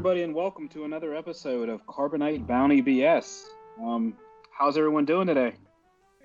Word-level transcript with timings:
Everybody, 0.00 0.22
and 0.22 0.34
welcome 0.34 0.66
to 0.70 0.84
another 0.84 1.14
episode 1.14 1.68
of 1.68 1.84
Carbonite 1.84 2.46
Bounty 2.46 2.80
BS. 2.80 3.42
Um, 3.84 4.16
how's 4.50 4.78
everyone 4.78 5.04
doing 5.04 5.26
today? 5.26 5.52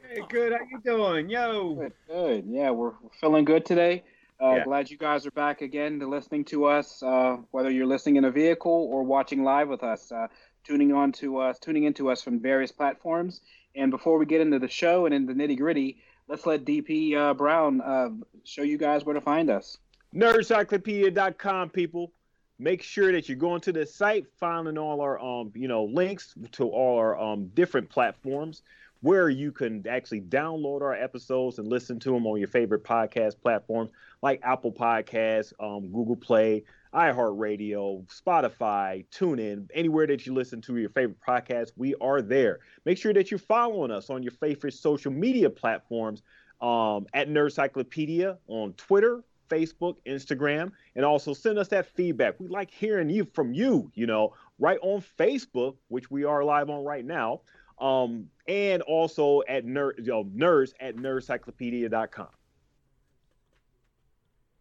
Hey, 0.09 0.21
good. 0.29 0.53
How 0.53 0.59
you 0.71 0.79
doing, 0.81 1.29
yo? 1.29 1.75
Good, 1.75 1.91
good. 2.07 2.45
Yeah, 2.47 2.71
we're, 2.71 2.91
we're 2.91 3.09
feeling 3.19 3.43
good 3.43 3.65
today. 3.65 4.05
Uh, 4.41 4.51
Yeah. 4.51 4.63
Glad 4.63 4.89
you 4.89 4.97
guys 4.97 5.25
are 5.25 5.31
back 5.31 5.61
again 5.61 5.99
to 5.99 6.07
listening 6.07 6.45
to 6.45 6.63
us. 6.63 7.03
Uh, 7.03 7.39
whether 7.51 7.69
you're 7.69 7.85
listening 7.85 8.15
in 8.15 8.23
a 8.23 8.31
vehicle 8.31 8.71
or 8.71 9.03
watching 9.03 9.43
live 9.43 9.67
with 9.67 9.83
us, 9.83 10.09
uh, 10.09 10.27
tuning 10.63 10.93
on 10.93 11.11
to 11.11 11.39
us, 11.39 11.59
tuning 11.59 11.83
into 11.83 12.09
us 12.09 12.21
from 12.21 12.39
various 12.39 12.71
platforms. 12.71 13.41
And 13.75 13.91
before 13.91 14.17
we 14.17 14.25
get 14.25 14.39
into 14.39 14.57
the 14.57 14.69
show 14.69 15.05
and 15.05 15.13
in 15.13 15.25
the 15.25 15.33
nitty 15.33 15.57
gritty, 15.57 15.97
let's 16.29 16.45
let 16.45 16.63
DP 16.63 17.13
uh, 17.17 17.33
Brown 17.33 17.81
uh, 17.81 18.07
show 18.45 18.61
you 18.61 18.77
guys 18.77 19.03
where 19.03 19.15
to 19.15 19.21
find 19.21 19.49
us. 19.49 19.79
Nerdcyclopedia.com, 20.15 21.71
people. 21.71 22.13
Make 22.57 22.81
sure 22.81 23.11
that 23.11 23.27
you're 23.27 23.37
going 23.37 23.61
to 23.61 23.71
the 23.71 23.85
site, 23.85 24.27
finding 24.39 24.77
all 24.77 25.01
our 25.01 25.19
um, 25.19 25.51
you 25.55 25.67
know, 25.67 25.85
links 25.85 26.33
to 26.53 26.69
all 26.69 26.97
our 26.97 27.19
um 27.19 27.47
different 27.47 27.89
platforms 27.89 28.61
where 29.01 29.29
you 29.29 29.51
can 29.51 29.85
actually 29.87 30.21
download 30.21 30.81
our 30.81 30.95
episodes 30.95 31.59
and 31.59 31.67
listen 31.67 31.99
to 31.99 32.11
them 32.11 32.25
on 32.25 32.39
your 32.39 32.47
favorite 32.47 32.83
podcast 32.83 33.39
platforms 33.39 33.91
like 34.23 34.39
Apple 34.41 34.71
Podcasts, 34.71 35.53
um, 35.59 35.91
Google 35.91 36.15
Play, 36.15 36.63
iHeartRadio, 36.91 38.03
Spotify, 38.07 39.05
TuneIn, 39.09 39.69
anywhere 39.73 40.07
that 40.07 40.25
you 40.25 40.33
listen 40.33 40.59
to 40.61 40.77
your 40.77 40.89
favorite 40.89 41.19
podcast, 41.21 41.73
we 41.75 41.93
are 42.01 42.21
there. 42.21 42.61
Make 42.85 42.97
sure 42.97 43.13
that 43.13 43.29
you're 43.29 43.37
following 43.37 43.91
us 43.91 44.09
on 44.09 44.23
your 44.23 44.31
favorite 44.31 44.73
social 44.73 45.11
media 45.11 45.49
platforms 45.49 46.23
um, 46.61 47.05
at 47.13 47.29
Nerdcyclopedia 47.29 48.37
on 48.47 48.73
Twitter, 48.73 49.23
Facebook, 49.49 49.95
Instagram, 50.05 50.71
and 50.95 51.05
also 51.05 51.33
send 51.33 51.57
us 51.57 51.67
that 51.69 51.85
feedback. 51.85 52.39
We 52.39 52.47
like 52.47 52.71
hearing 52.71 53.09
you 53.09 53.25
from 53.33 53.53
you, 53.53 53.91
you 53.95 54.07
know, 54.07 54.33
right 54.59 54.79
on 54.81 55.03
Facebook, 55.19 55.75
which 55.87 56.09
we 56.11 56.23
are 56.23 56.43
live 56.43 56.69
on 56.69 56.83
right 56.83 57.05
now, 57.05 57.41
um, 57.79 58.29
and 58.47 58.81
also 58.83 59.41
at 59.47 59.65
nerd, 59.65 59.97
you 59.99 60.05
know, 60.05 60.23
nerds 60.25 60.73
at 60.79 60.95
nerdcyclopedia.com. 60.95 62.27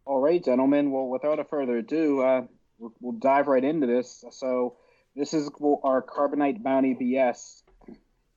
All 0.07 0.21
right, 0.21 0.45
gentlemen. 0.45 0.91
Well, 0.91 1.09
without 1.09 1.39
a 1.39 1.45
further 1.45 1.79
ado, 1.79 2.21
uh, 2.21 2.43
we'll 2.79 3.13
dive 3.13 3.47
right 3.47 3.65
into 3.65 3.87
this. 3.87 4.25
So, 4.31 4.77
this 5.17 5.33
is 5.33 5.49
our 5.83 6.03
Carbonite 6.03 6.63
Bounty 6.63 6.95
BS, 6.95 7.63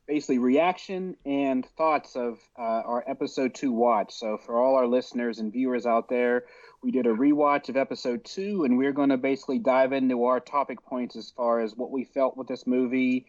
basically 0.08 0.38
reaction 0.38 1.16
and 1.26 1.66
thoughts 1.78 2.16
of 2.16 2.40
uh, 2.58 2.62
our 2.62 3.04
episode 3.08 3.54
two 3.54 3.72
watch. 3.72 4.14
So, 4.14 4.38
for 4.38 4.58
all 4.58 4.76
our 4.76 4.88
listeners 4.88 5.40
and 5.40 5.52
viewers 5.52 5.86
out 5.86 6.10
there, 6.10 6.46
we 6.82 6.92
did 6.92 7.06
a 7.06 7.14
rewatch 7.14 7.70
of 7.70 7.78
episode 7.78 8.24
two, 8.24 8.64
and 8.64 8.78
we're 8.78 8.94
going 8.94 9.10
to 9.10 9.18
basically 9.18 9.60
dive 9.60 9.94
into 9.94 10.24
our 10.26 10.40
topic 10.40 10.84
points 10.86 11.16
as 11.16 11.32
far 11.32 11.60
as 11.60 11.76
what 11.76 11.92
we 11.92 12.06
felt 12.06 12.38
with 12.38 12.48
this 12.48 12.66
movie. 12.66 13.26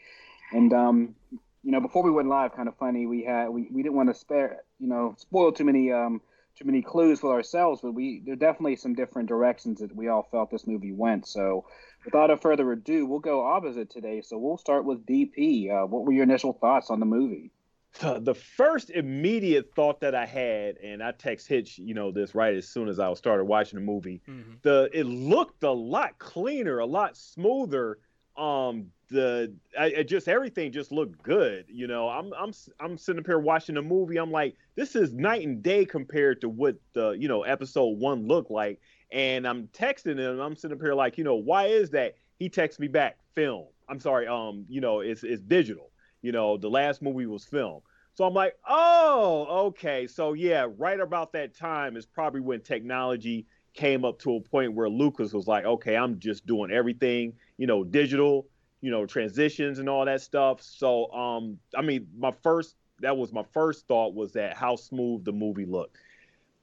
And 0.52 0.72
um, 0.72 1.14
you 1.62 1.72
know, 1.72 1.80
before 1.80 2.02
we 2.02 2.10
went 2.10 2.28
live, 2.28 2.54
kind 2.54 2.68
of 2.68 2.76
funny, 2.76 3.06
we 3.06 3.24
had 3.24 3.48
we, 3.48 3.68
we 3.72 3.82
didn't 3.82 3.96
want 3.96 4.08
to 4.08 4.14
spare 4.14 4.62
you 4.78 4.88
know 4.88 5.14
spoil 5.18 5.52
too 5.52 5.64
many 5.64 5.92
um 5.92 6.20
too 6.58 6.64
many 6.64 6.82
clues 6.82 7.20
for 7.20 7.32
ourselves, 7.32 7.80
but 7.82 7.92
we 7.92 8.20
there 8.24 8.34
are 8.34 8.36
definitely 8.36 8.76
some 8.76 8.94
different 8.94 9.28
directions 9.28 9.80
that 9.80 9.94
we 9.94 10.08
all 10.08 10.26
felt 10.30 10.50
this 10.50 10.66
movie 10.66 10.92
went. 10.92 11.26
So, 11.26 11.64
without 12.04 12.30
a 12.30 12.36
further 12.36 12.70
ado, 12.72 13.06
we'll 13.06 13.20
go 13.20 13.44
opposite 13.44 13.90
today. 13.90 14.22
So 14.22 14.38
we'll 14.38 14.58
start 14.58 14.84
with 14.84 15.06
DP. 15.06 15.70
Uh, 15.70 15.86
what 15.86 16.04
were 16.04 16.12
your 16.12 16.24
initial 16.24 16.52
thoughts 16.52 16.90
on 16.90 17.00
the 17.00 17.06
movie? 17.06 17.52
the 18.00 18.34
first 18.34 18.90
immediate 18.90 19.72
thought 19.74 20.00
that 20.00 20.14
I 20.14 20.26
had, 20.26 20.76
and 20.76 21.02
I 21.02 21.12
text 21.12 21.48
Hitch, 21.48 21.78
you 21.78 21.94
know, 21.94 22.12
this 22.12 22.34
right 22.34 22.54
as 22.54 22.68
soon 22.68 22.88
as 22.88 23.00
I 23.00 23.12
started 23.14 23.44
watching 23.44 23.78
the 23.78 23.84
movie. 23.84 24.20
The 24.62 24.90
it 24.92 25.04
looked 25.04 25.62
a 25.62 25.70
lot 25.70 26.18
cleaner, 26.18 26.78
a 26.78 26.86
lot 26.86 27.16
smoother. 27.16 27.98
Um, 28.38 28.86
the 29.10 29.54
I, 29.78 29.92
I 29.98 30.02
just 30.02 30.28
everything 30.28 30.70
just 30.72 30.92
looked 30.92 31.22
good. 31.22 31.64
You 31.68 31.86
know, 31.86 32.08
I'm 32.08 32.32
I'm 32.34 32.52
I'm 32.80 32.98
sitting 32.98 33.20
up 33.20 33.26
here 33.26 33.38
watching 33.38 33.74
the 33.74 33.82
movie. 33.82 34.18
I'm 34.18 34.30
like, 34.30 34.54
this 34.76 34.94
is 34.94 35.12
night 35.12 35.46
and 35.46 35.62
day 35.62 35.84
compared 35.84 36.40
to 36.42 36.48
what 36.48 36.76
the 36.92 37.10
you 37.10 37.28
know 37.28 37.42
episode 37.42 37.98
one 37.98 38.26
looked 38.26 38.50
like. 38.50 38.80
And 39.10 39.46
I'm 39.46 39.68
texting 39.68 40.18
him. 40.18 40.38
I'm 40.40 40.54
sitting 40.54 40.76
up 40.76 40.82
here 40.82 40.94
like, 40.94 41.16
you 41.16 41.24
know, 41.24 41.34
why 41.34 41.66
is 41.66 41.90
that? 41.90 42.16
He 42.38 42.48
texts 42.48 42.78
me 42.78 42.88
back, 42.88 43.18
film. 43.34 43.66
I'm 43.88 43.98
sorry, 43.98 44.26
um, 44.26 44.64
you 44.68 44.80
know, 44.80 45.00
it's 45.00 45.24
it's 45.24 45.42
digital. 45.42 45.90
You 46.22 46.32
know, 46.32 46.56
the 46.56 46.68
last 46.70 47.02
movie 47.02 47.26
was 47.26 47.44
film. 47.44 47.80
So 48.14 48.24
I'm 48.24 48.34
like, 48.34 48.56
oh, 48.68 49.66
okay. 49.68 50.06
So 50.06 50.32
yeah, 50.32 50.66
right 50.76 50.98
about 50.98 51.32
that 51.32 51.56
time 51.56 51.96
is 51.96 52.04
probably 52.04 52.40
when 52.40 52.60
technology 52.60 53.46
came 53.74 54.04
up 54.04 54.18
to 54.20 54.36
a 54.36 54.40
point 54.40 54.74
where 54.74 54.88
Lucas 54.88 55.32
was 55.32 55.46
like, 55.46 55.64
okay, 55.64 55.96
I'm 55.96 56.18
just 56.18 56.46
doing 56.46 56.70
everything, 56.70 57.34
you 57.56 57.66
know, 57.66 57.84
digital, 57.84 58.46
you 58.80 58.90
know, 58.90 59.06
transitions 59.06 59.78
and 59.78 59.88
all 59.88 60.04
that 60.04 60.20
stuff. 60.20 60.62
So 60.62 61.10
um, 61.12 61.58
I 61.76 61.82
mean, 61.82 62.08
my 62.16 62.32
first 62.42 62.76
that 63.00 63.16
was 63.16 63.32
my 63.32 63.44
first 63.52 63.86
thought 63.86 64.14
was 64.14 64.32
that 64.32 64.56
how 64.56 64.76
smooth 64.76 65.24
the 65.24 65.32
movie 65.32 65.66
looked. 65.66 65.96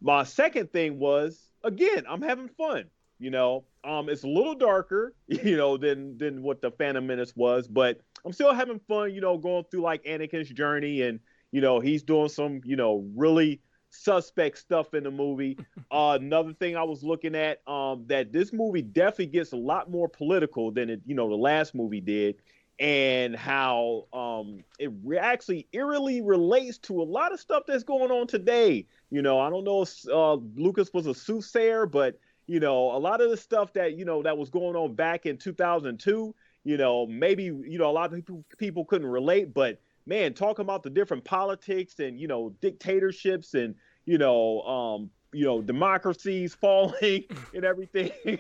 My 0.02 0.24
second 0.24 0.72
thing 0.72 1.00
was 1.00 1.52
again, 1.64 2.04
I'm 2.08 2.22
having 2.22 2.50
fun. 2.50 2.86
You 3.18 3.30
know, 3.30 3.64
um, 3.86 4.10
it's 4.10 4.24
a 4.24 4.28
little 4.28 4.56
darker, 4.56 5.14
you 5.28 5.56
know, 5.56 5.78
than 5.78 6.18
than 6.18 6.42
what 6.42 6.62
the 6.62 6.72
Phantom 6.72 7.06
Menace 7.06 7.34
was, 7.36 7.68
but 7.68 8.02
I'm 8.26 8.34
still 8.34 8.54
having 8.54 8.80
fun. 8.88 9.14
You 9.14 9.22
know, 9.22 9.38
going 9.38 9.64
through 9.72 9.82
like 9.82 10.04
Anakin's 10.04 10.50
journey, 10.50 11.04
and 11.04 11.20
you 11.52 11.62
know, 11.62 11.80
he's 11.80 12.04
doing 12.04 12.28
some, 12.28 12.60
you 12.66 12.76
know, 12.76 13.08
really 13.16 13.62
suspect 13.96 14.58
stuff 14.58 14.94
in 14.94 15.04
the 15.04 15.12
movie. 15.12 15.58
Uh, 15.92 16.18
another 16.20 16.52
thing 16.52 16.76
I 16.76 16.84
was 16.84 17.04
looking 17.04 17.36
at, 17.36 17.62
um, 17.70 18.04
that 18.08 18.34
this 18.34 18.52
movie 18.52 18.82
definitely 18.82 19.28
gets 19.28 19.54
a 19.54 19.58
lot 19.58 19.90
more 19.90 20.10
political 20.10 20.72
than 20.72 20.90
it, 20.90 21.02
you 21.06 21.16
know, 21.16 21.30
the 21.30 21.36
last 21.36 21.74
movie 21.74 22.02
did, 22.02 22.36
and 22.80 23.36
how 23.36 24.08
um, 24.12 24.64
it 24.80 24.92
re- 25.04 25.20
actually 25.20 25.68
eerily 25.72 26.22
relates 26.22 26.78
to 26.80 27.02
a 27.02 27.04
lot 27.04 27.32
of 27.32 27.40
stuff 27.40 27.64
that's 27.68 27.84
going 27.84 28.12
on 28.12 28.28
today. 28.28 28.86
You 29.10 29.22
know, 29.22 29.40
I 29.40 29.50
don't 29.50 29.64
know 29.64 29.84
if 29.84 30.06
uh, 30.10 30.34
Lucas 30.56 30.92
was 30.94 31.06
a 31.06 31.14
soothsayer, 31.14 31.86
but 31.86 32.20
you 32.48 32.60
know, 32.60 32.92
a 32.92 33.00
lot 33.00 33.22
of 33.22 33.30
the 33.30 33.38
stuff 33.38 33.72
that 33.74 33.98
you 33.98 34.06
know 34.06 34.22
that 34.24 34.38
was 34.38 34.50
going 34.50 34.76
on 34.76 34.96
back 34.96 35.26
in 35.26 35.38
2002. 35.38 36.36
You 36.64 36.78
know, 36.78 37.06
maybe 37.06 37.44
you 37.44 37.78
know 37.78 37.90
a 37.90 37.94
lot 37.94 38.12
of 38.12 38.16
people 38.16 38.44
people 38.58 38.86
couldn't 38.86 39.08
relate, 39.08 39.54
but 39.54 39.80
man, 40.06 40.34
talking 40.34 40.64
about 40.64 40.84
the 40.84 40.90
different 40.90 41.24
politics 41.24 42.00
and 42.00 42.20
you 42.20 42.28
know 42.28 42.50
dictatorships 42.62 43.54
and 43.54 43.76
you 44.06 44.18
know 44.18 44.62
um 44.62 45.10
you 45.34 45.46
know 45.46 45.62
democracies 45.62 46.56
falling 46.62 47.24
and 47.54 47.66
everything, 47.66 48.12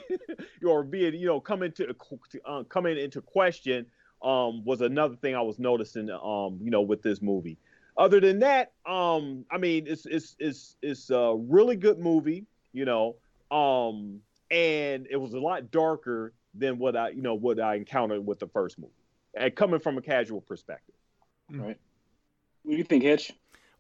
or 0.65 0.83
being 0.83 1.13
you 1.13 1.27
know 1.27 1.39
coming 1.39 1.71
to 1.73 1.93
uh, 2.45 2.63
coming 2.63 2.97
into 2.97 3.21
question 3.21 3.85
um 4.21 4.63
was 4.63 4.81
another 4.81 5.15
thing 5.15 5.35
I 5.35 5.41
was 5.41 5.59
noticing 5.59 6.09
um 6.09 6.59
you 6.61 6.71
know 6.71 6.81
with 6.81 7.01
this 7.01 7.21
movie. 7.21 7.57
Other 7.97 8.19
than 8.19 8.39
that, 8.39 8.73
um 8.85 9.45
I 9.51 9.57
mean 9.57 9.85
it's 9.87 10.05
it's 10.05 10.35
it's 10.39 10.77
it's 10.81 11.09
a 11.09 11.35
really 11.37 11.75
good 11.75 11.99
movie, 11.99 12.45
you 12.73 12.85
know, 12.85 13.15
um 13.51 14.19
and 14.51 15.07
it 15.09 15.17
was 15.17 15.33
a 15.33 15.39
lot 15.39 15.71
darker 15.71 16.33
than 16.53 16.77
what 16.77 16.95
I 16.95 17.09
you 17.09 17.21
know 17.21 17.35
what 17.35 17.59
I 17.59 17.75
encountered 17.75 18.25
with 18.25 18.39
the 18.39 18.47
first 18.47 18.79
movie, 18.79 18.93
and 19.35 19.53
coming 19.55 19.79
from 19.79 19.97
a 19.97 20.01
casual 20.01 20.41
perspective. 20.41 20.95
Right. 21.49 21.77
What 22.63 22.71
do 22.71 22.77
you 22.77 22.83
think, 22.83 23.03
Hitch? 23.03 23.31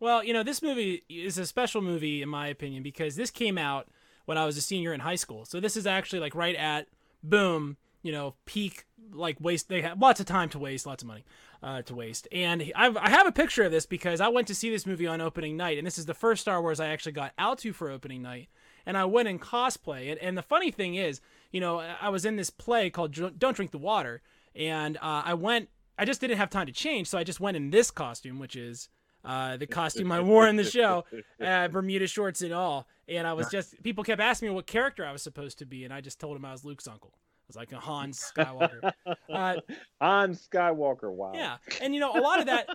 Well, 0.05 0.23
you 0.23 0.33
know, 0.33 0.43
this 0.43 0.61
movie 0.61 1.01
is 1.09 1.39
a 1.39 1.47
special 1.47 1.81
movie 1.81 2.21
in 2.21 2.29
my 2.29 2.45
opinion 2.45 2.83
because 2.83 3.15
this 3.15 3.31
came 3.31 3.57
out 3.57 3.87
when 4.25 4.37
I 4.37 4.45
was 4.45 4.55
a 4.55 4.61
senior 4.61 4.93
in 4.93 4.99
high 4.99 5.15
school. 5.15 5.45
So 5.45 5.59
this 5.59 5.75
is 5.75 5.87
actually 5.87 6.19
like 6.19 6.35
right 6.35 6.55
at 6.55 6.85
boom, 7.23 7.77
you 8.03 8.11
know, 8.11 8.35
peak 8.45 8.85
like 9.11 9.41
waste. 9.41 9.67
They 9.67 9.81
have 9.81 9.99
lots 9.99 10.19
of 10.19 10.27
time 10.27 10.49
to 10.49 10.59
waste, 10.59 10.85
lots 10.85 11.01
of 11.01 11.07
money 11.07 11.25
uh, 11.63 11.81
to 11.81 11.95
waste. 11.95 12.27
And 12.31 12.71
I've, 12.75 12.95
I 12.97 13.09
have 13.09 13.25
a 13.25 13.31
picture 13.31 13.63
of 13.63 13.71
this 13.71 13.87
because 13.87 14.21
I 14.21 14.27
went 14.27 14.47
to 14.49 14.53
see 14.53 14.69
this 14.69 14.85
movie 14.85 15.07
on 15.07 15.21
opening 15.21 15.57
night, 15.57 15.79
and 15.79 15.87
this 15.87 15.97
is 15.97 16.05
the 16.05 16.13
first 16.13 16.43
Star 16.43 16.61
Wars 16.61 16.79
I 16.79 16.89
actually 16.89 17.13
got 17.13 17.33
out 17.39 17.57
to 17.59 17.73
for 17.73 17.89
opening 17.89 18.21
night. 18.21 18.49
And 18.85 18.95
I 18.95 19.05
went 19.05 19.27
in 19.27 19.39
cosplay. 19.39 20.11
And, 20.11 20.19
and 20.19 20.37
the 20.37 20.43
funny 20.43 20.69
thing 20.69 20.93
is, 20.93 21.19
you 21.51 21.59
know, 21.59 21.79
I 21.79 22.09
was 22.09 22.25
in 22.25 22.35
this 22.35 22.51
play 22.51 22.91
called 22.91 23.11
Don't 23.11 23.55
Drink 23.55 23.71
the 23.71 23.79
Water, 23.79 24.21
and 24.55 24.97
uh, 24.97 25.23
I 25.25 25.33
went. 25.33 25.69
I 25.97 26.05
just 26.05 26.21
didn't 26.21 26.37
have 26.37 26.51
time 26.51 26.67
to 26.67 26.73
change, 26.73 27.07
so 27.07 27.17
I 27.17 27.23
just 27.23 27.39
went 27.39 27.57
in 27.57 27.71
this 27.71 27.89
costume, 27.89 28.37
which 28.37 28.55
is 28.55 28.87
uh, 29.25 29.57
the 29.57 29.67
costume 29.81 30.11
I 30.11 30.21
wore 30.21 30.47
in 30.47 30.55
the 30.55 30.63
show, 30.63 31.05
uh, 31.43 31.67
Bermuda 31.67 32.07
shorts 32.07 32.41
and 32.41 32.53
all. 32.53 32.87
And 33.07 33.27
I 33.27 33.33
was 33.33 33.49
just 33.49 33.81
people 33.83 34.03
kept 34.03 34.21
asking 34.21 34.49
me 34.49 34.55
what 34.55 34.67
character 34.67 35.05
I 35.05 35.11
was 35.11 35.21
supposed 35.21 35.59
to 35.59 35.65
be, 35.65 35.83
and 35.83 35.93
I 35.93 36.01
just 36.01 36.19
told 36.19 36.35
them 36.35 36.45
I 36.45 36.51
was 36.51 36.63
Luke's 36.63 36.87
uncle. 36.87 37.13
I 37.15 37.45
was 37.47 37.55
like 37.55 37.71
a 37.71 37.79
Han 37.79 38.11
Skywalker. 38.11 38.91
Uh, 39.29 39.57
Han 40.01 40.33
Skywalker, 40.33 41.11
wow. 41.11 41.31
yeah, 41.33 41.57
and 41.81 41.93
you 41.93 41.99
know 41.99 42.11
a 42.13 42.21
lot 42.21 42.39
of 42.39 42.45
that. 42.47 42.69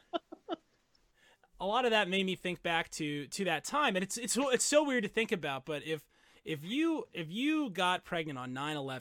A 1.63 1.67
lot 1.67 1.85
of 1.85 1.91
that 1.91 2.09
made 2.09 2.25
me 2.25 2.37
think 2.37 2.63
back 2.63 2.91
to 2.93 3.27
to 3.27 3.45
that 3.47 3.65
time, 3.65 3.97
and 3.97 4.03
it's 4.03 4.17
it's 4.17 4.37
it's 4.39 4.65
so 4.65 4.85
weird 4.85 5.03
to 5.03 5.09
think 5.09 5.33
about. 5.33 5.67
But 5.67 5.85
if 5.87 6.03
if 6.45 6.65
you 6.65 7.05
if 7.13 7.31
you 7.31 7.71
got 7.71 8.05
pregnant 8.05 8.39
on 8.39 8.53
9-11, 8.53 9.01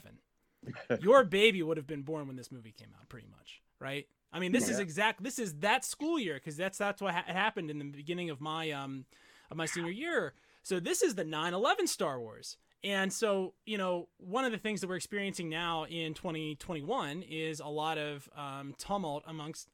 your 1.00 1.24
baby 1.24 1.62
would 1.62 1.76
have 1.76 1.86
been 1.86 2.02
born 2.02 2.26
when 2.26 2.36
this 2.36 2.52
movie 2.52 2.72
came 2.72 2.88
out, 2.98 3.08
pretty 3.08 3.28
much, 3.28 3.62
right? 3.78 4.06
I 4.32 4.38
mean, 4.38 4.52
this 4.52 4.68
is 4.68 4.78
Yeah. 4.78 4.82
exact. 4.84 5.22
This 5.22 5.38
is 5.38 5.54
that 5.60 5.84
school 5.84 6.18
year 6.18 6.34
because 6.34 6.56
that's 6.56 6.78
that's 6.78 7.00
what 7.02 7.14
ha- 7.14 7.24
happened 7.26 7.70
in 7.70 7.78
the 7.78 7.84
beginning 7.84 8.30
of 8.30 8.40
my 8.40 8.70
um 8.70 9.04
of 9.50 9.56
my 9.56 9.66
senior 9.66 9.90
year. 9.92 10.34
So 10.62 10.78
this 10.78 11.02
is 11.02 11.14
the 11.14 11.24
9/11 11.24 11.88
Star 11.88 12.20
Wars, 12.20 12.56
And 12.82 13.12
so, 13.12 13.54
you 13.66 13.76
know, 13.76 14.08
one 14.18 14.44
of 14.46 14.52
the 14.52 14.58
things 14.58 14.80
that 14.80 14.88
we're 14.88 14.96
experiencing 14.96 15.48
now 15.50 15.84
in 15.84 16.14
2021 16.14 17.22
is 17.22 17.60
a 17.60 17.66
lot 17.66 17.98
of 17.98 18.28
um, 18.36 18.74
tumult 18.78 19.22
amongst, 19.26 19.68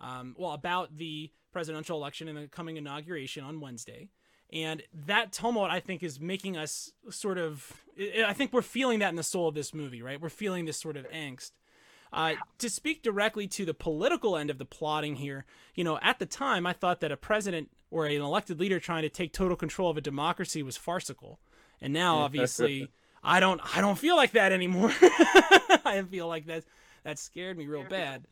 um, 0.00 0.34
well, 0.38 0.52
about 0.52 0.96
the 0.96 1.30
presidential 1.52 1.96
election 1.96 2.26
and 2.28 2.36
the 2.36 2.48
coming 2.48 2.76
inauguration 2.76 3.44
on 3.44 3.60
Wednesday. 3.60 4.10
And 4.52 4.82
that 5.06 5.32
tumult, 5.32 5.70
I 5.70 5.78
think, 5.80 6.02
is 6.02 6.18
making 6.20 6.56
us 6.56 6.92
sort 7.10 7.36
of. 7.38 7.84
I 8.26 8.32
think 8.32 8.52
we're 8.52 8.62
feeling 8.62 9.00
that 9.00 9.10
in 9.10 9.16
the 9.16 9.22
soul 9.22 9.48
of 9.48 9.54
this 9.54 9.74
movie, 9.74 10.02
right? 10.02 10.20
We're 10.20 10.28
feeling 10.30 10.64
this 10.64 10.78
sort 10.78 10.96
of 10.96 11.06
angst. 11.10 11.52
Uh, 12.12 12.34
to 12.58 12.70
speak 12.70 13.02
directly 13.02 13.46
to 13.46 13.64
the 13.64 13.74
political 13.74 14.36
end 14.36 14.50
of 14.50 14.58
the 14.58 14.64
plotting 14.64 15.16
here, 15.16 15.44
you 15.74 15.84
know, 15.84 15.98
at 16.02 16.18
the 16.18 16.26
time, 16.26 16.66
I 16.66 16.72
thought 16.72 17.00
that 17.00 17.12
a 17.12 17.16
president 17.16 17.70
or 17.90 18.06
an 18.06 18.20
elected 18.20 18.58
leader 18.60 18.80
trying 18.80 19.02
to 19.02 19.08
take 19.08 19.32
total 19.32 19.56
control 19.56 19.90
of 19.90 19.96
a 19.96 20.00
democracy 20.00 20.62
was 20.62 20.76
farcical. 20.76 21.38
And 21.80 21.92
now, 21.92 22.18
obviously, 22.18 22.88
I 23.22 23.40
don't, 23.40 23.60
I 23.76 23.80
don't 23.80 23.98
feel 23.98 24.16
like 24.16 24.32
that 24.32 24.52
anymore. 24.52 24.92
I 25.84 26.04
feel 26.10 26.28
like 26.28 26.46
that, 26.46 26.64
that 27.04 27.18
scared 27.18 27.58
me 27.58 27.66
real 27.66 27.84
bad. 27.84 28.26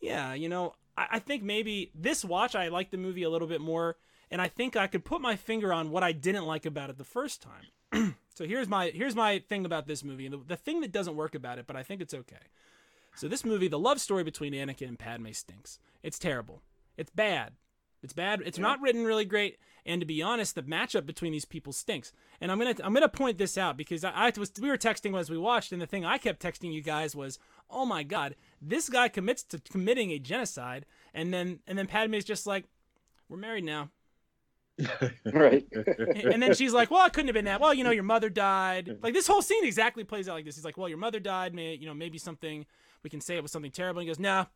Yeah, 0.00 0.34
you 0.34 0.48
know, 0.48 0.74
I, 0.96 1.06
I 1.12 1.18
think 1.20 1.42
maybe 1.42 1.90
this 1.94 2.24
watch, 2.24 2.54
I 2.54 2.68
like 2.68 2.90
the 2.90 2.96
movie 2.96 3.22
a 3.22 3.30
little 3.30 3.48
bit 3.48 3.60
more, 3.60 3.96
and 4.30 4.40
I 4.40 4.48
think 4.48 4.76
I 4.76 4.86
could 4.88 5.04
put 5.04 5.20
my 5.20 5.36
finger 5.36 5.72
on 5.72 5.90
what 5.90 6.02
I 6.02 6.12
didn't 6.12 6.46
like 6.46 6.66
about 6.66 6.90
it 6.90 6.98
the 6.98 7.04
first 7.04 7.42
time. 7.42 8.14
so 8.34 8.44
here's 8.44 8.68
my, 8.68 8.88
here's 8.88 9.14
my 9.14 9.38
thing 9.38 9.64
about 9.64 9.86
this 9.86 10.02
movie, 10.02 10.28
the, 10.28 10.38
the 10.38 10.56
thing 10.56 10.80
that 10.80 10.90
doesn't 10.92 11.14
work 11.14 11.34
about 11.34 11.58
it, 11.58 11.66
but 11.66 11.76
I 11.76 11.82
think 11.82 12.00
it's 12.00 12.14
okay. 12.14 12.36
So 13.14 13.28
this 13.28 13.44
movie, 13.44 13.68
the 13.68 13.78
love 13.78 14.00
story 14.00 14.24
between 14.24 14.52
Anakin 14.52 14.88
and 14.88 14.98
Padme 14.98 15.32
stinks. 15.32 15.78
It's 16.02 16.18
terrible. 16.18 16.62
It's 16.96 17.10
bad. 17.10 17.52
It's 18.02 18.12
bad. 18.12 18.42
It's 18.44 18.58
yeah. 18.58 18.62
not 18.62 18.80
written 18.80 19.04
really 19.04 19.24
great. 19.24 19.58
And 19.86 20.00
to 20.00 20.06
be 20.06 20.22
honest, 20.22 20.54
the 20.54 20.62
matchup 20.62 21.06
between 21.06 21.32
these 21.32 21.44
people 21.44 21.72
stinks. 21.72 22.12
And 22.40 22.50
I'm 22.50 22.58
gonna 22.58 22.74
I'm 22.82 22.94
gonna 22.94 23.08
point 23.08 23.38
this 23.38 23.56
out 23.56 23.76
because 23.76 24.04
I, 24.04 24.10
I 24.10 24.32
was 24.36 24.52
we 24.60 24.68
were 24.68 24.78
texting 24.78 25.18
as 25.18 25.30
we 25.30 25.38
watched, 25.38 25.72
and 25.72 25.80
the 25.80 25.86
thing 25.86 26.04
I 26.04 26.18
kept 26.18 26.42
texting 26.42 26.72
you 26.72 26.82
guys 26.82 27.14
was, 27.14 27.38
"Oh 27.70 27.84
my 27.84 28.02
God, 28.02 28.34
this 28.60 28.88
guy 28.88 29.08
commits 29.08 29.42
to 29.44 29.60
committing 29.60 30.10
a 30.10 30.18
genocide," 30.18 30.86
and 31.14 31.32
then 31.32 31.60
and 31.66 31.78
then 31.78 31.86
Padme's 31.86 32.24
just 32.24 32.46
like, 32.46 32.66
"We're 33.28 33.36
married 33.36 33.64
now." 33.64 33.90
right. 35.32 35.66
and 35.72 36.42
then 36.42 36.54
she's 36.54 36.72
like, 36.72 36.90
"Well, 36.90 37.06
it 37.06 37.12
couldn't 37.12 37.28
have 37.28 37.34
been 37.34 37.44
that. 37.44 37.60
Well, 37.60 37.74
you 37.74 37.84
know, 37.84 37.90
your 37.90 38.04
mother 38.04 38.30
died." 38.30 38.98
Like 39.02 39.14
this 39.14 39.26
whole 39.26 39.42
scene 39.42 39.64
exactly 39.64 40.02
plays 40.04 40.28
out 40.28 40.34
like 40.34 40.44
this. 40.44 40.56
He's 40.56 40.64
like, 40.64 40.76
"Well, 40.76 40.88
your 40.88 40.98
mother 40.98 41.20
died. 41.20 41.54
May 41.54 41.74
you 41.74 41.86
know 41.86 41.94
maybe 41.94 42.18
something 42.18 42.66
we 43.02 43.10
can 43.10 43.20
say 43.20 43.36
it 43.36 43.42
was 43.42 43.52
something 43.52 43.70
terrible." 43.70 44.00
And 44.00 44.08
he 44.08 44.10
goes, 44.10 44.18
"No, 44.18 44.46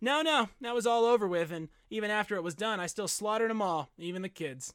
no, 0.00 0.22
no, 0.22 0.48
that 0.60 0.74
was 0.74 0.86
all 0.86 1.04
over 1.04 1.26
with. 1.26 1.50
And 1.50 1.68
even 1.90 2.10
after 2.10 2.36
it 2.36 2.42
was 2.42 2.54
done, 2.54 2.80
I 2.80 2.86
still 2.86 3.08
slaughtered 3.08 3.50
them 3.50 3.62
all, 3.62 3.90
even 3.98 4.22
the 4.22 4.28
kids." 4.28 4.74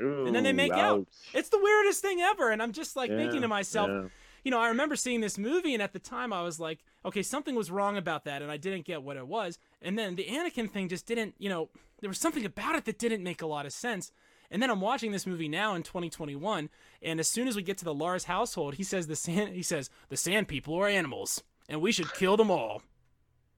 Ooh, 0.00 0.26
and 0.26 0.34
then 0.34 0.42
they 0.42 0.52
make 0.52 0.72
ouch. 0.72 0.78
out. 0.78 1.06
It's 1.32 1.50
the 1.50 1.58
weirdest 1.58 2.02
thing 2.02 2.20
ever. 2.20 2.50
And 2.50 2.62
I'm 2.62 2.72
just 2.72 2.96
like 2.96 3.10
Yeah, 3.10 3.16
thinking 3.16 3.42
to 3.42 3.48
myself, 3.48 3.88
yeah. 3.88 4.08
you 4.44 4.50
know, 4.50 4.58
I 4.58 4.68
remember 4.68 4.96
seeing 4.96 5.20
this 5.20 5.38
movie, 5.38 5.72
and 5.72 5.82
at 5.82 5.92
the 5.92 6.00
time 6.00 6.32
I 6.32 6.42
was 6.42 6.58
like, 6.58 6.80
okay, 7.04 7.22
something 7.22 7.54
was 7.54 7.70
wrong 7.70 7.96
about 7.96 8.24
that, 8.24 8.42
and 8.42 8.50
I 8.50 8.56
didn't 8.56 8.86
get 8.86 9.02
what 9.02 9.16
it 9.16 9.28
was. 9.28 9.58
And 9.80 9.96
then 9.98 10.16
the 10.16 10.24
Anakin 10.24 10.68
thing 10.68 10.88
just 10.88 11.06
didn't, 11.06 11.36
you 11.38 11.48
know, 11.48 11.70
there 12.00 12.10
was 12.10 12.18
something 12.18 12.44
about 12.44 12.74
it 12.74 12.84
that 12.86 12.98
didn't 12.98 13.22
make 13.22 13.40
a 13.40 13.46
lot 13.46 13.66
of 13.66 13.72
sense. 13.72 14.10
And 14.50 14.60
then 14.60 14.68
I'm 14.68 14.80
watching 14.80 15.12
this 15.12 15.26
movie 15.26 15.48
now 15.48 15.74
in 15.74 15.82
2021, 15.82 16.68
and 17.00 17.20
as 17.20 17.28
soon 17.28 17.48
as 17.48 17.56
we 17.56 17.62
get 17.62 17.78
to 17.78 17.84
the 17.84 17.94
Lars 17.94 18.24
household, 18.24 18.74
he 18.74 18.82
says 18.82 19.06
the 19.06 19.16
sand, 19.16 19.54
he 19.54 19.62
says 19.62 19.90
the 20.08 20.16
Sand 20.16 20.48
People 20.48 20.74
are 20.74 20.88
animals, 20.88 21.42
and 21.68 21.80
we 21.80 21.92
should 21.92 22.12
kill 22.14 22.36
them 22.36 22.50
all. 22.50 22.82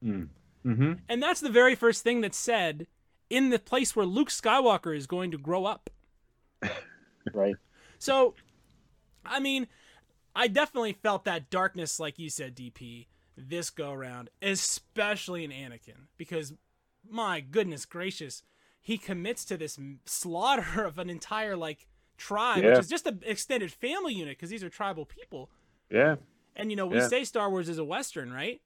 Mm-hmm. 0.05 0.93
And 1.09 1.23
that's 1.23 1.41
the 1.41 1.51
very 1.51 1.75
first 1.75 2.03
thing 2.03 2.21
that's 2.21 2.39
said 2.39 2.87
in 3.31 3.51
the 3.51 3.59
place 3.59 3.95
where 3.97 4.07
Luke 4.07 4.31
Skywalker 4.31 4.97
is 4.97 5.07
going 5.07 5.31
to 5.33 5.39
grow 5.39 5.65
up. 5.65 5.91
Right. 7.35 7.57
So, 7.99 8.35
I 9.25 9.41
mean, 9.41 9.67
I 10.37 10.47
definitely 10.47 10.93
felt 10.93 11.25
that 11.25 11.51
darkness, 11.51 11.99
like 11.99 12.21
you 12.21 12.31
said, 12.31 12.55
DP, 12.55 13.07
this 13.37 13.69
go 13.69 13.91
around, 13.91 14.31
especially 14.41 15.43
in 15.43 15.51
Anakin, 15.51 16.07
because 16.17 16.53
my 17.11 17.41
goodness 17.41 17.85
gracious, 17.85 18.45
he 18.81 18.97
commits 18.97 19.45
to 19.47 19.57
this 19.57 19.77
slaughter 20.05 20.85
of 20.85 20.99
an 20.99 21.11
entire 21.11 21.57
like 21.57 21.89
tribe, 22.17 22.63
Yeah. 22.63 22.71
which 22.71 22.79
is 22.81 22.89
just 22.89 23.09
an 23.09 23.21
extended 23.27 23.73
family 23.73 24.15
unit, 24.15 24.37
because 24.39 24.51
these 24.51 24.63
are 24.63 24.71
tribal 24.71 25.05
people. 25.05 25.51
Yeah. 25.91 26.15
And 26.57 26.71
you 26.71 26.77
know, 26.77 26.87
we 26.87 26.97
Yeah. 26.97 27.09
say 27.09 27.25
Star 27.25 27.51
Wars 27.51 27.69
is 27.69 27.79
a 27.79 27.85
western, 27.85 28.33
right? 28.33 28.61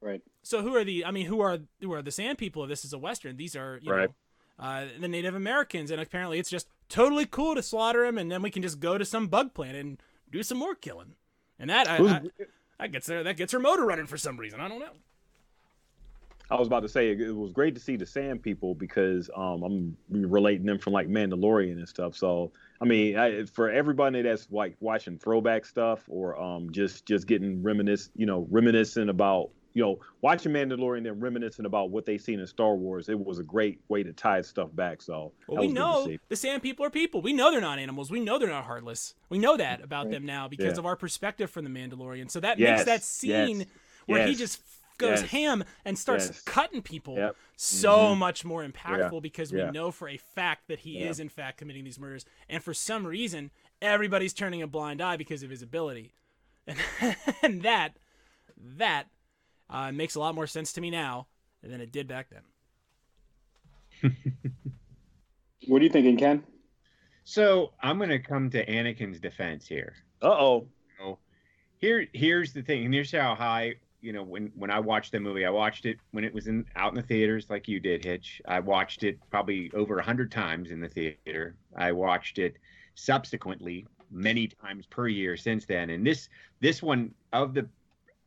Right. 0.00 0.20
So 0.42 0.62
who 0.62 0.74
are 0.76 0.82
the? 0.84 1.04
I 1.04 1.10
mean, 1.12 1.26
who 1.26 1.40
are 1.40 1.58
who 1.80 1.92
are 1.92 2.02
the 2.02 2.10
Sand 2.10 2.38
People? 2.38 2.64
If 2.64 2.68
this 2.68 2.84
is 2.84 2.92
a 2.92 2.98
western, 2.98 3.36
these 3.36 3.54
are 3.54 3.78
you 3.82 3.92
Right. 3.92 4.08
know. 4.08 4.14
Uh, 4.58 4.86
the 5.00 5.08
Native 5.08 5.34
Americans, 5.34 5.90
and 5.90 6.00
apparently 6.00 6.38
it's 6.38 6.50
just 6.50 6.68
totally 6.88 7.24
cool 7.26 7.54
to 7.54 7.62
slaughter 7.62 8.04
them, 8.04 8.18
and 8.18 8.30
then 8.30 8.42
we 8.42 8.50
can 8.50 8.62
just 8.62 8.80
go 8.80 8.98
to 8.98 9.04
some 9.04 9.26
bug 9.28 9.54
planet 9.54 9.80
and 9.84 10.00
do 10.30 10.42
some 10.42 10.58
more 10.58 10.74
killing. 10.74 11.14
And 11.58 11.70
that 11.70 11.88
I, 11.88 11.96
Who's- 11.96 12.12
I, 12.12 12.44
that 12.80 12.92
gets 12.92 13.08
her 13.08 13.22
that 13.22 13.36
gets 13.36 13.52
her 13.52 13.58
motor 13.60 13.84
running 13.86 14.06
for 14.06 14.16
some 14.18 14.36
reason. 14.36 14.60
I 14.60 14.68
don't 14.68 14.80
know. 14.80 14.92
I 16.52 16.58
was 16.58 16.66
about 16.68 16.80
to 16.80 16.88
say 16.88 17.10
it, 17.10 17.20
it 17.20 17.32
was 17.34 17.52
great 17.52 17.74
to 17.76 17.80
see 17.80 17.96
the 17.96 18.04
Sand 18.04 18.42
People 18.42 18.74
because 18.74 19.30
um, 19.34 19.62
I'm 19.62 19.96
relating 20.10 20.66
them 20.66 20.78
from 20.78 20.92
like 20.92 21.08
Mandalorian 21.08 21.72
and 21.72 21.88
stuff. 21.88 22.14
So 22.14 22.52
I 22.80 22.84
mean, 22.84 23.16
I, 23.16 23.44
for 23.46 23.70
everybody 23.70 24.20
that's 24.20 24.48
like 24.50 24.76
watching 24.80 25.18
throwback 25.18 25.64
stuff 25.64 26.04
or 26.08 26.38
um, 26.40 26.70
just 26.70 27.06
just 27.06 27.26
getting 27.26 27.62
reminisce, 27.62 28.10
you 28.14 28.26
know, 28.26 28.46
reminiscent 28.50 29.08
about 29.08 29.50
you 29.72 29.82
know 29.82 29.98
watching 30.20 30.52
Mandalorian 30.52 31.08
and 31.10 31.22
reminiscing 31.22 31.64
about 31.64 31.90
what 31.90 32.04
they 32.04 32.18
seen 32.18 32.38
in 32.38 32.46
Star 32.46 32.76
Wars, 32.76 33.08
it 33.08 33.18
was 33.18 33.38
a 33.38 33.44
great 33.44 33.80
way 33.88 34.02
to 34.02 34.12
tie 34.12 34.42
stuff 34.42 34.68
back. 34.74 35.00
So 35.00 35.32
Well, 35.48 35.56
that 35.56 35.60
we 35.60 35.66
was 35.68 35.72
good 35.72 35.78
to 35.78 35.80
know 35.80 36.04
see. 36.04 36.18
the 36.28 36.36
Sand 36.36 36.62
People 36.62 36.84
are 36.84 36.90
people. 36.90 37.22
We 37.22 37.32
know 37.32 37.50
they're 37.50 37.62
not 37.62 37.78
animals. 37.78 38.10
We 38.10 38.20
know 38.20 38.38
they're 38.38 38.50
not 38.50 38.64
heartless. 38.64 39.14
We 39.30 39.38
know 39.38 39.56
that 39.56 39.82
about 39.82 40.10
them 40.10 40.26
now 40.26 40.48
because 40.48 40.74
Yeah. 40.74 40.80
of 40.80 40.84
our 40.84 40.96
perspective 40.96 41.50
from 41.50 41.64
the 41.64 41.70
Mandalorian. 41.70 42.30
So 42.30 42.40
that 42.40 42.58
Yes, 42.58 42.80
makes 42.80 42.84
that 42.84 43.02
scene 43.02 43.60
yes, 43.60 43.68
where 44.06 44.20
he 44.28 44.34
just 44.34 44.60
goes 44.98 45.20
yes, 45.22 45.30
ham 45.30 45.64
and 45.84 45.98
starts 45.98 46.26
yes. 46.28 46.42
cutting 46.42 46.82
people 46.82 47.16
Yep. 47.16 47.36
so 47.56 47.90
Mhm. 47.98 48.18
much 48.18 48.44
more 48.44 48.64
impactful 48.66 49.22
because 49.22 49.52
we 49.52 49.58
yeah. 49.58 49.70
know 49.70 49.90
for 49.90 50.08
a 50.08 50.16
fact 50.16 50.68
that 50.68 50.80
he 50.80 50.98
Yeah. 51.00 51.08
is 51.10 51.18
in 51.20 51.28
fact 51.28 51.58
committing 51.58 51.84
these 51.84 51.98
murders 51.98 52.24
and 52.48 52.62
for 52.62 52.74
some 52.74 53.06
reason 53.06 53.50
everybody's 53.80 54.32
turning 54.32 54.62
a 54.62 54.66
blind 54.66 55.00
eye 55.00 55.16
because 55.16 55.42
of 55.42 55.50
his 55.50 55.62
ability 55.62 56.12
and, 56.66 56.78
and 57.42 57.62
that 57.62 57.96
that 58.56 59.08
uh, 59.70 59.90
makes 59.90 60.14
a 60.14 60.20
lot 60.20 60.34
more 60.34 60.46
sense 60.46 60.72
to 60.74 60.80
me 60.80 60.90
now 60.90 61.26
than 61.62 61.80
it 61.80 61.90
did 61.92 62.06
back 62.06 62.28
then 62.30 62.42
What 65.68 65.80
are 65.80 65.84
you 65.84 65.90
thinking, 65.90 66.16
Ken? 66.16 66.42
So 67.24 67.72
I'm 67.80 67.98
going 67.98 68.10
to 68.10 68.18
come 68.18 68.50
to 68.50 68.66
Anakin's 68.66 69.20
defense 69.20 69.64
here. 69.66 69.94
Uh 70.20 70.26
oh. 70.30 70.66
So 70.98 71.18
here, 71.78 72.06
here's 72.12 72.52
the 72.52 72.62
thing, 72.62 72.84
and 72.84 72.92
here's 72.92 73.12
how 73.12 73.36
high. 73.36 73.76
You 74.02 74.12
know, 74.12 74.24
when 74.24 74.52
when 74.56 74.70
I 74.70 74.80
watched 74.80 75.12
the 75.12 75.20
movie, 75.20 75.46
I 75.46 75.50
watched 75.50 75.86
it 75.86 75.96
when 76.10 76.24
it 76.24 76.34
was 76.34 76.48
in 76.48 76.66
out 76.74 76.90
in 76.90 76.96
the 76.96 77.06
theaters, 77.06 77.48
like 77.48 77.68
you 77.68 77.78
did, 77.78 78.04
Hitch. 78.04 78.42
I 78.46 78.58
watched 78.58 79.04
it 79.04 79.18
probably 79.30 79.70
over 79.74 79.98
a 79.98 80.02
hundred 80.02 80.32
times 80.32 80.72
in 80.72 80.80
the 80.80 80.88
theater. 80.88 81.54
I 81.76 81.92
watched 81.92 82.38
it 82.38 82.56
subsequently 82.96 83.86
many 84.10 84.48
times 84.48 84.86
per 84.86 85.06
year 85.08 85.36
since 85.36 85.64
then. 85.66 85.90
And 85.90 86.04
this 86.04 86.28
this 86.60 86.82
one 86.82 87.14
of 87.32 87.54
the 87.54 87.68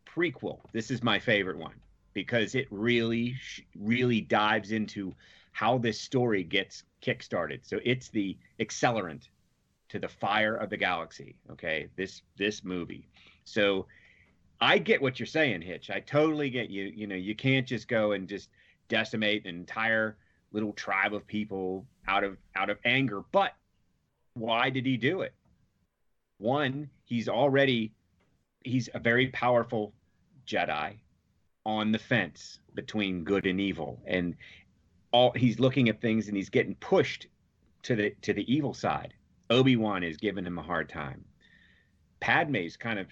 prequel, 0.06 0.60
this 0.72 0.90
is 0.90 1.04
my 1.04 1.20
favorite 1.20 1.58
one 1.58 1.76
because 2.14 2.56
it 2.56 2.68
really 2.72 3.36
really 3.78 4.22
dives 4.22 4.72
into 4.72 5.14
how 5.52 5.78
this 5.78 6.00
story 6.00 6.44
gets 6.44 6.84
kickstarted. 7.02 7.60
So 7.64 7.80
it's 7.84 8.10
the 8.10 8.38
accelerant 8.60 9.28
to 9.90 10.00
the 10.00 10.08
fire 10.08 10.56
of 10.56 10.70
the 10.70 10.78
galaxy. 10.78 11.36
Okay, 11.52 11.90
this 11.96 12.22
this 12.38 12.64
movie. 12.64 13.08
So 13.44 13.88
I 14.62 14.78
get 14.78 15.02
what 15.02 15.20
you're 15.20 15.28
saying, 15.28 15.62
Hitch. 15.62 15.90
I 15.90 16.00
totally 16.00 16.50
get 16.50 16.70
you. 16.70 16.86
You 16.96 17.08
know, 17.08 17.16
you 17.16 17.36
can't 17.36 17.68
just 17.68 17.88
go 17.88 18.14
and 18.14 18.28
just 18.28 18.50
decimate 18.88 19.46
an 19.46 19.56
entire 19.56 20.18
little 20.52 20.74
tribe 20.74 21.14
of 21.14 21.28
people 21.28 21.86
out 22.08 22.24
of 22.24 22.38
out 22.56 22.70
of 22.70 22.78
anger. 22.86 23.22
But 23.32 23.54
why 24.34 24.70
did 24.70 24.86
he 24.86 24.98
do 24.98 25.22
it? 25.22 25.34
One, 26.38 26.90
he's 27.06 27.28
already 27.28 27.94
he's 28.64 28.90
a 28.94 29.00
very 29.00 29.28
powerful 29.28 29.94
Jedi 30.48 30.98
on 31.66 31.92
the 31.92 32.00
fence 32.00 32.60
between 32.74 33.24
good 33.24 33.46
and 33.46 33.60
evil, 33.60 34.02
and 34.06 34.36
all 35.12 35.32
he's 35.32 35.60
looking 35.60 35.90
at 35.90 36.02
things 36.02 36.28
and 36.28 36.38
he's 36.38 36.50
getting 36.50 36.76
pushed 36.76 37.28
to 37.84 37.96
the 37.96 38.16
to 38.22 38.34
the 38.34 38.52
evil 38.54 38.74
side. 38.74 39.14
Obi 39.50 39.76
Wan 39.76 40.04
is 40.04 40.18
giving 40.18 40.46
him 40.46 40.58
a 40.58 40.64
hard 40.64 40.90
time. 40.90 41.24
Padme's 42.20 42.76
kind 42.76 43.00
of 43.00 43.08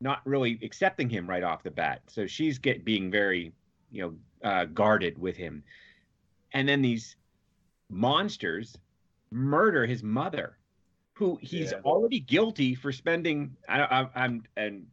not 0.00 0.20
really 0.24 0.58
accepting 0.62 1.08
him 1.08 1.28
right 1.28 1.42
off 1.42 1.62
the 1.62 1.70
bat, 1.70 2.02
so 2.08 2.26
she's 2.26 2.58
get 2.58 2.84
being 2.84 3.10
very, 3.10 3.52
you 3.90 4.02
know, 4.02 4.48
uh, 4.48 4.64
guarded 4.66 5.18
with 5.18 5.36
him. 5.36 5.62
And 6.52 6.68
then 6.68 6.82
these 6.82 7.16
monsters 7.88 8.76
murder 9.30 9.86
his 9.86 10.02
mother, 10.02 10.58
who 11.14 11.38
he's 11.42 11.72
Yeah. 11.72 11.80
already 11.84 12.20
guilty 12.20 12.74
for 12.74 12.92
spending. 12.92 13.56
I, 13.68 13.82
I, 13.82 14.08
I'm 14.14 14.44
and 14.56 14.86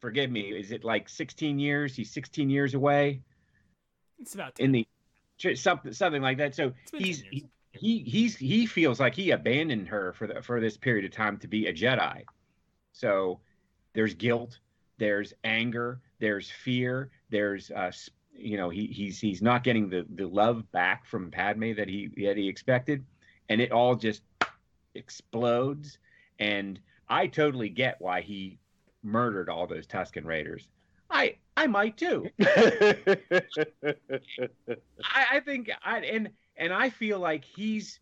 forgive 0.00 0.30
me, 0.30 0.50
is 0.52 0.70
it 0.70 0.84
like 0.84 1.08
16 1.08 1.58
years? 1.58 1.94
He's 1.94 2.10
16 2.10 2.48
years 2.48 2.74
away 2.74 3.22
it's 4.20 4.34
about 4.34 4.58
in 4.60 4.72
the 4.72 4.86
something 5.54 5.92
something 5.92 6.22
like 6.22 6.38
that. 6.38 6.54
So 6.54 6.72
he's 6.96 7.24
he, 7.30 7.46
he 7.72 7.98
he's 8.00 8.36
he 8.36 8.66
feels 8.66 9.00
like 9.00 9.14
he 9.14 9.30
abandoned 9.30 9.88
her 9.88 10.12
for 10.12 10.26
the, 10.26 10.42
for 10.42 10.60
this 10.60 10.76
period 10.76 11.04
of 11.04 11.12
time 11.12 11.38
to 11.38 11.48
be 11.48 11.66
a 11.66 11.72
Jedi. 11.72 12.24
So 12.92 13.40
there's 13.92 14.14
guilt, 14.14 14.58
there's 14.98 15.32
anger, 15.44 16.00
there's 16.18 16.50
fear, 16.50 17.10
there's 17.30 17.70
uh, 17.70 17.92
you 18.34 18.56
know 18.56 18.70
he 18.70 18.86
he's 18.86 19.20
he's 19.20 19.42
not 19.42 19.64
getting 19.64 19.88
the 19.88 20.06
the 20.14 20.26
love 20.26 20.70
back 20.72 21.06
from 21.06 21.30
Padme 21.30 21.74
that 21.74 21.88
he 21.88 22.08
that 22.24 22.36
he 22.36 22.48
expected, 22.48 23.04
and 23.48 23.60
it 23.60 23.72
all 23.72 23.94
just 23.94 24.22
explodes. 24.94 25.98
And 26.38 26.80
I 27.08 27.26
totally 27.26 27.68
get 27.68 28.00
why 28.00 28.20
he 28.20 28.58
murdered 29.02 29.48
all 29.48 29.66
those 29.66 29.86
Tusken 29.86 30.24
Raiders. 30.24 30.68
I 31.10 31.36
I 31.56 31.66
might 31.66 31.96
too. 31.96 32.26
I, 32.40 33.16
I 35.32 35.40
think 35.44 35.70
I 35.84 35.98
and 35.98 36.30
and 36.56 36.72
I 36.72 36.90
feel 36.90 37.18
like 37.18 37.44
he's 37.44 38.00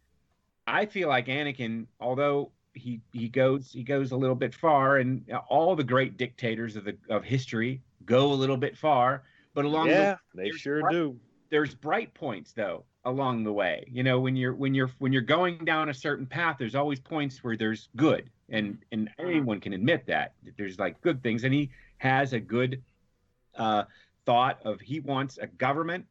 I 0.66 0.87
feel 0.87 1.09
like 1.09 1.26
Anakin, 1.26 1.87
although 2.00 2.52
he 2.78 3.00
he 3.12 3.28
goes 3.28 3.70
he 3.73 3.82
goes 3.82 4.12
a 4.12 4.16
little 4.16 4.37
bit 4.37 4.54
far, 4.54 4.99
and 4.99 5.25
all 5.49 5.76
the 5.76 5.85
great 5.85 6.16
dictators 6.16 6.76
of 6.76 6.85
the 6.85 6.97
of 7.11 7.25
history 7.25 7.82
go 8.04 8.32
a 8.32 8.35
little 8.35 8.56
bit 8.56 8.76
far, 8.76 9.25
but 9.54 9.64
along 9.64 9.88
yeah, 9.88 10.16
the, 10.35 10.42
they 10.42 10.50
sure 10.50 10.80
bright, 10.80 10.92
do. 10.92 11.16
There's 11.50 11.75
bright 11.75 12.14
points 12.14 12.52
though 12.52 12.85
along 13.04 13.44
the 13.44 13.52
way. 13.52 13.85
You 13.90 14.02
know, 14.02 14.20
when 14.20 14.37
you're 14.37 14.54
when 14.54 14.75
you're 14.75 14.90
when 14.99 15.12
you're 15.12 15.23
going 15.23 15.64
down 15.64 15.88
a 15.88 15.94
certain 15.94 16.26
path, 16.26 16.56
there's 16.58 16.75
always 16.75 17.00
points 17.00 17.42
where 17.42 17.56
there's 17.56 17.88
good, 17.97 18.30
and 18.49 18.78
and 18.92 19.11
anyone 19.18 19.61
can 19.61 19.73
admit 19.73 20.06
that 20.06 20.35
there's 20.56 20.78
like 20.78 21.00
good 21.00 21.23
things, 21.23 21.44
and 21.44 21.52
he 21.52 21.70
has 21.99 22.32
a 22.32 22.40
good 22.40 22.82
uh, 23.56 23.85
thought 24.25 24.61
of 24.64 24.80
he 24.80 25.00
wants 25.00 25.38
a 25.38 25.47
government 25.47 26.06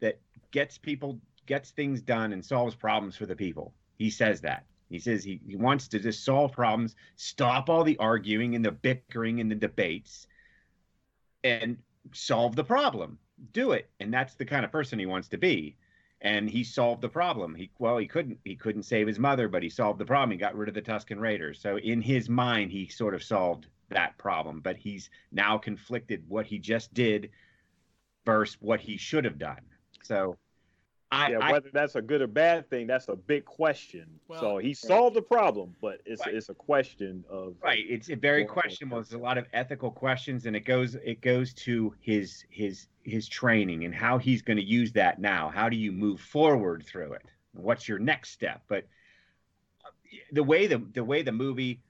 that 0.00 0.18
gets 0.50 0.78
people 0.78 1.20
gets 1.46 1.70
things 1.70 2.00
done 2.00 2.32
and 2.32 2.44
solves 2.44 2.74
problems 2.74 3.16
for 3.16 3.26
the 3.26 3.36
people. 3.36 3.74
He 3.96 4.10
says 4.10 4.40
that. 4.42 4.64
He 4.90 4.98
says 4.98 5.22
he, 5.22 5.40
he 5.46 5.56
wants 5.56 5.88
to 5.88 6.00
just 6.00 6.24
solve 6.24 6.52
problems, 6.52 6.96
stop 7.16 7.70
all 7.70 7.84
the 7.84 7.96
arguing 7.98 8.56
and 8.56 8.64
the 8.64 8.72
bickering 8.72 9.40
and 9.40 9.50
the 9.50 9.54
debates, 9.54 10.26
and 11.44 11.78
solve 12.12 12.56
the 12.56 12.64
problem. 12.64 13.18
Do 13.52 13.72
it. 13.72 13.88
And 14.00 14.12
that's 14.12 14.34
the 14.34 14.44
kind 14.44 14.64
of 14.64 14.72
person 14.72 14.98
he 14.98 15.06
wants 15.06 15.28
to 15.28 15.38
be. 15.38 15.76
And 16.20 16.50
he 16.50 16.64
solved 16.64 17.00
the 17.00 17.08
problem. 17.08 17.54
He 17.54 17.70
well, 17.78 17.96
he 17.96 18.06
couldn't 18.06 18.40
he 18.44 18.54
couldn't 18.54 18.82
save 18.82 19.06
his 19.06 19.18
mother, 19.18 19.48
but 19.48 19.62
he 19.62 19.70
solved 19.70 19.98
the 19.98 20.04
problem. 20.04 20.32
He 20.32 20.36
got 20.36 20.54
rid 20.54 20.68
of 20.68 20.74
the 20.74 20.82
Tusken 20.82 21.18
Raiders. 21.18 21.62
So 21.62 21.78
in 21.78 22.02
his 22.02 22.28
mind, 22.28 22.70
he 22.70 22.88
sort 22.88 23.14
of 23.14 23.22
solved 23.22 23.68
that 23.88 24.18
problem. 24.18 24.60
But 24.60 24.76
he's 24.76 25.08
now 25.32 25.56
conflicted 25.56 26.24
what 26.28 26.44
he 26.44 26.58
just 26.58 26.92
did 26.92 27.30
versus 28.26 28.58
what 28.60 28.80
he 28.80 28.98
should 28.98 29.24
have 29.24 29.38
done. 29.38 29.62
So 30.02 30.36
I, 31.12 31.30
yeah, 31.30 31.50
whether 31.50 31.68
I, 31.68 31.70
that's 31.72 31.96
a 31.96 32.02
good 32.02 32.22
or 32.22 32.28
bad 32.28 32.70
thing, 32.70 32.86
that's 32.86 33.08
a 33.08 33.16
big 33.16 33.44
question. 33.44 34.06
Well, 34.28 34.40
so 34.40 34.58
he 34.58 34.72
solved 34.72 35.16
the 35.16 35.22
problem, 35.22 35.74
but 35.80 36.00
it's 36.04 36.24
right. 36.24 36.34
it's 36.34 36.50
a 36.50 36.54
question 36.54 37.24
of 37.28 37.56
right. 37.62 37.84
It's 37.88 38.10
a 38.10 38.16
very 38.16 38.44
questionable. 38.44 38.98
There's 38.98 39.12
a 39.12 39.18
lot 39.18 39.36
of 39.36 39.46
ethical 39.52 39.90
questions, 39.90 40.46
and 40.46 40.54
it 40.54 40.64
goes 40.64 40.94
it 40.94 41.20
goes 41.20 41.52
to 41.54 41.92
his 42.00 42.44
his 42.48 42.86
his 43.02 43.28
training 43.28 43.84
and 43.84 43.94
how 43.94 44.18
he's 44.18 44.40
going 44.40 44.58
to 44.58 44.64
use 44.64 44.92
that 44.92 45.20
now. 45.20 45.50
How 45.52 45.68
do 45.68 45.76
you 45.76 45.90
move 45.90 46.20
forward 46.20 46.84
through 46.86 47.14
it? 47.14 47.26
What's 47.54 47.88
your 47.88 47.98
next 47.98 48.30
step? 48.30 48.62
But 48.68 48.86
uh, 49.84 49.90
the 50.30 50.44
way 50.44 50.68
the 50.68 50.78
the 50.94 51.02
way 51.02 51.22
the 51.22 51.32
movie 51.32 51.80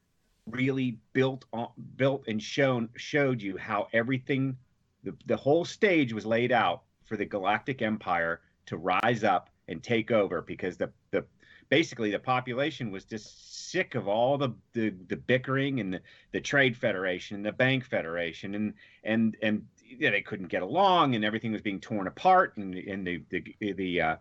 really 0.47 0.99
built 1.13 1.45
on 1.53 1.69
built 1.97 2.25
and 2.27 2.43
shown 2.43 2.89
showed 2.97 3.43
you 3.43 3.59
how 3.59 3.89
everything 3.93 4.57
the, 5.05 5.15
the 5.27 5.37
whole 5.37 5.67
stage 5.67 6.15
was 6.15 6.25
laid 6.25 6.53
out 6.53 6.83
for 7.05 7.19
the 7.19 7.25
galactic 7.27 7.83
empire 7.83 8.41
to 8.71 8.77
rise 8.77 9.25
up 9.25 9.51
and 9.69 9.83
take 9.83 10.11
over 10.11 10.43
because 10.43 10.77
the 10.77 10.91
the 11.11 11.25
basically 11.69 12.11
the 12.11 12.19
population 12.19 12.91
was 12.91 13.05
just 13.05 13.71
sick 13.71 13.95
of 13.95 14.09
all 14.09 14.39
the 14.39 14.51
the, 14.73 14.91
the 15.09 15.17
bickering 15.17 15.81
and 15.81 15.95
the, 15.95 16.01
the 16.33 16.41
trade 16.41 16.77
federation 16.77 17.37
and 17.37 17.45
the 17.45 17.53
bank 17.53 17.85
federation 17.85 18.55
and 18.55 18.75
and 19.05 19.37
and 19.43 19.67
yeah, 19.99 20.11
they 20.11 20.23
couldn't 20.23 20.49
get 20.49 20.63
along 20.63 21.15
and 21.15 21.25
everything 21.25 21.53
was 21.53 21.63
being 21.63 21.81
torn 21.81 22.07
apart 22.07 22.57
and 22.57 22.75
and 22.75 23.07
the 23.07 23.23
the 23.31 23.73
the 23.73 24.01
uh, 24.01 24.17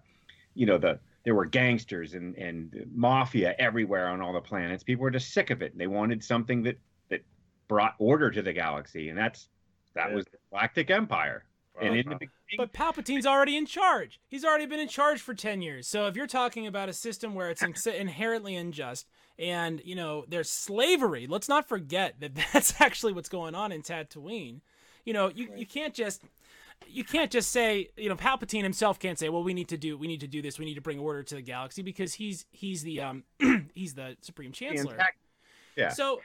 you 0.55 0.65
know 0.65 0.77
the 0.77 0.99
there 1.23 1.35
were 1.35 1.45
gangsters 1.45 2.15
and 2.15 2.35
and 2.35 2.85
mafia 2.93 3.55
everywhere 3.59 4.07
on 4.07 4.21
all 4.21 4.33
the 4.33 4.41
planets. 4.41 4.83
People 4.83 5.03
were 5.03 5.11
just 5.11 5.33
sick 5.33 5.51
of 5.51 5.61
it. 5.61 5.77
They 5.77 5.87
wanted 5.87 6.23
something 6.23 6.63
that 6.63 6.79
that 7.09 7.21
brought 7.67 7.95
order 7.99 8.31
to 8.31 8.41
the 8.41 8.53
galaxy, 8.53 9.09
and 9.09 9.17
that's 9.17 9.47
that 9.93 10.09
yeah. 10.09 10.15
was 10.15 10.25
the 10.25 10.37
Galactic 10.49 10.89
Empire. 10.89 11.43
And 11.81 11.95
in 11.95 12.09
the 12.09 12.27
but 12.57 12.73
Palpatine's 12.73 13.25
already 13.25 13.57
in 13.57 13.65
charge. 13.65 14.19
He's 14.27 14.45
already 14.45 14.65
been 14.65 14.79
in 14.79 14.87
charge 14.87 15.21
for 15.21 15.33
10 15.33 15.61
years. 15.61 15.87
So 15.87 16.07
if 16.07 16.15
you're 16.15 16.27
talking 16.27 16.67
about 16.67 16.89
a 16.89 16.93
system 16.93 17.35
where 17.35 17.49
it's 17.49 17.63
inherently 17.85 18.55
unjust 18.55 19.07
and, 19.37 19.81
you 19.83 19.95
know, 19.95 20.25
there's 20.27 20.49
slavery, 20.49 21.27
let's 21.27 21.49
not 21.49 21.67
forget 21.67 22.19
that 22.19 22.35
that's 22.53 22.79
actually 22.81 23.13
what's 23.13 23.29
going 23.29 23.55
on 23.55 23.71
in 23.71 23.81
Tatooine. 23.81 24.61
You 25.05 25.13
know, 25.13 25.29
you, 25.29 25.49
you 25.55 25.65
can't 25.65 25.93
just 25.93 26.23
you 26.87 27.03
can't 27.03 27.29
just 27.29 27.51
say, 27.51 27.89
you 27.97 28.09
know, 28.09 28.15
Palpatine 28.15 28.63
himself 28.63 28.99
can't 28.99 29.19
say, 29.19 29.27
"Well, 29.29 29.43
we 29.43 29.53
need 29.53 29.67
to 29.69 29.77
do 29.77 29.97
we 29.97 30.07
need 30.07 30.21
to 30.21 30.27
do 30.27 30.41
this. 30.41 30.57
We 30.57 30.65
need 30.65 30.75
to 30.75 30.81
bring 30.81 30.99
order 30.99 31.23
to 31.23 31.35
the 31.35 31.41
galaxy" 31.41 31.81
because 31.81 32.13
he's 32.13 32.45
he's 32.51 32.83
the 32.83 33.01
um 33.01 33.23
he's 33.73 33.95
the 33.95 34.17
supreme 34.21 34.51
chancellor. 34.51 34.97
Yeah. 35.75 35.89
So 35.89 36.21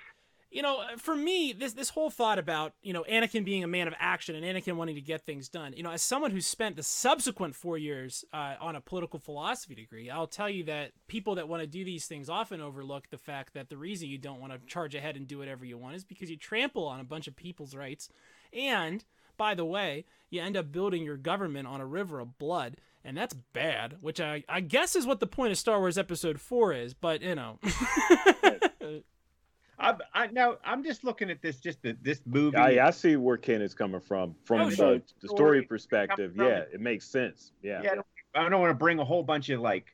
you 0.55 0.63
know, 0.63 0.85
for 0.99 1.17
me, 1.17 1.53
this 1.53 1.73
this 1.73 1.91
whole 1.91 2.11
thought 2.11 2.39
about 2.39 2.75
you 2.81 2.93
know 2.93 3.05
Anakin 3.11 3.45
being 3.45 3.65
a 3.65 3.67
man 3.67 3.89
of 3.89 3.95
action 3.99 4.37
and 4.37 4.45
Anakin 4.45 4.77
wanting 4.77 4.95
to 4.95 5.01
get 5.01 5.27
things 5.27 5.49
done, 5.49 5.73
you 5.77 5.83
know, 5.83 5.91
as 5.91 6.01
someone 6.01 6.31
who 6.31 6.41
spent 6.41 6.77
the 6.77 6.83
subsequent 6.85 7.57
four 7.57 7.77
years 7.77 8.25
uh, 8.33 8.55
on 8.61 8.77
a 8.77 8.81
political 8.81 9.19
philosophy 9.19 9.75
degree, 9.75 10.09
I'll 10.09 10.29
tell 10.29 10.49
you 10.49 10.63
that 10.65 10.93
people 11.09 11.35
that 11.35 11.49
want 11.49 11.63
to 11.63 11.67
do 11.67 11.85
these 11.85 12.07
things 12.07 12.31
often 12.31 12.61
overlook 12.61 13.11
the 13.11 13.19
fact 13.19 13.53
that 13.55 13.69
the 13.69 13.77
reason 13.77 14.09
you 14.09 14.17
don't 14.17 14.41
want 14.41 14.53
to 14.53 14.61
charge 14.73 14.95
ahead 14.95 15.17
and 15.17 15.27
do 15.27 15.39
whatever 15.39 15.65
you 15.65 15.77
want 15.77 15.97
is 15.97 16.05
because 16.05 16.31
you 16.31 16.37
trample 16.37 16.87
on 16.87 17.01
a 17.01 17.05
bunch 17.05 17.27
of 17.27 17.35
people's 17.35 17.75
rights, 17.75 18.09
and 18.53 19.05
by 19.37 19.57
the 19.57 19.65
way, 19.65 20.05
you 20.31 20.41
end 20.41 20.57
up 20.57 20.71
building 20.71 21.03
your 21.03 21.17
government 21.17 21.67
on 21.67 21.81
a 21.81 21.87
river 21.87 22.21
of 22.21 22.39
blood, 22.39 22.77
and 23.05 23.17
that's 23.17 23.35
bad. 23.35 23.97
Which 24.01 24.21
I 24.21 24.45
I 24.49 24.61
guess 24.61 24.95
is 24.95 25.05
what 25.05 25.19
the 25.19 25.27
point 25.27 25.51
of 25.51 25.59
Star 25.59 25.81
Wars 25.81 25.99
Episode 25.99 26.41
Four 26.41 26.73
is, 26.75 26.95
but 26.95 27.23
you 27.23 27.35
know. 27.35 27.59
I, 29.79 29.95
I 30.13 30.27
now 30.29 30.57
I'm 30.65 30.85
just 30.85 31.05
looking 31.05 31.31
at 31.31 31.43
this 31.43 31.57
just 31.59 31.83
the, 31.83 31.97
this 32.03 32.21
movie. 32.27 32.57
I, 32.57 32.87
I 32.87 32.91
see 32.91 33.17
where 33.17 33.37
Ken 33.37 33.61
is 33.61 33.75
coming 33.75 34.01
from 34.01 34.35
from 34.45 34.61
oh, 34.61 34.71
the, 34.71 34.77
sure. 34.77 35.01
the 35.21 35.29
story 35.29 35.63
perspective. 35.63 36.35
Yeah, 36.37 36.63
it 36.73 36.81
makes 36.81 37.07
sense. 37.07 37.53
Yeah. 37.63 37.83
Yeah. 37.83 37.93
I 37.93 37.95
don't, 38.43 38.51
don't 38.51 38.61
want 38.61 38.71
to 38.71 38.75
bring 38.75 38.99
a 38.99 39.05
whole 39.05 39.23
bunch 39.23 39.51
of 39.51 39.61
like, 39.61 39.87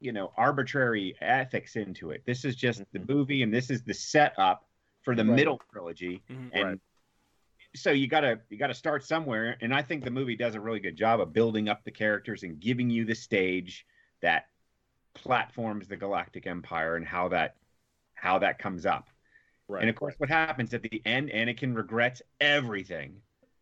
you 0.00 0.12
know, 0.12 0.32
arbitrary 0.36 1.14
ethics 1.20 1.76
into 1.76 2.10
it. 2.10 2.22
This 2.26 2.44
is 2.44 2.56
just 2.56 2.80
mm-hmm. 2.80 3.04
the 3.04 3.12
movie, 3.14 3.42
and 3.42 3.52
this 3.52 3.70
is 3.70 3.82
the 3.82 3.94
setup 3.94 4.66
for 5.02 5.14
the 5.14 5.24
right. 5.24 5.34
middle 5.34 5.60
trilogy, 5.72 6.22
mm-hmm. 6.30 6.48
and 6.52 6.68
right. 6.68 6.78
so 7.74 7.90
you 7.90 8.08
gotta 8.08 8.40
you 8.50 8.58
gotta 8.58 8.74
start 8.74 9.04
somewhere. 9.04 9.56
And 9.60 9.74
I 9.74 9.82
think 9.82 10.04
the 10.04 10.10
movie 10.10 10.36
does 10.36 10.54
a 10.54 10.60
really 10.60 10.80
good 10.80 10.96
job 10.96 11.20
of 11.20 11.32
building 11.32 11.68
up 11.68 11.84
the 11.84 11.90
characters 11.90 12.42
and 12.42 12.58
giving 12.60 12.90
you 12.90 13.04
the 13.04 13.14
stage 13.14 13.86
that 14.20 14.46
platforms 15.14 15.88
the 15.88 15.96
Galactic 15.96 16.46
Empire 16.46 16.96
and 16.96 17.06
how 17.06 17.28
that 17.28 17.56
how 18.14 18.38
that 18.38 18.58
comes 18.58 18.86
up. 18.86 19.08
Right. 19.72 19.80
And 19.80 19.88
of 19.88 19.96
course, 19.96 20.14
what 20.18 20.28
happens 20.28 20.74
at 20.74 20.82
the 20.82 21.00
end? 21.06 21.30
Anakin 21.30 21.74
regrets 21.74 22.20
everything 22.42 23.14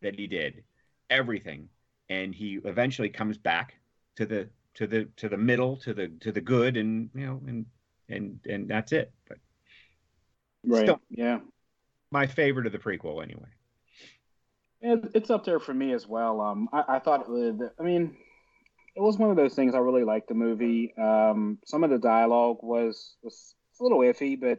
that 0.02 0.18
he 0.18 0.26
did, 0.26 0.64
everything, 1.08 1.68
and 2.08 2.34
he 2.34 2.58
eventually 2.64 3.08
comes 3.08 3.38
back 3.38 3.76
to 4.16 4.26
the 4.26 4.48
to 4.74 4.88
the 4.88 5.08
to 5.18 5.28
the 5.28 5.36
middle, 5.36 5.76
to 5.76 5.94
the 5.94 6.08
to 6.20 6.32
the 6.32 6.40
good, 6.40 6.76
and 6.76 7.10
you 7.14 7.26
know, 7.26 7.40
and 7.46 7.64
and 8.08 8.40
and 8.48 8.66
that's 8.66 8.90
it. 8.90 9.12
But 9.28 9.38
right, 10.66 10.82
still, 10.82 11.00
yeah, 11.10 11.38
my 12.10 12.26
favorite 12.26 12.66
of 12.66 12.72
the 12.72 12.78
prequel, 12.78 13.22
anyway. 13.22 13.48
it's 15.14 15.30
up 15.30 15.44
there 15.44 15.60
for 15.60 15.72
me 15.74 15.92
as 15.92 16.08
well. 16.08 16.40
Um, 16.40 16.68
I, 16.72 16.96
I 16.96 16.98
thought, 16.98 17.26
I 17.28 17.82
mean, 17.84 18.16
it 18.96 19.00
was 19.00 19.16
one 19.16 19.30
of 19.30 19.36
those 19.36 19.54
things 19.54 19.76
I 19.76 19.78
really 19.78 20.02
liked 20.02 20.26
the 20.26 20.34
movie. 20.34 20.92
Um, 20.98 21.58
some 21.64 21.84
of 21.84 21.90
the 21.90 21.98
dialogue 21.98 22.58
was 22.62 23.14
was 23.22 23.54
a 23.78 23.84
little 23.84 24.00
iffy, 24.00 24.40
but 24.40 24.58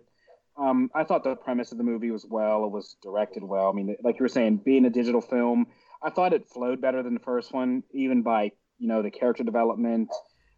um, 0.61 0.91
I 0.93 1.03
thought 1.03 1.23
the 1.23 1.35
premise 1.35 1.71
of 1.71 1.79
the 1.79 1.83
movie 1.83 2.11
was 2.11 2.25
well. 2.29 2.65
It 2.65 2.71
was 2.71 2.95
directed 3.01 3.43
well. 3.43 3.69
I 3.69 3.71
mean, 3.73 3.95
like 4.03 4.19
you 4.19 4.23
were 4.23 4.29
saying, 4.29 4.57
being 4.57 4.85
a 4.85 4.89
digital 4.89 5.21
film, 5.21 5.67
I 6.03 6.11
thought 6.11 6.33
it 6.33 6.49
flowed 6.49 6.81
better 6.81 7.01
than 7.01 7.15
the 7.15 7.19
first 7.19 7.51
one, 7.51 7.83
even 7.93 8.21
by 8.21 8.51
you 8.77 8.87
know 8.87 9.01
the 9.01 9.11
character 9.11 9.43
development. 9.43 10.09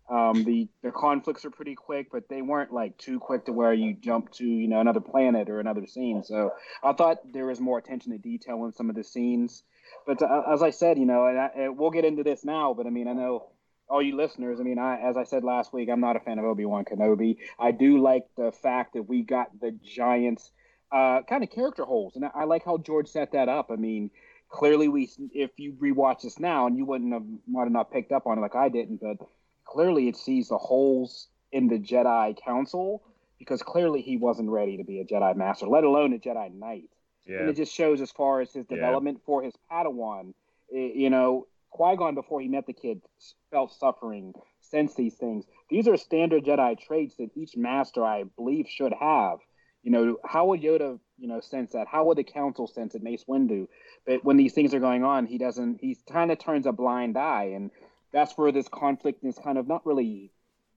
Um, 0.10 0.44
the 0.44 0.68
the 0.84 0.92
conflicts 0.92 1.46
are 1.46 1.50
pretty 1.50 1.76
quick, 1.76 2.08
but 2.12 2.28
they 2.28 2.42
weren't 2.42 2.74
like 2.74 2.98
too 2.98 3.20
quick 3.20 3.46
to 3.46 3.54
where 3.54 3.74
you 3.74 3.94
jump 3.94 4.32
to 4.34 4.46
you 4.46 4.68
know 4.68 4.82
another 4.82 5.00
planet 5.00 5.50
or 5.50 5.62
another 5.62 5.88
scene. 5.88 6.22
So 6.24 6.52
I 6.84 6.92
thought 6.94 7.20
there 7.32 7.46
was 7.46 7.62
more 7.62 7.78
attention 7.78 8.12
to 8.12 8.18
detail 8.18 8.66
in 8.66 8.74
some 8.74 8.90
of 8.90 8.96
the 8.96 9.04
scenes. 9.04 9.64
But 10.06 10.22
uh, 10.22 10.44
as 10.52 10.62
I 10.62 10.72
said, 10.72 10.98
you 10.98 11.06
know, 11.06 11.28
and, 11.28 11.40
I, 11.40 11.50
and 11.56 11.78
we'll 11.78 11.92
get 11.92 12.04
into 12.04 12.24
this 12.24 12.44
now. 12.44 12.74
But 12.74 12.88
I 12.88 12.90
mean, 12.90 13.08
I 13.08 13.14
know 13.14 13.53
all 13.94 14.02
you 14.02 14.16
listeners, 14.16 14.60
I 14.60 14.64
mean, 14.64 14.80
I, 14.80 15.00
as 15.00 15.18
I 15.18 15.24
said 15.24 15.44
last 15.44 15.72
week, 15.72 15.88
I'm 15.88 16.00
not 16.00 16.16
a 16.16 16.20
fan 16.20 16.40
of 16.40 16.46
Obi 16.46 16.66
Wan 16.66 16.84
Kenobi. 16.84 17.38
I 17.60 17.70
do 17.70 18.00
like 18.00 18.26
the 18.36 18.52
fact 18.52 18.94
that 18.94 19.04
we 19.04 19.22
got 19.22 19.52
the 19.62 19.70
Giants 19.86 20.50
uh, 20.92 21.22
kind 21.30 21.44
of 21.44 21.52
character 21.52 21.86
holes, 21.86 22.16
and 22.16 22.26
I, 22.26 22.32
I, 22.34 22.44
like 22.46 22.66
how 22.66 22.80
George 22.80 23.08
set 23.08 23.34
that 23.34 23.50
up. 23.50 23.70
I 23.70 23.76
mean, 23.76 24.10
clearly, 24.50 24.88
we 24.88 25.12
if 25.32 25.52
you 25.58 25.74
rewatch 25.74 26.24
this 26.24 26.40
now, 26.40 26.66
and 26.66 26.76
you 26.76 26.86
wouldn't 26.86 27.14
have 27.14 27.24
might 27.48 27.66
have 27.66 27.72
not 27.72 27.92
picked 27.92 28.12
up 28.12 28.26
on 28.26 28.40
it 28.40 28.42
like 28.42 28.56
I 28.56 28.68
didn't, 28.68 29.00
but 29.00 29.18
clearly 29.64 30.08
it 30.08 30.18
sees 30.18 30.50
the 30.50 30.58
holes 30.58 31.28
in 31.52 31.68
the 31.68 31.78
Jedi 31.78 32.36
Council 32.44 33.04
because 33.38 33.62
clearly 33.62 34.02
he 34.02 34.18
wasn't 34.18 34.50
ready 34.50 34.78
to 34.78 34.84
be 34.84 35.02
a 35.02 35.06
Jedi 35.06 35.36
Master, 35.36 35.68
let 35.68 35.84
alone 35.84 36.14
a 36.14 36.18
Jedi 36.18 36.52
Knight. 36.52 36.90
Yeah. 37.28 37.42
And 37.42 37.50
it 37.50 37.56
just 37.56 37.72
shows 37.72 38.02
as 38.02 38.10
far 38.10 38.42
as 38.42 38.52
his 38.54 38.66
development 38.66 39.20
yeah. 39.20 39.26
for 39.28 39.44
his 39.44 39.54
Padawan. 39.72 40.34
You 40.72 41.12
know, 41.12 41.46
Qui 41.74 41.96
Gon 41.96 42.14
before 42.14 42.40
he 42.40 42.48
met 42.48 42.68
the 42.68 42.74
kid 42.74 43.02
felt 43.50 43.74
suffering, 43.74 44.34
sensed 44.62 44.96
these 44.96 45.16
things. 45.16 45.46
These 45.70 45.88
are 45.88 45.98
standard 45.98 46.46
Jedi 46.46 46.80
traits 46.80 47.16
that 47.16 47.32
each 47.36 47.58
master, 47.58 48.06
I 48.06 48.24
believe, 48.36 48.68
should 48.70 48.94
have. 48.94 49.40
You 49.82 49.92
know, 49.92 50.18
how 50.24 50.46
would 50.48 50.62
Yoda, 50.62 51.00
you 51.18 51.28
know, 51.28 51.42
sense 51.42 51.74
that? 51.74 51.88
How 51.88 52.06
would 52.06 52.18
the 52.18 52.24
Council 52.24 52.68
sense 52.68 52.96
it? 52.96 53.04
Mace 53.04 53.26
Windu, 53.28 53.68
but 54.06 54.24
when 54.24 54.38
these 54.38 54.54
things 54.54 54.74
are 54.74 54.80
going 54.80 55.04
on, 55.04 55.26
he 55.26 55.38
doesn't. 55.38 55.82
He 55.82 55.98
kind 56.10 56.32
of 56.32 56.40
turns 56.40 56.68
a 56.68 56.72
blind 56.72 57.18
eye, 57.18 57.52
and 57.56 57.72
that's 58.14 58.38
where 58.38 58.52
this 58.52 58.68
conflict 58.70 59.26
is 59.26 59.38
kind 59.44 59.58
of 59.58 59.68
not 59.68 59.86
really 59.86 60.32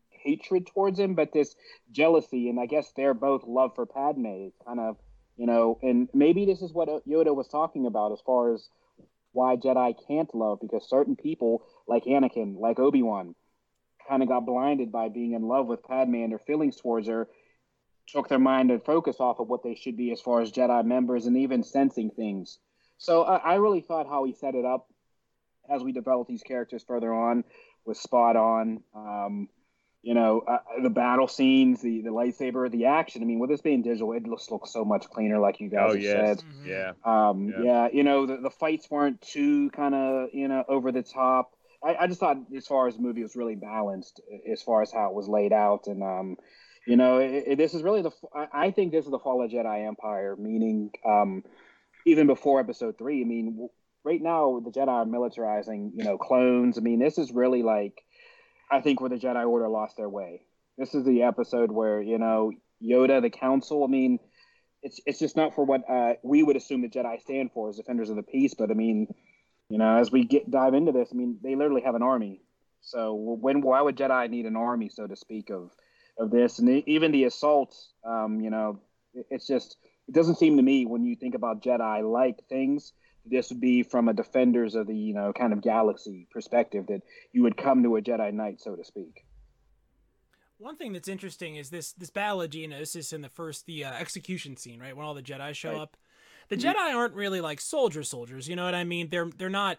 hatred 0.09 0.67
towards 0.67 0.99
him, 0.99 1.15
but 1.15 1.33
this 1.33 1.55
jealousy, 1.93 2.49
and 2.49 2.59
I 2.59 2.67
guess 2.67 2.91
they're 2.97 3.15
both 3.15 3.45
love 3.47 3.75
for 3.75 3.87
Padme. 3.87 4.49
Kind 4.67 4.81
of, 4.81 4.97
you 5.37 5.47
know, 5.47 5.79
and 5.83 6.09
maybe 6.15 6.47
this 6.47 6.63
is 6.63 6.73
what 6.73 6.89
Yoda 7.07 7.37
was 7.37 7.49
talking 7.49 7.87
about 7.87 8.13
as 8.13 8.21
far 8.25 8.55
as 8.55 8.69
why 9.37 9.57
Jedi 9.57 9.95
can't 10.09 10.35
love, 10.35 10.59
because 10.61 10.89
certain 10.89 11.15
people 11.15 11.63
like 11.87 12.05
Anakin, 12.05 12.59
like 12.59 12.79
Obi 12.79 13.03
Wan, 13.03 13.35
kind 14.09 14.23
of 14.23 14.29
got 14.29 14.47
blinded 14.47 14.91
by 14.91 15.11
being 15.11 15.35
in 15.35 15.43
love 15.43 15.67
with 15.67 15.83
Padme 15.83 16.15
and 16.17 16.33
their 16.33 16.39
feelings 16.39 16.77
towards 16.77 17.07
her, 17.07 17.29
took 18.07 18.29
their 18.29 18.39
mind 18.39 18.71
and 18.71 18.83
focus 18.83 19.17
off 19.21 19.39
of 19.39 19.49
what 19.49 19.63
they 19.63 19.75
should 19.75 19.97
be 19.97 20.11
as 20.11 20.21
far 20.21 20.41
as 20.41 20.51
Jedi 20.51 20.85
members 20.85 21.27
and 21.27 21.37
even 21.37 21.63
sensing 21.63 22.11
things. 22.11 22.59
So 22.99 23.25
I, 23.25 23.37
I 23.37 23.55
really 23.57 23.83
thought 23.83 24.09
how 24.09 24.25
he 24.25 24.33
set 24.33 24.55
it 24.55 24.65
up 24.65 24.89
as 25.69 25.83
we 25.83 25.93
develop 25.93 26.29
these 26.29 26.43
characters 26.43 26.83
further 26.87 27.13
on 27.13 27.45
was 27.85 28.01
spot 28.01 28.37
on. 28.37 28.83
Um, 28.95 29.49
you 30.07 30.15
know, 30.15 30.45
uh, 30.47 30.59
the 30.85 30.89
battle 30.89 31.27
scenes, 31.27 31.83
the, 31.83 32.01
the 32.01 32.11
lightsaber, 32.11 32.71
the 32.71 32.85
action. 32.85 33.23
I 33.23 33.25
mean, 33.25 33.41
with 33.41 33.51
this 33.51 33.61
being 33.61 33.83
digital, 33.83 34.13
it 34.13 34.25
looks 34.25 34.49
looks 34.53 34.73
so 34.73 34.85
much 34.85 35.11
cleaner, 35.11 35.41
like 35.41 35.59
you 35.59 35.69
guys 35.69 35.91
oh, 35.91 35.95
yes. 35.95 36.13
said. 36.13 36.39
Mm-hmm. 36.39 36.69
Yeah. 36.69 36.93
Um, 37.05 37.49
yeah. 37.49 37.65
yeah. 37.65 37.89
You 37.93 38.05
know, 38.05 38.25
the, 38.25 38.37
the 38.37 38.51
fights 38.51 38.89
weren't 38.89 39.21
too 39.21 39.69
kind 39.71 39.97
of 39.97 40.29
you 40.33 40.47
know 40.47 40.63
over 40.69 40.93
the 40.93 41.03
top. 41.03 41.51
I, 41.83 41.97
I 41.97 42.07
just 42.07 42.21
thought 42.21 42.37
as 42.57 42.69
far 42.69 42.87
as 42.87 42.95
the 42.95 43.03
movie 43.03 43.25
was 43.25 43.35
really 43.35 43.57
balanced 43.57 44.21
as 44.49 44.63
far 44.63 44.81
as 44.81 44.93
how 44.93 45.09
it 45.09 45.15
was 45.15 45.27
laid 45.27 45.53
out, 45.53 45.89
and 45.89 46.05
um, 46.05 46.37
you 46.87 46.95
know, 46.95 47.19
it, 47.19 47.43
it, 47.45 47.59
this 47.59 47.75
is 47.75 47.83
really 47.83 48.03
the. 48.03 48.13
I 48.53 48.71
think 48.71 48.93
this 48.93 49.07
is 49.07 49.11
the 49.11 49.19
fall 49.19 49.43
of 49.43 49.51
Jedi 49.51 49.89
Empire, 49.89 50.37
meaning 50.39 50.93
um, 51.05 51.43
even 52.07 52.29
before 52.29 52.61
Episode 52.61 52.97
Three. 52.97 53.23
I 53.23 53.25
mean, 53.25 53.69
right 54.05 54.23
now 54.23 54.63
the 54.65 54.71
Jedi 54.71 54.87
are 54.87 55.05
militarizing, 55.05 55.91
you 55.97 56.05
know, 56.05 56.17
clones. 56.17 56.79
I 56.79 56.81
mean, 56.81 57.01
this 57.01 57.19
is 57.19 57.33
really 57.33 57.65
like 57.65 58.05
I 58.71 58.81
think 58.81 59.01
where 59.01 59.11
the 59.11 59.17
Jedi 59.17 59.47
Order 59.47 59.69
lost 59.69 59.97
their 59.97 60.09
way. 60.09 60.43
This 60.79 60.95
is 60.95 61.05
the 61.05 61.23
episode 61.23 61.71
where 61.71 62.01
you 62.01 62.19
know 62.19 62.53
Yoda, 62.83 63.23
the 63.23 63.31
Council. 63.31 63.85
I 63.85 63.87
mean, 63.87 64.19
it's 64.83 65.01
it's 65.07 65.19
just 65.19 65.37
not 65.37 65.55
for 65.55 65.65
what 65.65 65.89
uh, 65.89 66.15
we 66.23 66.43
would 66.43 66.57
assume 66.57 66.83
the 66.83 66.89
Jedi 66.89 67.21
stand 67.21 67.53
for 67.53 67.69
as 67.69 67.77
defenders 67.77 68.11
of 68.11 68.17
the 68.17 68.23
peace. 68.23 68.55
But 68.55 68.71
I 68.71 68.75
mean, 68.75 69.07
you 69.69 69.79
know, 69.79 69.97
as 69.97 70.11
we 70.11 70.25
get 70.25 70.51
dive 70.51 70.75
into 70.75 70.93
this, 70.93 71.09
I 71.13 71.17
mean, 71.17 71.39
they 71.43 71.55
literally 71.55 71.83
have 71.83 71.95
an 71.95 72.03
army. 72.03 72.41
So 72.81 73.15
when 73.15 73.61
why 73.63 73.81
would 73.81 73.97
Jedi 73.97 74.29
need 74.31 74.47
an 74.47 74.57
army, 74.57 74.89
so 74.89 75.07
to 75.07 75.17
speak, 75.17 75.51
of 75.51 75.71
of 76.19 76.31
this? 76.31 76.59
And 76.59 76.69
the, 76.69 76.85
even 76.87 77.13
the 77.13 77.25
assaults, 77.25 77.93
um, 78.05 78.41
you 78.41 78.51
know, 78.51 78.81
it's 79.15 79.47
just 79.47 79.77
it 80.09 80.15
doesn't 80.15 80.37
seem 80.37 80.57
to 80.57 80.63
me 80.63 80.87
when 80.87 81.05
you 81.05 81.17
think 81.17 81.35
about 81.35 81.63
Jedi 81.63 82.11
like 82.11 82.47
things 82.49 82.93
this 83.29 83.51
would 83.51 83.61
be 83.61 83.83
from 83.83 84.09
a 84.09 84.15
defenders 84.15 84.75
of 84.75 84.87
the 84.87 84.97
you 84.97 85.15
know 85.15 85.33
kind 85.33 85.53
of 85.53 85.63
galaxy 85.63 86.27
perspective 86.31 86.87
that 86.89 87.03
you 87.33 87.43
would 87.43 87.57
come 87.57 87.83
to 87.83 87.97
a 87.97 88.03
Jedi 88.03 88.33
Knight, 88.33 88.61
so 88.61 88.77
to 88.77 88.85
speak. 88.85 89.25
One 90.59 90.77
thing 90.77 90.93
that's 90.93 91.09
interesting 91.09 91.57
is 91.57 91.71
this 91.71 91.93
this 91.93 92.11
battle 92.11 92.43
of 92.43 92.51
Geonosis 92.51 93.13
in 93.13 93.21
the 93.21 93.29
first 93.29 93.67
the 93.67 93.85
uh, 93.85 93.93
execution 93.93 94.57
scene, 94.57 94.81
right 94.81 94.97
when 94.97 95.05
all 95.05 95.15
the 95.15 95.23
Jedi 95.23 95.55
show 95.55 95.73
right. 95.73 95.81
up. 95.81 95.97
The 96.49 96.57
mm-hmm. 96.57 96.69
Jedi 96.69 96.95
aren't 96.95 97.15
really 97.15 97.41
like 97.41 97.61
soldier 97.61 98.03
soldiers, 98.03 98.49
you 98.49 98.57
know 98.57 98.65
what 98.65 98.75
I 98.75 98.85
mean? 98.85 99.09
They're 99.11 99.31
they're 99.37 99.51
not, 99.51 99.79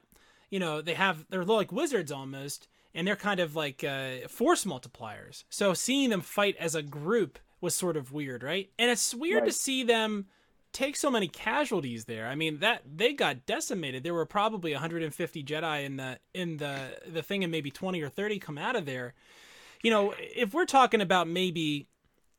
you 0.49 0.59
know, 0.59 0.81
they 0.81 0.93
have 0.93 1.25
they're 1.29 1.45
like 1.45 1.71
wizards 1.71 2.11
almost, 2.11 2.67
and 2.93 3.07
they're 3.07 3.15
kind 3.15 3.39
of 3.39 3.55
like 3.55 3.83
uh, 3.83 4.27
force 4.27 4.65
multipliers. 4.65 5.45
So 5.49 5.73
seeing 5.73 6.09
them 6.09 6.21
fight 6.21 6.55
as 6.59 6.75
a 6.75 6.83
group 6.83 7.39
was 7.59 7.73
sort 7.73 7.97
of 7.97 8.11
weird, 8.11 8.43
right? 8.43 8.69
And 8.77 8.91
it's 8.91 9.15
weird 9.15 9.41
right. 9.41 9.47
to 9.47 9.53
see 9.53 9.83
them 9.83 10.27
take 10.73 10.95
so 10.95 11.09
many 11.09 11.27
casualties 11.27 12.05
there. 12.05 12.27
I 12.27 12.35
mean 12.35 12.59
that 12.59 12.83
they 12.85 13.13
got 13.13 13.45
decimated. 13.45 14.03
There 14.03 14.13
were 14.13 14.25
probably 14.25 14.73
150 14.73 15.43
Jedi 15.43 15.85
in 15.85 15.97
the 15.97 16.19
in 16.33 16.57
the 16.57 16.99
the 17.07 17.23
thing, 17.23 17.43
and 17.43 17.51
maybe 17.51 17.71
20 17.71 18.01
or 18.01 18.09
30 18.09 18.39
come 18.39 18.57
out 18.57 18.75
of 18.75 18.85
there. 18.85 19.13
You 19.81 19.91
know, 19.91 20.13
if 20.17 20.53
we're 20.53 20.65
talking 20.65 21.01
about 21.01 21.27
maybe 21.27 21.87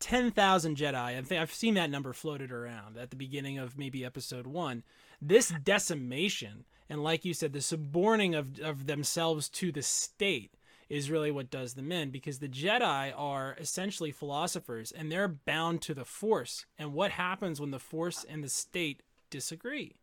10,000 0.00 0.76
Jedi, 0.76 1.38
I've 1.38 1.52
seen 1.52 1.74
that 1.74 1.90
number 1.90 2.12
floated 2.12 2.50
around 2.52 2.96
at 2.96 3.10
the 3.10 3.16
beginning 3.16 3.58
of 3.58 3.78
maybe 3.78 4.04
Episode 4.04 4.46
One. 4.46 4.82
This 5.20 5.52
decimation 5.64 6.64
and, 6.88 7.02
like 7.02 7.24
you 7.24 7.34
said, 7.34 7.52
the 7.52 7.60
suborning 7.60 8.34
of 8.34 8.58
of 8.60 8.86
themselves 8.86 9.48
to 9.50 9.72
the 9.72 9.82
state 9.82 10.54
is 10.88 11.10
really 11.10 11.30
what 11.30 11.50
does 11.50 11.74
them 11.74 11.92
in 11.92 12.10
because 12.10 12.38
the 12.38 12.48
Jedi 12.48 13.12
are 13.16 13.56
essentially 13.60 14.10
philosophers 14.10 14.90
and 14.90 15.12
they're 15.12 15.28
bound 15.28 15.82
to 15.82 15.94
the 15.94 16.04
Force. 16.04 16.64
And 16.78 16.94
what 16.94 17.12
happens 17.12 17.60
when 17.60 17.70
the 17.70 17.78
Force 17.78 18.24
and 18.28 18.42
the 18.42 18.48
state 18.48 19.02
disagree? 19.30 19.96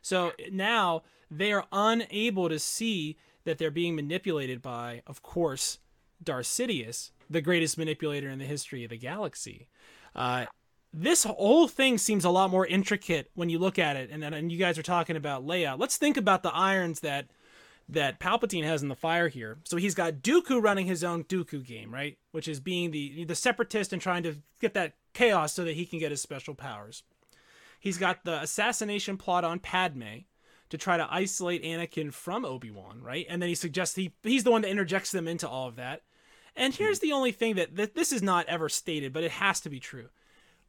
So 0.00 0.32
now 0.50 1.02
they 1.30 1.52
are 1.52 1.66
unable 1.72 2.48
to 2.48 2.58
see 2.58 3.16
that 3.44 3.58
they're 3.58 3.70
being 3.70 3.94
manipulated 3.94 4.62
by, 4.62 5.02
of 5.06 5.22
course, 5.22 5.78
Darth 6.22 6.46
Sidious, 6.46 7.10
the 7.28 7.42
greatest 7.42 7.76
manipulator 7.76 8.28
in 8.28 8.38
the 8.38 8.44
history 8.44 8.84
of 8.84 8.90
the 8.90 8.96
galaxy. 8.96 9.68
Uh, 10.14 10.46
this 10.92 11.24
whole 11.24 11.68
thing 11.68 11.98
seems 11.98 12.24
a 12.24 12.30
lot 12.30 12.50
more 12.50 12.66
intricate 12.66 13.30
when 13.34 13.50
you 13.50 13.58
look 13.58 13.78
at 13.78 13.96
it. 13.96 14.10
And, 14.10 14.24
and 14.24 14.50
you 14.50 14.58
guys 14.58 14.78
are 14.78 14.82
talking 14.82 15.16
about 15.16 15.44
layout. 15.44 15.78
Let's 15.78 15.98
think 15.98 16.16
about 16.16 16.42
the 16.42 16.54
irons 16.54 17.00
that 17.00 17.26
that 17.88 18.18
Palpatine 18.18 18.64
has 18.64 18.82
in 18.82 18.88
the 18.88 18.96
fire 18.96 19.28
here. 19.28 19.58
So 19.64 19.76
he's 19.76 19.94
got 19.94 20.14
Dooku 20.14 20.60
running 20.60 20.86
his 20.86 21.04
own 21.04 21.24
Dooku 21.24 21.64
game, 21.64 21.92
right? 21.92 22.18
Which 22.32 22.48
is 22.48 22.60
being 22.60 22.90
the 22.90 23.24
the 23.24 23.34
separatist 23.34 23.92
and 23.92 24.02
trying 24.02 24.22
to 24.24 24.36
get 24.60 24.74
that 24.74 24.94
chaos 25.12 25.52
so 25.52 25.64
that 25.64 25.74
he 25.74 25.86
can 25.86 25.98
get 25.98 26.10
his 26.10 26.20
special 26.20 26.54
powers. 26.54 27.02
He's 27.78 27.98
got 27.98 28.24
the 28.24 28.42
assassination 28.42 29.16
plot 29.16 29.44
on 29.44 29.60
Padme 29.60 30.24
to 30.70 30.78
try 30.78 30.96
to 30.96 31.06
isolate 31.10 31.62
Anakin 31.62 32.12
from 32.12 32.44
Obi-Wan, 32.44 33.00
right? 33.02 33.26
And 33.28 33.40
then 33.40 33.48
he 33.48 33.54
suggests 33.54 33.94
he 33.94 34.12
he's 34.22 34.44
the 34.44 34.50
one 34.50 34.62
that 34.62 34.70
interjects 34.70 35.12
them 35.12 35.28
into 35.28 35.48
all 35.48 35.68
of 35.68 35.76
that. 35.76 36.02
And 36.56 36.74
hmm. 36.74 36.82
here's 36.82 36.98
the 36.98 37.12
only 37.12 37.32
thing 37.32 37.54
that, 37.56 37.76
that 37.76 37.94
this 37.94 38.12
is 38.12 38.22
not 38.22 38.46
ever 38.46 38.68
stated, 38.68 39.12
but 39.12 39.24
it 39.24 39.32
has 39.32 39.60
to 39.60 39.70
be 39.70 39.78
true. 39.78 40.08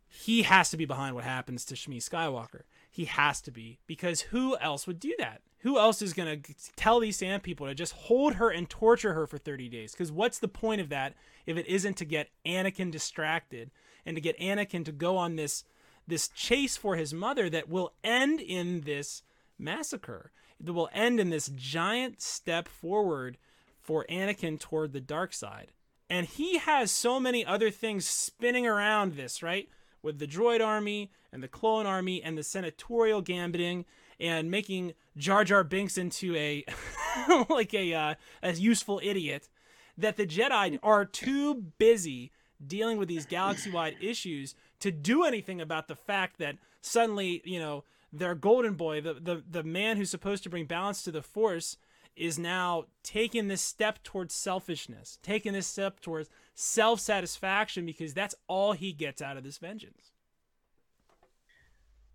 He 0.07 0.43
has 0.43 0.69
to 0.69 0.77
be 0.77 0.85
behind 0.85 1.15
what 1.15 1.23
happens 1.23 1.65
to 1.65 1.75
Shmi 1.75 1.97
Skywalker. 1.97 2.61
He 2.89 3.05
has 3.05 3.41
to 3.41 3.51
be 3.51 3.79
because 3.87 4.21
who 4.21 4.57
else 4.57 4.87
would 4.87 4.99
do 4.99 5.13
that? 5.19 5.41
Who 5.67 5.77
else 5.77 6.01
is 6.01 6.13
going 6.13 6.41
to 6.41 6.53
tell 6.77 7.01
these 7.01 7.17
sand 7.17 7.43
people 7.43 7.67
to 7.67 7.75
just 7.75 7.91
hold 7.91 8.35
her 8.35 8.49
and 8.49 8.69
torture 8.69 9.13
her 9.13 9.27
for 9.27 9.37
30 9.37 9.67
days? 9.67 9.91
Because 9.91 10.11
what's 10.11 10.39
the 10.39 10.47
point 10.47 10.79
of 10.79 10.87
that 10.89 11.13
if 11.45 11.57
it 11.57 11.67
isn't 11.67 11.97
to 11.97 12.05
get 12.05 12.29
Anakin 12.45 12.89
distracted 12.89 13.71
and 14.05 14.15
to 14.15 14.21
get 14.21 14.39
Anakin 14.39 14.85
to 14.85 14.93
go 14.93 15.17
on 15.17 15.35
this 15.35 15.65
this 16.07 16.29
chase 16.29 16.77
for 16.77 16.95
his 16.95 17.13
mother 17.13 17.49
that 17.49 17.67
will 17.67 17.91
end 18.01 18.39
in 18.39 18.81
this 18.81 19.23
massacre? 19.59 20.31
That 20.57 20.71
will 20.71 20.89
end 20.93 21.19
in 21.19 21.31
this 21.31 21.51
giant 21.53 22.21
step 22.21 22.69
forward 22.69 23.37
for 23.81 24.05
Anakin 24.09 24.57
toward 24.57 24.93
the 24.93 25.01
dark 25.01 25.33
side. 25.33 25.73
And 26.09 26.25
he 26.25 26.59
has 26.59 26.91
so 26.91 27.19
many 27.19 27.45
other 27.45 27.71
things 27.71 28.07
spinning 28.07 28.65
around 28.65 29.15
this, 29.15 29.43
right? 29.43 29.67
With 30.01 30.19
the 30.19 30.27
droid 30.27 30.65
army 30.65 31.11
and 31.33 31.43
the 31.43 31.49
clone 31.49 31.85
army 31.85 32.23
and 32.23 32.37
the 32.37 32.43
senatorial 32.43 33.21
gambiting 33.21 33.83
and 34.19 34.49
making 34.49 34.93
Jar 35.15 35.43
Jar 35.43 35.63
Binks 35.63 35.97
into 35.97 36.35
a 36.35 36.65
like 37.49 37.73
a 37.73 37.93
uh, 37.93 38.15
a 38.43 38.53
useful 38.53 38.99
idiot 39.03 39.49
that 39.97 40.17
the 40.17 40.27
Jedi 40.27 40.79
are 40.83 41.05
too 41.05 41.55
busy 41.77 42.31
dealing 42.65 42.97
with 42.97 43.07
these 43.07 43.25
galaxy-wide 43.25 43.95
issues 44.01 44.55
to 44.79 44.91
do 44.91 45.23
anything 45.23 45.61
about 45.61 45.87
the 45.87 45.95
fact 45.95 46.37
that 46.39 46.57
suddenly, 46.81 47.41
you 47.45 47.59
know, 47.59 47.83
their 48.11 48.35
golden 48.35 48.75
boy, 48.75 49.01
the 49.01 49.13
the 49.15 49.43
the 49.49 49.63
man 49.63 49.97
who's 49.97 50.09
supposed 50.09 50.43
to 50.43 50.49
bring 50.49 50.65
balance 50.65 51.03
to 51.03 51.11
the 51.11 51.21
force 51.21 51.77
is 52.15 52.39
now 52.39 52.85
taking 53.03 53.47
this 53.47 53.61
step 53.61 54.01
towards 54.03 54.33
selfishness, 54.33 55.19
taking 55.21 55.53
this 55.53 55.67
step 55.67 55.99
towards 55.99 56.29
self-satisfaction 56.55 57.85
because 57.85 58.13
that's 58.15 58.33
all 58.47 58.73
he 58.73 58.91
gets 58.91 59.21
out 59.21 59.37
of 59.37 59.43
this 59.43 59.59
vengeance. 59.59 60.11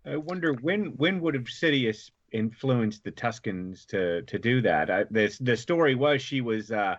I 0.05 0.17
wonder 0.17 0.53
when 0.53 0.97
when 0.97 1.21
would 1.21 1.33
have 1.33 1.45
Sidious 1.45 2.11
influenced 2.31 3.03
the 3.03 3.11
Tuskens 3.11 3.85
to 3.87 4.21
to 4.23 4.39
do 4.39 4.61
that? 4.61 4.89
I, 4.89 5.03
the 5.09 5.35
the 5.39 5.55
story 5.55 5.95
was 5.95 6.21
she 6.21 6.41
was 6.41 6.71
uh, 6.71 6.95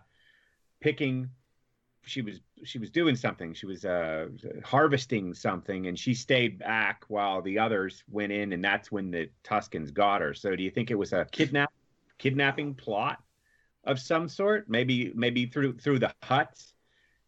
picking, 0.81 1.29
she 2.07 2.23
was 2.23 2.41
she 2.65 2.79
was 2.79 2.91
doing 2.91 3.15
something. 3.17 3.53
She 3.53 3.67
was 3.67 3.85
uh, 3.85 4.29
harvesting 4.65 5.35
something, 5.35 5.87
and 5.87 5.99
she 5.99 6.15
stayed 6.15 6.59
back 6.59 7.05
while 7.09 7.43
the 7.43 7.59
others 7.59 8.03
went 8.11 8.33
in, 8.33 8.53
and 8.53 8.65
that's 8.65 8.91
when 8.91 9.11
the 9.11 9.31
Tuskens 9.43 9.93
got 9.93 10.23
her. 10.23 10.33
So, 10.33 10.57
do 10.57 10.63
you 10.63 10.71
think 10.71 10.91
it 10.91 10.99
was 10.99 11.13
a 11.13 11.27
kidnap 11.31 11.73
kidnapping 12.19 12.75
plot 12.75 13.23
of 13.85 13.99
some 13.99 14.29
sort? 14.29 14.69
Maybe 14.69 15.13
maybe 15.15 15.47
through 15.47 15.79
through 15.79 15.99
the 15.99 16.15
Hutts 16.23 16.73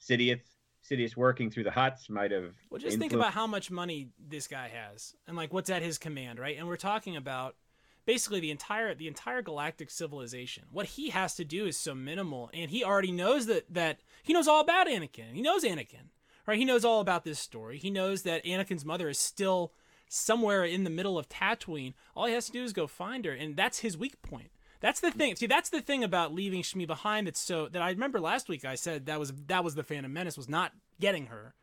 Sidious 0.00 0.55
Sidious 0.88 1.16
working 1.16 1.50
through 1.50 1.64
the 1.64 1.70
Hutts 1.70 2.08
might 2.08 2.30
have. 2.30 2.52
Well, 2.70 2.80
just 2.80 2.98
think 2.98 3.12
about 3.12 3.32
how 3.32 3.46
much 3.46 3.70
money 3.70 4.08
this 4.28 4.46
guy 4.46 4.68
has, 4.68 5.14
and 5.26 5.36
like 5.36 5.52
what's 5.52 5.70
at 5.70 5.82
his 5.82 5.98
command, 5.98 6.38
right? 6.38 6.56
And 6.56 6.68
we're 6.68 6.76
talking 6.76 7.16
about 7.16 7.56
basically 8.04 8.40
the 8.40 8.50
entire 8.50 8.94
the 8.94 9.08
entire 9.08 9.42
galactic 9.42 9.90
civilization. 9.90 10.64
What 10.70 10.86
he 10.86 11.10
has 11.10 11.34
to 11.36 11.44
do 11.44 11.66
is 11.66 11.76
so 11.76 11.94
minimal, 11.94 12.50
and 12.54 12.70
he 12.70 12.84
already 12.84 13.12
knows 13.12 13.46
that 13.46 13.64
that 13.72 13.98
he 14.22 14.32
knows 14.32 14.48
all 14.48 14.60
about 14.60 14.86
Anakin. 14.86 15.32
He 15.32 15.42
knows 15.42 15.64
Anakin, 15.64 16.10
right? 16.46 16.58
He 16.58 16.64
knows 16.64 16.84
all 16.84 17.00
about 17.00 17.24
this 17.24 17.38
story. 17.38 17.78
He 17.78 17.90
knows 17.90 18.22
that 18.22 18.44
Anakin's 18.44 18.84
mother 18.84 19.08
is 19.08 19.18
still 19.18 19.72
somewhere 20.08 20.64
in 20.64 20.84
the 20.84 20.90
middle 20.90 21.18
of 21.18 21.28
Tatooine. 21.28 21.94
All 22.14 22.26
he 22.26 22.32
has 22.32 22.46
to 22.46 22.52
do 22.52 22.62
is 22.62 22.72
go 22.72 22.86
find 22.86 23.24
her, 23.24 23.32
and 23.32 23.56
that's 23.56 23.80
his 23.80 23.98
weak 23.98 24.22
point. 24.22 24.50
That's 24.86 25.00
the 25.00 25.10
thing. 25.10 25.34
See, 25.34 25.48
that's 25.48 25.68
the 25.68 25.80
thing 25.80 26.04
about 26.04 26.32
leaving 26.32 26.62
Shmi 26.62 26.86
behind. 26.86 27.26
That's 27.26 27.40
so 27.40 27.66
that 27.66 27.82
I 27.82 27.90
remember 27.90 28.20
last 28.20 28.48
week 28.48 28.64
I 28.64 28.76
said 28.76 29.06
that 29.06 29.18
was 29.18 29.32
that 29.48 29.64
was 29.64 29.74
the 29.74 29.82
Phantom 29.82 30.12
Menace 30.12 30.36
was 30.36 30.48
not 30.48 30.70
getting 31.00 31.26
her. 31.26 31.54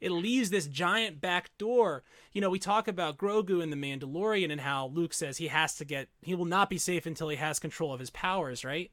It 0.00 0.10
leaves 0.10 0.50
this 0.50 0.66
giant 0.66 1.20
back 1.20 1.56
door. 1.58 2.02
You 2.32 2.40
know, 2.40 2.50
we 2.50 2.58
talk 2.58 2.88
about 2.88 3.18
Grogu 3.18 3.62
and 3.62 3.72
the 3.72 3.76
Mandalorian 3.76 4.50
and 4.50 4.62
how 4.62 4.88
Luke 4.88 5.14
says 5.14 5.36
he 5.36 5.46
has 5.46 5.76
to 5.76 5.84
get 5.84 6.08
he 6.22 6.34
will 6.34 6.44
not 6.44 6.68
be 6.68 6.76
safe 6.76 7.06
until 7.06 7.28
he 7.28 7.36
has 7.36 7.60
control 7.60 7.94
of 7.94 8.00
his 8.00 8.10
powers, 8.10 8.64
right? 8.64 8.90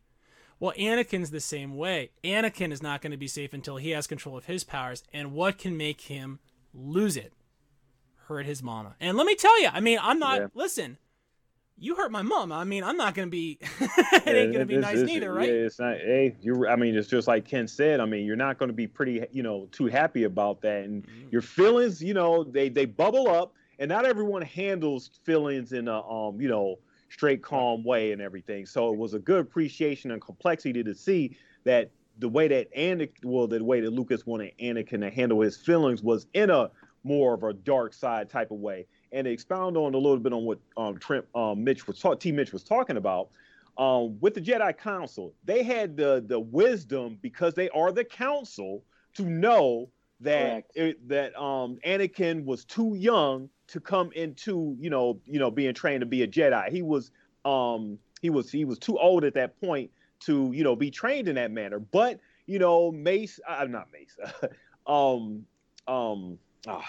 Well, 0.60 0.74
Anakin's 0.78 1.32
the 1.32 1.40
same 1.40 1.76
way. 1.76 2.12
Anakin 2.24 2.72
is 2.72 2.84
not 2.84 3.02
going 3.02 3.10
to 3.10 3.18
be 3.18 3.28
safe 3.28 3.56
until 3.56 3.78
he 3.78 3.90
has 3.90 4.06
control 4.06 4.38
of 4.38 4.46
his 4.46 4.64
powers, 4.64 5.02
and 5.12 5.32
what 5.32 5.58
can 5.58 5.76
make 5.76 6.02
him 6.02 6.38
lose 6.76 7.18
it? 7.18 7.34
Hurt 8.28 8.46
his 8.46 8.62
mama. 8.62 8.96
And 9.00 9.18
let 9.18 9.26
me 9.26 9.34
tell 9.34 9.60
you, 9.60 9.70
I 9.74 9.80
mean, 9.80 9.98
I'm 10.00 10.20
not. 10.20 10.40
Yeah. 10.40 10.48
Listen, 10.54 11.00
you 11.84 11.96
hurt 11.96 12.12
my 12.12 12.22
mom. 12.22 12.52
I 12.52 12.64
mean, 12.64 12.84
I'm 12.84 12.96
not 12.96 13.14
gonna 13.14 13.28
be. 13.28 13.60
it 13.80 14.28
ain't 14.28 14.54
gonna 14.54 14.66
be 14.66 14.78
nice 14.78 15.00
neither, 15.00 15.34
right? 15.34 15.50
Yeah, 15.50 15.56
it's 15.56 15.80
not. 15.80 15.98
Hey, 15.98 16.36
you. 16.42 16.66
I 16.68 16.78
mean, 16.78 16.96
it's 16.96 17.10
just 17.10 17.28
like 17.28 17.46
Ken 17.46 17.68
said. 17.68 18.00
I 18.00 18.06
mean, 18.06 18.26
you're 18.26 18.38
not 18.38 18.58
gonna 18.58 18.74
be 18.74 18.88
pretty, 18.88 19.26
you 19.32 19.44
know, 19.44 19.68
too 19.72 19.88
happy 19.88 20.24
about 20.24 20.62
that, 20.62 20.86
and 20.86 21.06
mm-hmm. 21.06 21.30
your 21.30 21.42
feelings, 21.42 22.02
you 22.02 22.14
know, 22.14 22.44
they 22.44 22.70
they 22.70 22.86
bubble 22.86 23.28
up, 23.30 23.54
and 23.80 23.90
not 23.90 24.06
everyone 24.06 24.42
handles 24.42 25.20
feelings 25.24 25.74
in 25.74 25.90
a 25.90 26.02
um, 26.10 26.40
you 26.40 26.48
know, 26.48 26.80
straight 27.10 27.44
calm 27.44 27.84
way 27.84 28.14
and 28.14 28.22
everything. 28.22 28.66
So 28.66 28.92
it 28.94 28.98
was 28.98 29.14
a 29.14 29.20
good 29.20 29.42
appreciation 29.42 30.12
and 30.12 30.22
complexity 30.22 30.84
to 30.84 30.96
see 30.96 31.36
that 31.66 31.92
the 32.20 32.30
way 32.30 32.48
that 32.48 32.74
Anakin, 32.74 33.26
well, 33.26 33.48
the 33.48 33.62
way 33.64 33.82
that 33.82 33.92
Lucas 33.92 34.26
wanted 34.26 34.54
Anakin 34.58 35.02
to 35.02 35.10
handle 35.10 35.42
his 35.42 35.58
feelings 35.58 36.02
was 36.02 36.28
in 36.34 36.50
a 36.50 36.72
more 37.04 37.34
of 37.34 37.44
a 37.44 37.52
dark 37.52 37.94
side 37.94 38.30
type 38.30 38.52
of 38.52 38.60
way 38.60 38.86
and 39.14 39.28
expound 39.28 39.78
on 39.78 39.94
a 39.94 39.98
little 39.98 40.20
bit 40.20 40.34
on 40.34 40.44
what 40.44 40.60
um, 40.76 40.98
Trent 40.98 41.26
um, 41.36 41.64
Mitch 41.64 41.88
was 41.88 42.00
ta- 42.00 42.16
T. 42.16 42.32
Mitch 42.32 42.52
was 42.52 42.64
talking 42.64 42.98
about. 42.98 43.30
Um, 43.78 44.20
with 44.20 44.34
the 44.34 44.42
Jedi 44.42 44.78
Council, 44.78 45.34
they 45.46 45.64
had 45.64 45.96
the 45.96 46.24
the 46.28 46.40
wisdom 46.40 47.18
because 47.22 47.54
they 47.54 47.70
are 47.70 47.92
the 47.92 48.04
council 48.04 48.84
to 49.16 49.24
know 49.24 49.90
that 50.20 50.66
it, 50.76 51.08
that 51.08 51.40
um, 51.40 51.80
Anakin 51.86 52.46
was 52.46 52.66
too 52.66 52.96
young 52.96 53.50
to 53.68 53.80
come 53.80 54.12
into 54.14 54.76
you 54.80 54.90
know 54.90 55.20
you 55.26 55.40
know 55.40 55.50
being 55.50 55.74
trained 55.74 56.02
to 56.02 56.06
be 56.06 56.24
a 56.24 56.28
Jedi. 56.28 56.70
He 56.70 56.82
was 56.82 57.12
um 57.46 57.98
he 58.22 58.30
was 58.30 58.52
he 58.52 58.66
was 58.66 58.78
too 58.78 58.98
old 58.98 59.24
at 59.24 59.34
that 59.36 59.60
point 59.60 59.92
to 60.22 60.52
you 60.54 60.64
know 60.64 60.76
be 60.76 60.92
trained 60.92 61.28
in 61.28 61.36
that 61.36 61.52
manner. 61.52 61.80
But 61.80 62.20
you 62.46 62.60
know 62.60 62.92
Mace, 62.92 63.40
I'm 63.48 63.70
uh, 63.70 63.80
not 63.80 63.88
Mace, 63.92 64.18
um 64.88 65.46
um. 65.88 66.38
Oh, 66.66 66.82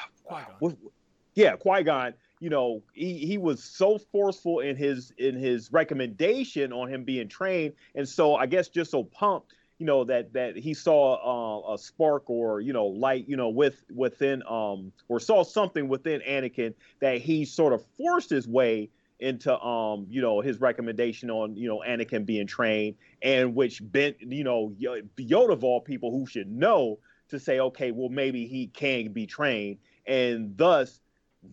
yeah, 1.34 1.56
Qui 1.56 1.82
Gon, 1.82 2.14
you 2.40 2.50
know, 2.50 2.82
he, 2.92 3.18
he 3.18 3.38
was 3.38 3.62
so 3.62 3.98
forceful 3.98 4.60
in 4.60 4.76
his 4.76 5.12
in 5.18 5.34
his 5.34 5.72
recommendation 5.72 6.72
on 6.72 6.88
him 6.88 7.04
being 7.04 7.28
trained, 7.28 7.74
and 7.94 8.08
so 8.08 8.36
I 8.36 8.46
guess 8.46 8.68
just 8.68 8.90
so 8.90 9.04
pumped, 9.04 9.54
you 9.78 9.86
know, 9.86 10.04
that 10.04 10.32
that 10.34 10.56
he 10.56 10.74
saw 10.74 11.14
uh, 11.70 11.74
a 11.74 11.78
spark 11.78 12.28
or 12.28 12.60
you 12.60 12.72
know 12.72 12.86
light, 12.86 13.28
you 13.28 13.36
know, 13.36 13.48
with 13.48 13.84
within 13.94 14.42
um 14.48 14.92
or 15.08 15.18
saw 15.18 15.42
something 15.42 15.88
within 15.88 16.20
Anakin 16.20 16.74
that 17.00 17.18
he 17.18 17.44
sort 17.44 17.72
of 17.72 17.84
forced 17.96 18.30
his 18.30 18.46
way 18.46 18.90
into 19.20 19.56
um 19.60 20.06
you 20.10 20.20
know 20.20 20.40
his 20.40 20.60
recommendation 20.60 21.30
on 21.30 21.56
you 21.56 21.68
know 21.68 21.82
Anakin 21.86 22.26
being 22.26 22.46
trained 22.46 22.96
and 23.22 23.54
which 23.54 23.80
bent 23.92 24.16
you 24.20 24.44
know 24.44 24.74
Yoda 24.80 25.52
of 25.52 25.64
all 25.64 25.80
people 25.80 26.10
who 26.10 26.26
should 26.26 26.50
know 26.50 26.98
to 27.28 27.38
say 27.38 27.60
okay 27.60 27.90
well 27.90 28.08
maybe 28.08 28.46
he 28.46 28.66
can 28.66 29.12
be 29.12 29.26
trained. 29.26 29.78
And 30.06 30.56
thus 30.58 31.00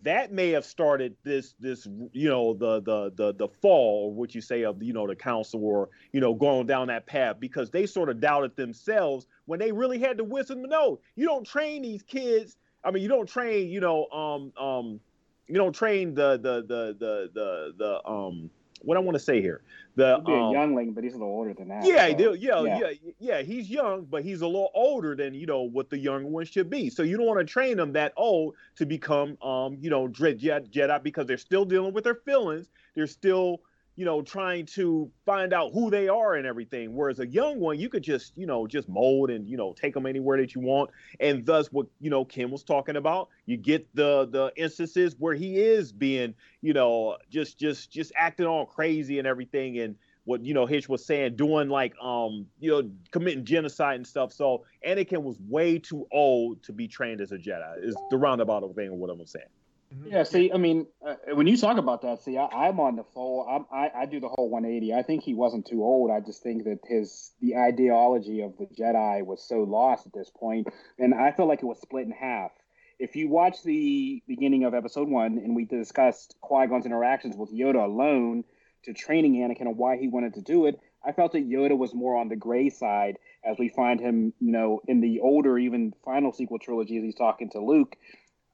that 0.03 0.31
may 0.31 0.49
have 0.49 0.65
started 0.65 1.15
this 1.23 1.53
this 1.59 1.87
you 2.13 2.29
know 2.29 2.53
the 2.53 2.81
the 2.81 3.11
the 3.15 3.33
the 3.33 3.47
fall 3.61 4.13
what 4.13 4.33
you 4.33 4.41
say 4.41 4.63
of 4.63 4.81
you 4.81 4.93
know 4.93 5.07
the 5.07 5.15
council 5.15 5.63
or 5.63 5.89
you 6.11 6.19
know 6.19 6.33
going 6.33 6.65
down 6.65 6.87
that 6.87 7.05
path 7.05 7.37
because 7.39 7.69
they 7.69 7.85
sort 7.85 8.09
of 8.09 8.19
doubted 8.19 8.55
themselves 8.55 9.27
when 9.45 9.59
they 9.59 9.71
really 9.71 9.99
had 9.99 10.17
to 10.17 10.23
wisdom 10.23 10.63
know 10.63 10.99
you 11.15 11.25
don't 11.25 11.45
train 11.45 11.81
these 11.81 12.03
kids 12.03 12.57
i 12.83 12.91
mean 12.91 13.03
you 13.03 13.09
don't 13.09 13.27
train 13.27 13.69
you 13.69 13.79
know 13.79 14.05
um 14.07 14.51
um 14.63 14.99
you 15.47 15.55
don't 15.55 15.73
train 15.73 16.13
the 16.13 16.37
the 16.37 16.61
the 16.61 16.95
the 16.97 17.29
the, 17.33 17.73
the 17.77 18.09
um 18.09 18.49
what 18.83 18.97
I 18.97 18.99
want 18.99 19.15
to 19.15 19.23
say 19.23 19.41
here. 19.41 19.61
The 19.95 20.15
He'd 20.17 20.25
be 20.25 20.31
um, 20.31 20.39
a 20.39 20.51
youngling, 20.53 20.93
but 20.93 21.03
he's 21.03 21.13
a 21.13 21.17
little 21.17 21.33
older 21.33 21.53
than 21.53 21.67
that. 21.67 21.85
Yeah, 21.85 22.09
so, 22.17 22.33
yeah, 22.33 22.63
yeah, 22.63 22.77
yeah, 22.79 23.11
yeah. 23.19 23.41
He's 23.41 23.69
young, 23.69 24.05
but 24.05 24.23
he's 24.23 24.41
a 24.41 24.47
little 24.47 24.71
older 24.73 25.15
than 25.15 25.33
you 25.33 25.45
know 25.45 25.61
what 25.61 25.89
the 25.89 25.97
young 25.97 26.31
one 26.31 26.45
should 26.45 26.69
be. 26.69 26.89
So 26.89 27.03
you 27.03 27.17
don't 27.17 27.25
want 27.25 27.39
to 27.39 27.45
train 27.45 27.77
them 27.77 27.91
that 27.93 28.13
old 28.15 28.55
to 28.77 28.85
become, 28.85 29.37
um, 29.41 29.77
you 29.81 29.89
know, 29.89 30.07
Jedi, 30.07 30.69
Jedi 30.69 31.03
because 31.03 31.25
they're 31.25 31.37
still 31.37 31.65
dealing 31.65 31.93
with 31.93 32.03
their 32.03 32.15
feelings. 32.15 32.69
They're 32.95 33.07
still 33.07 33.61
you 34.01 34.05
know, 34.05 34.23
trying 34.23 34.65
to 34.65 35.11
find 35.27 35.53
out 35.53 35.73
who 35.75 35.91
they 35.91 36.07
are 36.07 36.33
and 36.33 36.47
everything. 36.47 36.95
Whereas 36.95 37.19
a 37.19 37.27
young 37.27 37.59
one, 37.59 37.79
you 37.79 37.87
could 37.87 38.01
just, 38.01 38.35
you 38.35 38.47
know, 38.47 38.65
just 38.65 38.89
mold 38.89 39.29
and, 39.29 39.47
you 39.47 39.57
know, 39.57 39.73
take 39.73 39.93
them 39.93 40.07
anywhere 40.07 40.37
that 40.37 40.55
you 40.55 40.61
want. 40.61 40.89
And 41.19 41.45
thus 41.45 41.67
what, 41.67 41.85
you 41.99 42.09
know, 42.09 42.25
Kim 42.25 42.49
was 42.49 42.63
talking 42.63 42.95
about, 42.95 43.29
you 43.45 43.57
get 43.57 43.87
the 43.93 44.27
the 44.31 44.51
instances 44.55 45.15
where 45.19 45.35
he 45.35 45.59
is 45.59 45.91
being, 45.91 46.33
you 46.63 46.73
know, 46.73 47.17
just 47.29 47.59
just 47.59 47.91
just 47.91 48.11
acting 48.15 48.47
all 48.47 48.65
crazy 48.65 49.19
and 49.19 49.27
everything 49.27 49.77
and 49.77 49.95
what 50.23 50.43
you 50.43 50.55
know 50.55 50.65
Hitch 50.65 50.89
was 50.89 51.05
saying, 51.05 51.35
doing 51.35 51.69
like 51.69 51.93
um, 52.01 52.47
you 52.59 52.71
know, 52.71 52.89
committing 53.11 53.45
genocide 53.45 53.97
and 53.97 54.07
stuff. 54.07 54.33
So 54.33 54.65
Anakin 54.83 55.21
was 55.21 55.37
way 55.47 55.77
too 55.77 56.07
old 56.11 56.63
to 56.63 56.73
be 56.73 56.87
trained 56.87 57.21
as 57.21 57.31
a 57.33 57.37
Jedi. 57.37 57.83
Is 57.83 57.95
the 58.09 58.17
roundabout 58.17 58.63
thing 58.73 58.87
of 58.87 58.95
what 58.95 59.11
I'm 59.11 59.23
saying. 59.27 59.45
Mm-hmm. 59.93 60.11
Yeah, 60.11 60.23
see, 60.23 60.51
I 60.53 60.57
mean, 60.57 60.87
uh, 61.05 61.15
when 61.33 61.47
you 61.47 61.57
talk 61.57 61.77
about 61.77 62.01
that, 62.03 62.21
see, 62.23 62.37
I, 62.37 62.67
am 62.67 62.79
on 62.79 62.95
the 62.95 63.03
full. 63.13 63.45
I'm, 63.47 63.65
I, 63.71 64.01
I 64.01 64.05
do 64.05 64.19
the 64.19 64.29
whole 64.29 64.49
180. 64.49 64.93
I 64.93 65.03
think 65.03 65.23
he 65.23 65.33
wasn't 65.33 65.65
too 65.65 65.83
old. 65.83 66.11
I 66.11 66.21
just 66.21 66.41
think 66.41 66.63
that 66.63 66.79
his 66.87 67.31
the 67.41 67.57
ideology 67.57 68.41
of 68.41 68.57
the 68.57 68.67
Jedi 68.67 69.25
was 69.25 69.43
so 69.43 69.63
lost 69.63 70.05
at 70.05 70.13
this 70.13 70.29
point, 70.29 70.67
and 70.97 71.13
I 71.13 71.31
felt 71.31 71.49
like 71.49 71.61
it 71.61 71.65
was 71.65 71.81
split 71.81 72.05
in 72.05 72.11
half. 72.11 72.51
If 72.99 73.15
you 73.15 73.29
watch 73.29 73.63
the 73.63 74.21
beginning 74.27 74.63
of 74.63 74.73
Episode 74.73 75.09
One, 75.09 75.39
and 75.39 75.55
we 75.55 75.65
discussed 75.65 76.35
Qui 76.39 76.67
Gon's 76.67 76.85
interactions 76.85 77.35
with 77.35 77.51
Yoda 77.51 77.83
alone 77.83 78.45
to 78.83 78.93
training 78.93 79.35
Anakin 79.35 79.61
and 79.61 79.77
why 79.77 79.97
he 79.97 80.07
wanted 80.07 80.35
to 80.35 80.41
do 80.41 80.67
it, 80.67 80.79
I 81.03 81.11
felt 81.11 81.33
that 81.33 81.49
Yoda 81.49 81.77
was 81.77 81.93
more 81.93 82.15
on 82.15 82.29
the 82.29 82.35
gray 82.35 82.69
side 82.69 83.17
as 83.43 83.57
we 83.57 83.69
find 83.69 83.99
him, 83.99 84.33
you 84.39 84.51
know, 84.51 84.81
in 84.87 85.01
the 85.01 85.19
older, 85.19 85.57
even 85.57 85.93
final 86.05 86.31
sequel 86.31 86.59
trilogy 86.59 86.97
as 86.97 87.03
he's 87.03 87.15
talking 87.15 87.49
to 87.49 87.59
Luke 87.59 87.97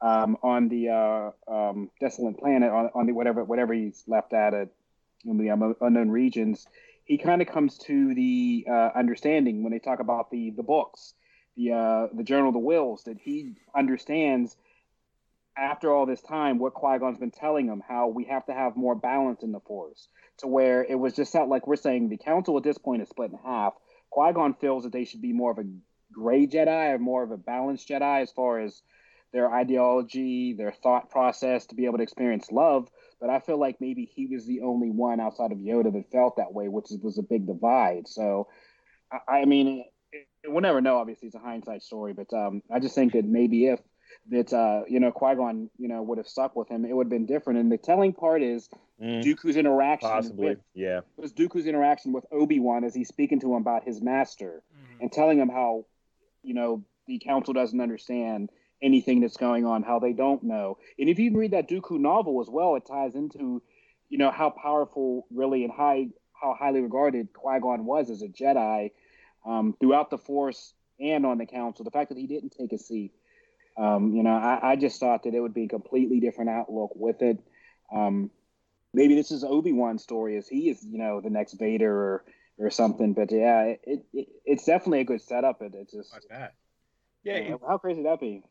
um, 0.01 0.37
on 0.43 0.69
the 0.69 0.89
uh, 0.89 1.31
um, 1.51 1.89
desolate 1.99 2.37
planet, 2.37 2.71
on, 2.71 2.89
on 2.93 3.05
the 3.05 3.13
whatever 3.13 3.43
whatever 3.43 3.73
he's 3.73 4.03
left 4.07 4.33
at 4.33 4.53
it 4.53 4.69
in 5.25 5.37
the 5.37 5.49
unknown 5.81 6.09
regions, 6.09 6.67
he 7.05 7.17
kind 7.17 7.41
of 7.41 7.47
comes 7.47 7.77
to 7.79 8.13
the 8.13 8.65
uh, 8.69 8.89
understanding 8.95 9.63
when 9.63 9.71
they 9.71 9.79
talk 9.79 9.99
about 9.99 10.29
the 10.29 10.51
the 10.51 10.63
books, 10.63 11.13
the 11.55 11.71
uh, 11.73 12.07
the 12.13 12.23
Journal 12.23 12.49
of 12.49 12.53
the 12.53 12.59
Whills, 12.59 13.03
that 13.05 13.17
he 13.17 13.55
understands 13.75 14.55
after 15.57 15.91
all 15.91 16.05
this 16.05 16.21
time 16.21 16.59
what 16.59 16.75
Qui 16.75 16.99
Gon's 16.99 17.17
been 17.17 17.31
telling 17.31 17.67
him, 17.67 17.81
how 17.87 18.07
we 18.07 18.25
have 18.25 18.45
to 18.45 18.53
have 18.53 18.77
more 18.77 18.93
balance 18.93 19.41
in 19.41 19.51
the 19.51 19.59
Force, 19.61 20.07
to 20.37 20.47
where 20.47 20.83
it 20.83 20.95
was 20.95 21.13
just 21.13 21.33
like 21.33 21.65
we're 21.65 21.75
saying 21.75 22.09
the 22.09 22.17
Council 22.17 22.57
at 22.57 22.63
this 22.63 22.77
point 22.77 23.01
is 23.01 23.09
split 23.09 23.31
in 23.31 23.39
half. 23.43 23.73
Qui 24.11 24.31
Gon 24.33 24.53
feels 24.53 24.83
that 24.83 24.93
they 24.93 25.05
should 25.05 25.21
be 25.21 25.33
more 25.33 25.51
of 25.51 25.57
a 25.57 25.65
gray 26.11 26.45
Jedi 26.45 26.93
or 26.93 26.99
more 26.99 27.23
of 27.23 27.31
a 27.31 27.37
balanced 27.37 27.87
Jedi 27.89 28.21
as 28.21 28.31
far 28.31 28.59
as 28.59 28.81
their 29.33 29.53
ideology, 29.53 30.53
their 30.53 30.71
thought 30.71 31.09
process 31.09 31.65
to 31.67 31.75
be 31.75 31.85
able 31.85 31.97
to 31.97 32.03
experience 32.03 32.51
love. 32.51 32.89
But 33.19 33.29
I 33.29 33.39
feel 33.39 33.59
like 33.59 33.81
maybe 33.81 34.05
he 34.05 34.27
was 34.27 34.45
the 34.45 34.61
only 34.61 34.89
one 34.89 35.19
outside 35.19 35.51
of 35.51 35.57
Yoda 35.57 35.91
that 35.93 36.11
felt 36.11 36.37
that 36.37 36.53
way, 36.53 36.67
which 36.67 36.87
was 37.01 37.17
a 37.17 37.23
big 37.23 37.47
divide. 37.47 38.07
So, 38.07 38.47
I, 39.11 39.39
I 39.39 39.45
mean, 39.45 39.85
it, 40.11 40.27
it, 40.43 40.51
we'll 40.51 40.61
never 40.61 40.81
know. 40.81 40.97
Obviously, 40.97 41.27
it's 41.27 41.35
a 41.35 41.39
hindsight 41.39 41.81
story, 41.81 42.13
but 42.13 42.31
um, 42.33 42.61
I 42.71 42.79
just 42.79 42.95
think 42.95 43.13
that 43.13 43.25
maybe 43.25 43.67
if 43.67 43.79
that 44.29 44.53
uh, 44.53 44.81
you 44.87 44.99
know 44.99 45.11
Qui 45.11 45.35
Gon, 45.35 45.69
you 45.77 45.87
know, 45.87 46.01
would 46.03 46.17
have 46.17 46.27
stuck 46.27 46.55
with 46.55 46.69
him, 46.69 46.85
it 46.85 46.93
would 46.95 47.05
have 47.05 47.11
been 47.11 47.25
different. 47.25 47.59
And 47.59 47.71
the 47.71 47.77
telling 47.77 48.13
part 48.13 48.41
is 48.41 48.69
mm, 49.01 49.23
Dooku's 49.23 49.57
interaction, 49.57 50.09
possibly, 50.09 50.49
with, 50.49 50.59
yeah, 50.73 51.01
was 51.17 51.33
Dooku's 51.33 51.65
interaction 51.65 52.13
with 52.13 52.25
Obi 52.31 52.59
Wan 52.59 52.83
as 52.83 52.93
he's 52.93 53.07
speaking 53.07 53.39
to 53.41 53.55
him 53.55 53.61
about 53.61 53.83
his 53.83 54.01
master 54.01 54.63
mm. 54.73 55.01
and 55.01 55.11
telling 55.11 55.39
him 55.39 55.49
how, 55.49 55.85
you 56.43 56.53
know, 56.53 56.83
the 57.07 57.19
Council 57.19 57.53
doesn't 57.53 57.81
understand 57.81 58.49
anything 58.81 59.21
that's 59.21 59.37
going 59.37 59.65
on, 59.65 59.83
how 59.83 59.99
they 59.99 60.13
don't 60.13 60.43
know. 60.43 60.77
And 60.99 61.09
if 61.09 61.19
you 61.19 61.35
read 61.35 61.51
that 61.51 61.69
Dooku 61.69 61.99
novel 61.99 62.41
as 62.41 62.49
well, 62.49 62.75
it 62.75 62.85
ties 62.85 63.15
into, 63.15 63.61
you 64.09 64.17
know, 64.17 64.31
how 64.31 64.49
powerful 64.49 65.25
really 65.31 65.63
and 65.63 65.73
high 65.73 66.07
how 66.39 66.55
highly 66.57 66.81
regarded 66.81 67.33
Qui 67.33 67.59
Gon 67.59 67.85
was 67.85 68.11
as 68.11 68.21
a 68.21 68.27
Jedi 68.27 68.91
um, 69.45 69.75
throughout 69.79 70.11
the 70.11 70.19
Force. 70.19 70.73
and 70.99 71.25
on 71.25 71.37
the 71.37 71.45
council. 71.45 71.85
The 71.85 71.91
fact 71.91 72.09
that 72.09 72.17
he 72.17 72.27
didn't 72.27 72.55
take 72.57 72.73
a 72.73 72.77
seat, 72.77 73.11
um, 73.77 74.13
you 74.13 74.23
know, 74.23 74.35
I, 74.35 74.71
I, 74.71 74.75
just 74.75 74.99
thought 74.99 75.23
that 75.23 75.35
it 75.35 75.39
would 75.39 75.53
be 75.53 75.65
a 75.65 75.67
completely 75.67 76.19
different 76.19 76.49
outlook 76.49 76.91
with 76.95 77.21
it. 77.21 77.37
Um, 77.93 78.31
maybe 78.93 79.15
this 79.15 79.31
is 79.31 79.43
Obi 79.43 79.71
Wan's 79.73 80.01
story, 80.01 80.37
as 80.37 80.47
he 80.47 80.69
is, 80.69 80.83
you 80.83 80.97
know, 80.97 81.21
the 81.21 81.29
next 81.29 81.53
Vader 81.53 81.93
or 81.93 82.25
or 82.57 82.71
something. 82.71 83.13
But 83.13 83.31
yeah, 83.31 83.75
it, 83.83 84.05
it 84.13 84.27
it's 84.45 84.65
definitely 84.65 85.01
a 85.01 85.05
good 85.05 85.21
setup. 85.21 85.61
It, 85.61 85.73
it's 85.75 85.93
just 85.93 86.11
What's 86.11 86.27
that? 86.29 86.55
Yeah, 87.23 87.37
yeah, 87.37 87.55
how 87.67 87.77
crazy 87.77 88.01
would 88.01 88.11
that 88.11 88.19
be? 88.19 88.43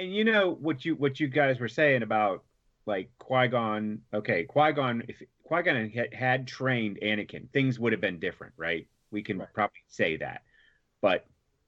And 0.00 0.14
you 0.14 0.24
know 0.24 0.56
what 0.58 0.82
you 0.82 0.94
what 0.94 1.20
you 1.20 1.28
guys 1.28 1.60
were 1.60 1.68
saying 1.68 2.02
about 2.02 2.42
like 2.86 3.10
Qui 3.18 3.48
Gon. 3.48 4.00
Okay, 4.14 4.44
Qui 4.44 4.72
Gon. 4.72 5.02
If 5.06 5.22
Qui 5.44 5.62
Gon 5.62 5.90
had, 5.90 6.14
had 6.14 6.46
trained 6.46 7.00
Anakin, 7.02 7.50
things 7.50 7.78
would 7.78 7.92
have 7.92 8.00
been 8.00 8.18
different, 8.18 8.54
right? 8.56 8.86
We 9.10 9.22
can 9.22 9.38
right. 9.38 9.48
probably 9.52 9.82
say 9.88 10.16
that. 10.16 10.40
But 11.02 11.26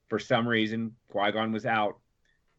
for 0.09 0.19
some 0.19 0.49
reason, 0.49 0.97
Qui 1.09 1.31
Gon 1.33 1.53
was 1.53 1.67
out. 1.67 1.99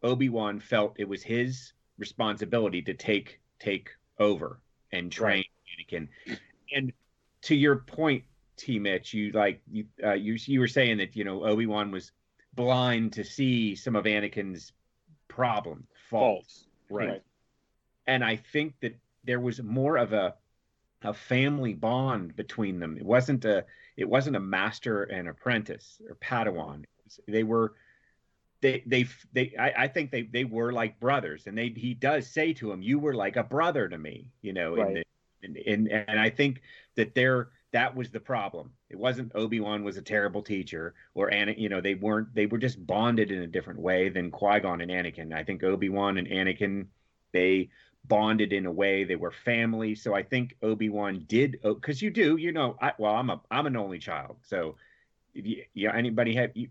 Obi 0.04 0.30
Wan 0.30 0.60
felt 0.60 1.00
it 1.00 1.10
was 1.10 1.24
his 1.24 1.74
responsibility 1.98 2.84
to 2.84 2.94
take 2.94 3.40
take 3.60 3.90
over 4.20 4.62
and 4.92 5.12
train 5.12 5.44
right. 5.92 6.08
Anakin. 6.28 6.38
And 6.72 6.94
to 7.44 7.56
your 7.56 7.78
point, 7.78 8.26
T. 8.58 8.78
Mitch, 8.78 9.12
you 9.12 9.32
like 9.32 9.64
you 9.72 9.86
uh, 10.04 10.14
you 10.14 10.38
you 10.40 10.60
were 10.60 10.68
saying 10.68 10.98
that 10.98 11.16
you 11.16 11.24
know 11.24 11.44
Obi 11.44 11.66
Wan 11.66 11.90
was 11.90 12.12
blind 12.54 13.14
to 13.14 13.24
see 13.24 13.74
some 13.74 13.96
of 13.96 14.06
Anakin's 14.06 14.72
problem 15.28 15.88
false, 16.10 16.66
right? 16.90 17.22
And 18.08 18.24
I 18.24 18.36
think 18.36 18.76
that 18.82 18.96
there 19.24 19.40
was 19.40 19.62
more 19.62 19.98
of 19.98 20.14
a 20.14 20.36
a 21.04 21.14
family 21.14 21.74
bond 21.74 22.36
between 22.36 22.80
them. 22.80 22.98
It 22.98 23.06
wasn't 23.06 23.46
a 23.46 23.66
it 23.98 24.08
wasn't 24.08 24.36
a 24.36 24.40
master 24.40 25.04
and 25.04 25.28
apprentice 25.28 26.02
or 26.08 26.16
Padawan. 26.16 26.86
They 27.28 27.44
were 27.44 27.74
they 28.64 28.84
they 28.86 29.06
they 29.34 29.54
I, 29.60 29.84
I, 29.84 29.88
think 29.88 30.10
they 30.10 30.24
they 30.24 30.46
were 30.46 30.72
like 30.72 31.00
brothers 31.00 31.48
and 31.48 31.58
they 31.58 31.70
he 31.70 31.94
does 31.94 32.26
say 32.28 32.54
to 32.54 32.72
him 32.72 32.82
you 32.82 32.98
were 32.98 33.14
like 33.14 33.36
a 33.36 33.44
brother 33.44 33.90
to 33.90 33.98
me 33.98 34.30
you 34.42 34.54
know 34.54 34.78
right. 34.78 35.06
and, 35.44 35.58
and 35.58 35.90
and 35.90 36.20
I 36.20 36.30
think 36.30 36.62
that 36.96 37.14
they're 37.14 37.50
that 37.74 37.96
was 37.96 38.12
the 38.12 38.20
problem. 38.20 38.72
It 38.90 38.98
wasn't 38.98 39.32
Obi 39.36 39.60
Wan 39.60 39.84
was 39.84 39.98
a 39.98 40.02
terrible 40.02 40.44
teacher, 40.44 40.94
or 41.16 41.32
Anakin. 41.32 41.60
You 41.60 41.70
know, 41.70 41.82
they 41.82 41.96
weren't. 41.96 42.34
They 42.34 42.46
were 42.46 42.60
just 42.60 42.86
bonded 42.86 43.32
in 43.32 43.42
a 43.42 43.48
different 43.48 43.80
way 43.80 44.10
than 44.10 44.32
Qui 44.32 44.60
Gon 44.60 44.80
and 44.80 44.92
Anakin. 44.92 45.34
I 45.34 45.44
think 45.44 45.64
Obi 45.64 45.90
Wan 45.90 46.18
and 46.18 46.28
Anakin, 46.28 46.86
they 47.34 47.70
bonded 48.06 48.54
in 48.54 48.68
a 48.68 48.72
way. 48.72 49.04
They 49.04 49.16
were 49.16 49.32
family. 49.32 49.96
So 49.96 50.14
I 50.14 50.22
think 50.22 50.56
Obi 50.62 50.90
Wan 50.90 51.26
did 51.28 51.60
oh, 51.64 51.74
because 51.74 52.02
you 52.02 52.12
do. 52.12 52.38
You 52.38 52.52
know, 52.52 52.78
I, 52.80 52.94
well, 53.00 53.16
I'm 53.16 53.32
a 53.32 53.42
I'm 53.50 53.66
an 53.66 53.76
only 53.76 53.98
child. 53.98 54.38
So, 54.44 54.76
if 55.34 55.46
you, 55.46 55.64
yeah, 55.74 55.96
anybody 55.96 56.36
have 56.36 56.52
you, 56.54 56.70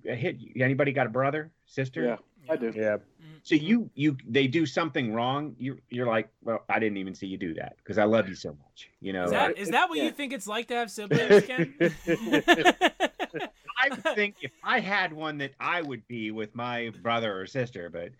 anybody 0.60 0.92
got 0.92 1.08
a 1.08 1.10
brother, 1.10 1.50
sister? 1.66 2.04
Yeah. 2.04 2.16
I 2.48 2.56
do. 2.56 2.72
Yeah. 2.74 2.96
Mm-hmm. 2.96 3.32
So 3.42 3.54
you 3.54 3.90
you 3.94 4.16
they 4.26 4.46
do 4.46 4.66
something 4.66 5.12
wrong, 5.12 5.54
You're, 5.58 5.78
you're 5.90 6.06
like, 6.06 6.28
well, 6.42 6.64
I 6.68 6.78
didn't 6.78 6.98
even 6.98 7.14
see 7.14 7.26
you 7.26 7.36
do 7.36 7.54
that 7.54 7.76
because 7.78 7.98
I 7.98 8.04
love 8.04 8.28
you 8.28 8.34
so 8.34 8.50
much. 8.50 8.90
You 9.00 9.12
know. 9.12 9.24
Is 9.24 9.30
that, 9.30 9.58
is 9.58 9.70
that 9.70 9.88
what 9.88 9.98
yeah. 9.98 10.04
you 10.04 10.10
think 10.10 10.32
it's 10.32 10.46
like 10.46 10.68
to 10.68 10.74
have 10.74 10.90
siblings, 10.90 11.44
Ken? 11.46 11.74
I 13.82 13.90
think 14.14 14.36
if 14.42 14.52
I 14.62 14.80
had 14.80 15.12
one 15.12 15.38
that 15.38 15.52
I 15.58 15.82
would 15.82 16.06
be 16.06 16.30
with 16.30 16.54
my 16.54 16.92
brother 17.02 17.40
or 17.40 17.46
sister, 17.46 17.90
but 17.90 18.10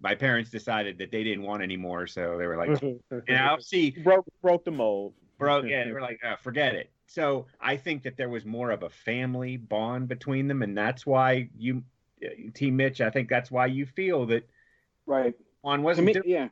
my 0.00 0.14
parents 0.14 0.50
decided 0.50 0.98
that 0.98 1.10
they 1.10 1.24
didn't 1.24 1.42
want 1.42 1.62
any 1.62 1.76
more, 1.76 2.06
so 2.06 2.36
they 2.38 2.46
were 2.46 2.56
like, 2.56 2.80
you 2.82 3.00
know, 3.28 3.56
see, 3.60 3.90
broke 3.90 4.26
broke 4.42 4.64
the 4.64 4.70
mold. 4.70 5.14
Broke, 5.38 5.64
yeah, 5.68 5.84
they 5.84 5.92
were 5.92 6.00
like, 6.00 6.20
oh, 6.24 6.34
forget 6.42 6.74
it. 6.74 6.90
So 7.06 7.46
I 7.60 7.76
think 7.76 8.02
that 8.04 8.16
there 8.16 8.28
was 8.28 8.44
more 8.44 8.70
of 8.70 8.82
a 8.82 8.88
family 8.90 9.56
bond 9.56 10.08
between 10.08 10.48
them, 10.48 10.62
and 10.62 10.76
that's 10.76 11.04
why 11.04 11.48
you 11.56 11.82
Team 12.54 12.76
Mitch, 12.76 13.00
I 13.00 13.10
think 13.10 13.28
that's 13.28 13.50
why 13.50 13.66
you 13.66 13.86
feel 13.86 14.26
that 14.26 14.48
right 15.06 15.34
on 15.62 15.82
wasn't 15.82 16.12
to 16.12 16.22
me, 16.22 16.32
yeah. 16.32 16.48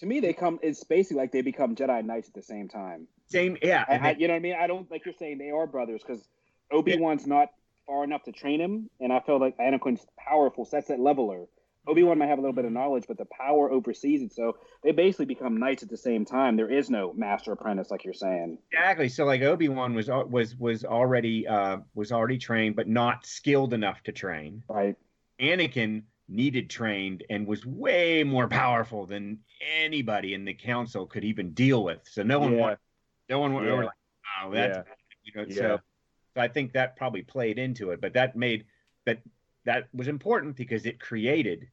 To 0.00 0.06
me, 0.06 0.20
they 0.20 0.32
come. 0.32 0.58
It's 0.62 0.82
basically 0.84 1.18
like 1.18 1.32
they 1.32 1.42
become 1.42 1.76
Jedi 1.76 2.04
Knights 2.04 2.28
at 2.28 2.34
the 2.34 2.42
same 2.42 2.68
time. 2.68 3.06
Same, 3.26 3.56
yeah. 3.62 3.84
I, 3.88 3.96
I, 3.98 4.10
you 4.18 4.26
know 4.26 4.34
what 4.34 4.38
I 4.38 4.40
mean? 4.40 4.56
I 4.60 4.66
don't 4.66 4.90
like 4.90 5.04
you're 5.04 5.14
saying 5.18 5.38
they 5.38 5.50
are 5.50 5.66
brothers 5.66 6.02
because 6.04 6.26
Obi 6.72 6.98
Wan's 6.98 7.22
yeah. 7.22 7.34
not 7.34 7.48
far 7.86 8.04
enough 8.04 8.24
to 8.24 8.32
train 8.32 8.60
him, 8.60 8.90
and 9.00 9.12
I 9.12 9.20
feel 9.20 9.38
like 9.38 9.56
Anakin's 9.58 10.04
powerful. 10.18 10.64
So 10.64 10.76
that's 10.76 10.88
that 10.88 10.98
leveler. 10.98 11.46
Obi 11.86 12.04
Wan 12.04 12.18
might 12.18 12.28
have 12.28 12.38
a 12.38 12.40
little 12.40 12.54
bit 12.54 12.64
of 12.64 12.72
knowledge, 12.72 13.04
but 13.08 13.18
the 13.18 13.26
power 13.26 13.70
oversees 13.70 14.22
it. 14.22 14.32
So 14.32 14.56
they 14.84 14.92
basically 14.92 15.26
become 15.26 15.58
knights 15.58 15.82
at 15.82 15.88
the 15.88 15.96
same 15.96 16.24
time. 16.24 16.56
There 16.56 16.70
is 16.70 16.90
no 16.90 17.12
master 17.12 17.52
apprentice, 17.52 17.90
like 17.90 18.04
you're 18.04 18.14
saying. 18.14 18.58
Exactly. 18.70 19.08
So 19.08 19.24
like 19.24 19.42
Obi 19.42 19.68
Wan 19.68 19.94
was 19.94 20.08
was 20.08 20.54
was 20.56 20.84
already 20.84 21.46
uh, 21.46 21.78
was 21.94 22.12
already 22.12 22.38
trained, 22.38 22.76
but 22.76 22.88
not 22.88 23.26
skilled 23.26 23.74
enough 23.74 24.00
to 24.04 24.12
train. 24.12 24.62
Right. 24.68 24.94
Anakin 25.42 26.04
needed 26.28 26.70
trained 26.70 27.24
and 27.28 27.46
was 27.46 27.66
way 27.66 28.24
more 28.24 28.48
powerful 28.48 29.06
than 29.06 29.38
anybody 29.78 30.34
in 30.34 30.44
the 30.44 30.54
council 30.54 31.06
could 31.06 31.24
even 31.24 31.52
deal 31.52 31.84
with. 31.84 32.00
So 32.04 32.22
no 32.22 32.38
one 32.38 32.52
yeah. 32.52 32.60
wanted, 32.60 32.78
no 33.28 33.38
one 33.40 33.52
yeah. 33.52 33.74
like, 33.74 33.88
oh, 34.42 34.50
that's 34.52 34.78
yeah. 34.78 34.82
you 35.24 35.32
know. 35.34 35.46
Yeah. 35.48 35.56
So, 35.56 35.80
so 36.34 36.40
I 36.40 36.48
think 36.48 36.72
that 36.72 36.96
probably 36.96 37.22
played 37.22 37.58
into 37.58 37.90
it, 37.90 38.00
but 38.00 38.14
that 38.14 38.36
made 38.36 38.64
that 39.04 39.18
that 39.64 39.88
was 39.92 40.08
important 40.08 40.56
because 40.56 40.86
it 40.86 40.98
created 40.98 41.68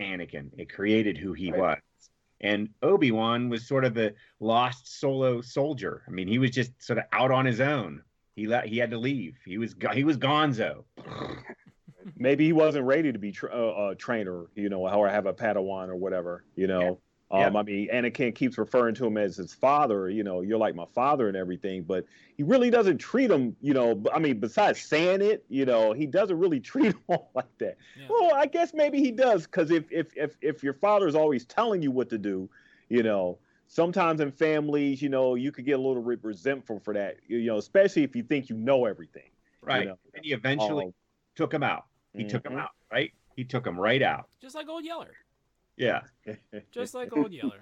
Anakin. 0.00 0.50
It 0.58 0.72
created 0.72 1.16
who 1.16 1.32
he 1.32 1.50
right. 1.50 1.60
was. 1.60 1.78
And 2.40 2.68
Obi 2.82 3.12
Wan 3.12 3.48
was 3.48 3.66
sort 3.66 3.84
of 3.84 3.94
the 3.94 4.14
lost 4.40 5.00
solo 5.00 5.40
soldier. 5.40 6.02
I 6.06 6.10
mean, 6.10 6.28
he 6.28 6.38
was 6.38 6.50
just 6.50 6.70
sort 6.82 6.98
of 6.98 7.06
out 7.12 7.30
on 7.30 7.46
his 7.46 7.60
own. 7.60 8.02
He 8.34 8.46
let 8.46 8.66
he 8.66 8.76
had 8.76 8.90
to 8.90 8.98
leave. 8.98 9.38
He 9.46 9.56
was 9.56 9.74
he 9.94 10.04
was 10.04 10.18
Gonzo. 10.18 10.84
Maybe 12.16 12.46
he 12.46 12.52
wasn't 12.52 12.84
ready 12.84 13.12
to 13.12 13.18
be 13.18 13.32
tra- 13.32 13.50
uh, 13.50 13.90
a 13.90 13.94
trainer, 13.94 14.46
you 14.54 14.68
know, 14.68 14.86
or 14.88 15.08
have 15.08 15.26
a 15.26 15.32
Padawan 15.32 15.88
or 15.88 15.96
whatever, 15.96 16.44
you 16.54 16.66
know. 16.66 16.80
Yeah. 16.80 16.90
Um, 17.28 17.40
yeah. 17.40 17.58
I 17.58 17.62
mean, 17.64 17.88
Anakin 17.92 18.34
keeps 18.34 18.56
referring 18.56 18.94
to 18.96 19.06
him 19.06 19.16
as 19.16 19.36
his 19.36 19.52
father. 19.52 20.08
You 20.08 20.22
know, 20.22 20.42
you're 20.42 20.58
like 20.58 20.76
my 20.76 20.86
father 20.94 21.26
and 21.26 21.36
everything, 21.36 21.82
but 21.82 22.04
he 22.36 22.44
really 22.44 22.70
doesn't 22.70 22.98
treat 22.98 23.30
him. 23.30 23.56
You 23.60 23.74
know, 23.74 24.02
I 24.14 24.20
mean, 24.20 24.38
besides 24.38 24.80
saying 24.80 25.22
it, 25.22 25.44
you 25.48 25.64
know, 25.64 25.92
he 25.92 26.06
doesn't 26.06 26.38
really 26.38 26.60
treat 26.72 26.94
him 27.08 27.18
like 27.34 27.58
that. 27.58 27.76
Yeah. 27.98 28.06
Well, 28.08 28.34
I 28.34 28.46
guess 28.46 28.72
maybe 28.72 29.00
he 29.00 29.10
does, 29.10 29.44
because 29.44 29.70
if 29.70 29.90
if 29.90 30.16
if 30.16 30.36
if 30.40 30.62
your 30.62 30.74
father 30.74 31.08
is 31.08 31.14
always 31.14 31.44
telling 31.44 31.82
you 31.82 31.90
what 31.90 32.08
to 32.10 32.18
do, 32.18 32.48
you 32.88 33.02
know, 33.02 33.38
sometimes 33.66 34.20
in 34.20 34.30
families, 34.30 35.02
you 35.02 35.08
know, 35.08 35.34
you 35.34 35.50
could 35.50 35.64
get 35.64 35.78
a 35.80 35.82
little 35.82 36.02
resentful 36.02 36.78
for 36.78 36.94
that. 36.94 37.16
You 37.26 37.44
know, 37.46 37.58
especially 37.58 38.04
if 38.04 38.14
you 38.14 38.22
think 38.22 38.48
you 38.48 38.56
know 38.56 38.84
everything. 38.84 39.30
Right. 39.62 39.80
You 39.80 39.88
know? 39.88 39.98
And 40.14 40.24
he 40.24 40.32
eventually 40.32 40.86
um, 40.86 40.94
took 41.34 41.52
him 41.52 41.64
out. 41.64 41.86
He 42.16 42.22
mm-hmm. 42.22 42.28
took 42.28 42.46
him 42.46 42.58
out, 42.58 42.70
right? 42.90 43.12
He 43.36 43.44
took 43.44 43.66
him 43.66 43.78
right 43.78 44.02
out. 44.02 44.28
Just 44.40 44.54
like 44.54 44.68
old 44.68 44.84
Yeller. 44.84 45.12
Yeah. 45.76 46.02
Just 46.72 46.94
like 46.94 47.14
old 47.16 47.32
Yeller. 47.32 47.60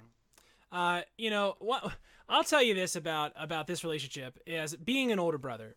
Uh, 0.71 1.03
you 1.19 1.31
know 1.31 1.57
what? 1.59 1.93
I'll 2.29 2.45
tell 2.45 2.63
you 2.63 2.75
this 2.75 2.97
about 2.97 3.33
about 3.37 3.67
this 3.67 3.85
relationship 3.85 4.39
as 4.47 4.75
being 4.77 5.13
an 5.13 5.19
older 5.19 5.39
brother. 5.39 5.77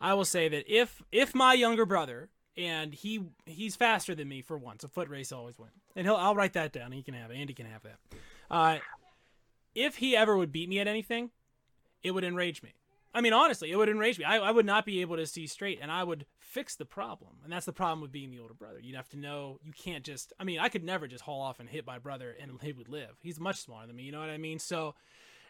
I 0.00 0.14
will 0.14 0.24
say 0.24 0.48
that 0.48 0.72
if 0.72 1.02
if 1.10 1.34
my 1.34 1.54
younger 1.54 1.84
brother 1.84 2.28
and 2.56 2.94
he 2.94 3.24
he's 3.46 3.76
faster 3.76 4.14
than 4.14 4.28
me 4.28 4.42
for 4.42 4.56
once, 4.56 4.84
a 4.84 4.88
foot 4.88 5.08
race 5.08 5.32
always 5.32 5.58
win, 5.58 5.70
and 5.96 6.06
he'll 6.06 6.16
I'll 6.16 6.34
write 6.34 6.52
that 6.52 6.72
down. 6.72 6.92
He 6.92 7.02
can 7.02 7.14
have 7.14 7.30
it. 7.30 7.36
Andy 7.36 7.54
can 7.54 7.66
have 7.66 7.82
that. 7.82 7.98
Uh, 8.50 8.78
if 9.74 9.96
he 9.96 10.16
ever 10.16 10.36
would 10.36 10.52
beat 10.52 10.68
me 10.68 10.78
at 10.78 10.86
anything, 10.86 11.30
it 12.02 12.12
would 12.12 12.24
enrage 12.24 12.62
me. 12.62 12.74
I 13.14 13.20
mean, 13.20 13.32
honestly, 13.32 13.70
it 13.70 13.76
would 13.76 13.88
enrage 13.88 14.18
me. 14.18 14.24
I, 14.24 14.36
I 14.38 14.50
would 14.50 14.66
not 14.66 14.84
be 14.84 15.00
able 15.00 15.16
to 15.16 15.26
see 15.26 15.46
straight, 15.46 15.78
and 15.80 15.90
I 15.90 16.04
would 16.04 16.26
fix 16.38 16.76
the 16.76 16.84
problem. 16.84 17.36
And 17.42 17.52
that's 17.52 17.66
the 17.66 17.72
problem 17.72 18.00
with 18.00 18.12
being 18.12 18.30
the 18.30 18.38
older 18.38 18.54
brother. 18.54 18.80
You'd 18.80 18.96
have 18.96 19.08
to 19.10 19.18
know 19.18 19.58
you 19.62 19.72
can't 19.72 20.04
just. 20.04 20.32
I 20.38 20.44
mean, 20.44 20.58
I 20.58 20.68
could 20.68 20.84
never 20.84 21.06
just 21.06 21.24
haul 21.24 21.40
off 21.40 21.58
and 21.58 21.68
hit 21.68 21.86
my 21.86 21.98
brother 21.98 22.36
and 22.40 22.52
he 22.60 22.72
would 22.72 22.88
live. 22.88 23.16
He's 23.20 23.40
much 23.40 23.56
smaller 23.56 23.86
than 23.86 23.96
me. 23.96 24.02
You 24.02 24.12
know 24.12 24.20
what 24.20 24.30
I 24.30 24.38
mean? 24.38 24.58
So 24.58 24.94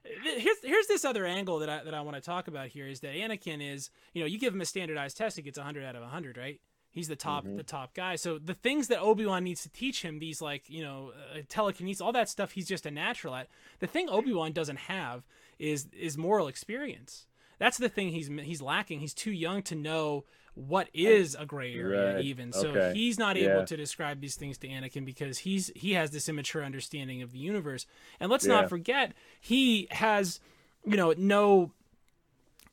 here's 0.05 0.57
here's 0.62 0.87
this 0.87 1.05
other 1.05 1.25
angle 1.25 1.59
that 1.59 1.68
I 1.68 1.83
that 1.85 1.94
I 1.94 2.01
want 2.01 2.16
to 2.16 2.21
talk 2.21 2.49
about 2.49 2.68
here 2.68 2.87
is 2.87 3.01
that 3.01 3.14
Anakin 3.14 3.61
is 3.61 3.90
you 4.12 4.23
know 4.23 4.27
you 4.27 4.38
give 4.38 4.55
him 4.55 4.61
a 4.61 4.66
standardized 4.66 5.16
test 5.16 5.37
he 5.37 5.42
gets 5.42 5.59
100 5.59 5.85
out 5.85 5.97
of 5.97 6.03
100 6.03 6.37
right 6.37 6.61
he's 6.90 7.09
the 7.09 7.16
top 7.16 7.44
mm-hmm. 7.44 7.57
the 7.57 7.62
top 7.62 7.94
guy 7.94 8.16
so 8.16 8.38
the 8.38 8.55
things 8.55 8.88
that 8.88 9.01
Obi-Wan 9.01 9.44
needs 9.44 9.62
to 9.62 9.68
teach 9.68 10.03
him 10.03 10.18
these 10.18 10.40
like 10.40 10.68
you 10.68 10.83
know 10.83 11.12
uh, 11.35 11.40
telekinesis 11.49 12.01
all 12.01 12.12
that 12.12 12.29
stuff 12.29 12.53
he's 12.53 12.68
just 12.68 12.87
a 12.87 12.90
natural 12.90 13.35
at 13.35 13.49
the 13.81 13.87
thing 13.87 14.09
Obi-Wan 14.09 14.53
doesn't 14.53 14.79
have 14.79 15.25
is 15.59 15.88
is 15.92 16.16
moral 16.16 16.49
experience 16.49 17.27
that's 17.59 17.79
the 17.79 17.88
thing 17.88 18.11
he's 18.11 18.29
he's 18.42 18.62
lacking. 18.62 19.01
He's 19.01 19.14
too 19.14 19.33
young 19.33 19.62
to 19.64 19.75
know 19.75 20.25
what 20.55 20.88
is 20.92 21.37
a 21.38 21.47
gray 21.47 21.75
area 21.75 22.14
right. 22.14 22.25
even. 22.25 22.53
So 22.53 22.68
okay. 22.68 22.92
he's 22.94 23.18
not 23.18 23.37
able 23.37 23.61
yeah. 23.61 23.64
to 23.64 23.77
describe 23.77 24.21
these 24.21 24.35
things 24.35 24.59
to 24.59 24.68
Anakin 24.68 25.05
because 25.05 25.38
he's 25.38 25.71
he 25.77 25.92
has 25.92 26.11
this 26.11 26.29
immature 26.29 26.64
understanding 26.64 27.23
of 27.23 27.33
the 27.33 27.38
universe. 27.38 27.87
And 28.18 28.31
let's 28.31 28.47
yeah. 28.47 28.55
not 28.55 28.68
forget 28.68 29.12
he 29.40 29.87
has 29.90 30.40
you 30.85 30.97
know 30.97 31.14
no 31.16 31.73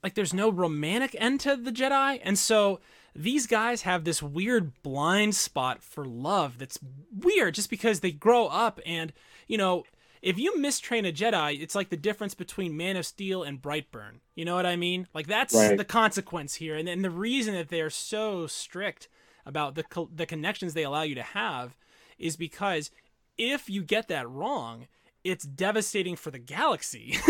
like 0.04 0.16
there's 0.16 0.34
no 0.34 0.52
romantic 0.52 1.16
end 1.20 1.40
to 1.42 1.56
the 1.56 1.72
Jedi. 1.72 2.20
And 2.24 2.38
so 2.38 2.80
these 3.16 3.48
guys 3.48 3.84
have 3.84 4.04
this 4.04 4.22
weird 4.22 4.72
blind 4.84 5.36
spot 5.36 5.82
for 5.82 6.06
love 6.06 6.58
that's 6.58 6.80
weird 7.16 7.56
just 7.56 7.70
because 7.70 8.02
they 8.02 8.12
grow 8.12 8.48
up 8.48 8.80
and 8.86 9.14
you 9.48 9.58
know 9.58 9.84
if 10.26 10.40
you 10.40 10.60
mistrain 10.60 11.06
a 11.06 11.12
Jedi, 11.12 11.62
it's 11.62 11.76
like 11.76 11.90
the 11.90 11.96
difference 11.96 12.34
between 12.34 12.76
Man 12.76 12.98
of 12.98 13.06
Steel 13.06 13.44
and 13.44 13.62
Brightburn. 13.62 14.22
You 14.34 14.44
know 14.44 14.56
what 14.56 14.66
I 14.66 14.76
mean? 14.76 15.08
Like 15.14 15.28
that's 15.28 15.54
right. 15.54 15.78
the 15.78 15.86
consequence 15.86 16.56
here, 16.56 16.76
and, 16.76 16.90
and 16.90 17.06
the 17.06 17.12
reason 17.12 17.54
that 17.54 17.70
they're 17.70 17.92
so 17.92 18.48
strict 18.48 19.08
about 19.46 19.76
the 19.76 19.84
co- 19.84 20.10
the 20.14 20.26
connections 20.26 20.74
they 20.74 20.84
allow 20.84 21.04
you 21.04 21.14
to 21.14 21.22
have 21.22 21.78
is 22.18 22.36
because 22.38 22.90
if 23.38 23.70
you 23.70 23.84
get 23.84 24.08
that 24.08 24.28
wrong, 24.28 24.88
it's 25.24 25.46
devastating 25.46 26.16
for 26.16 26.32
the 26.32 26.40
galaxy. 26.40 27.18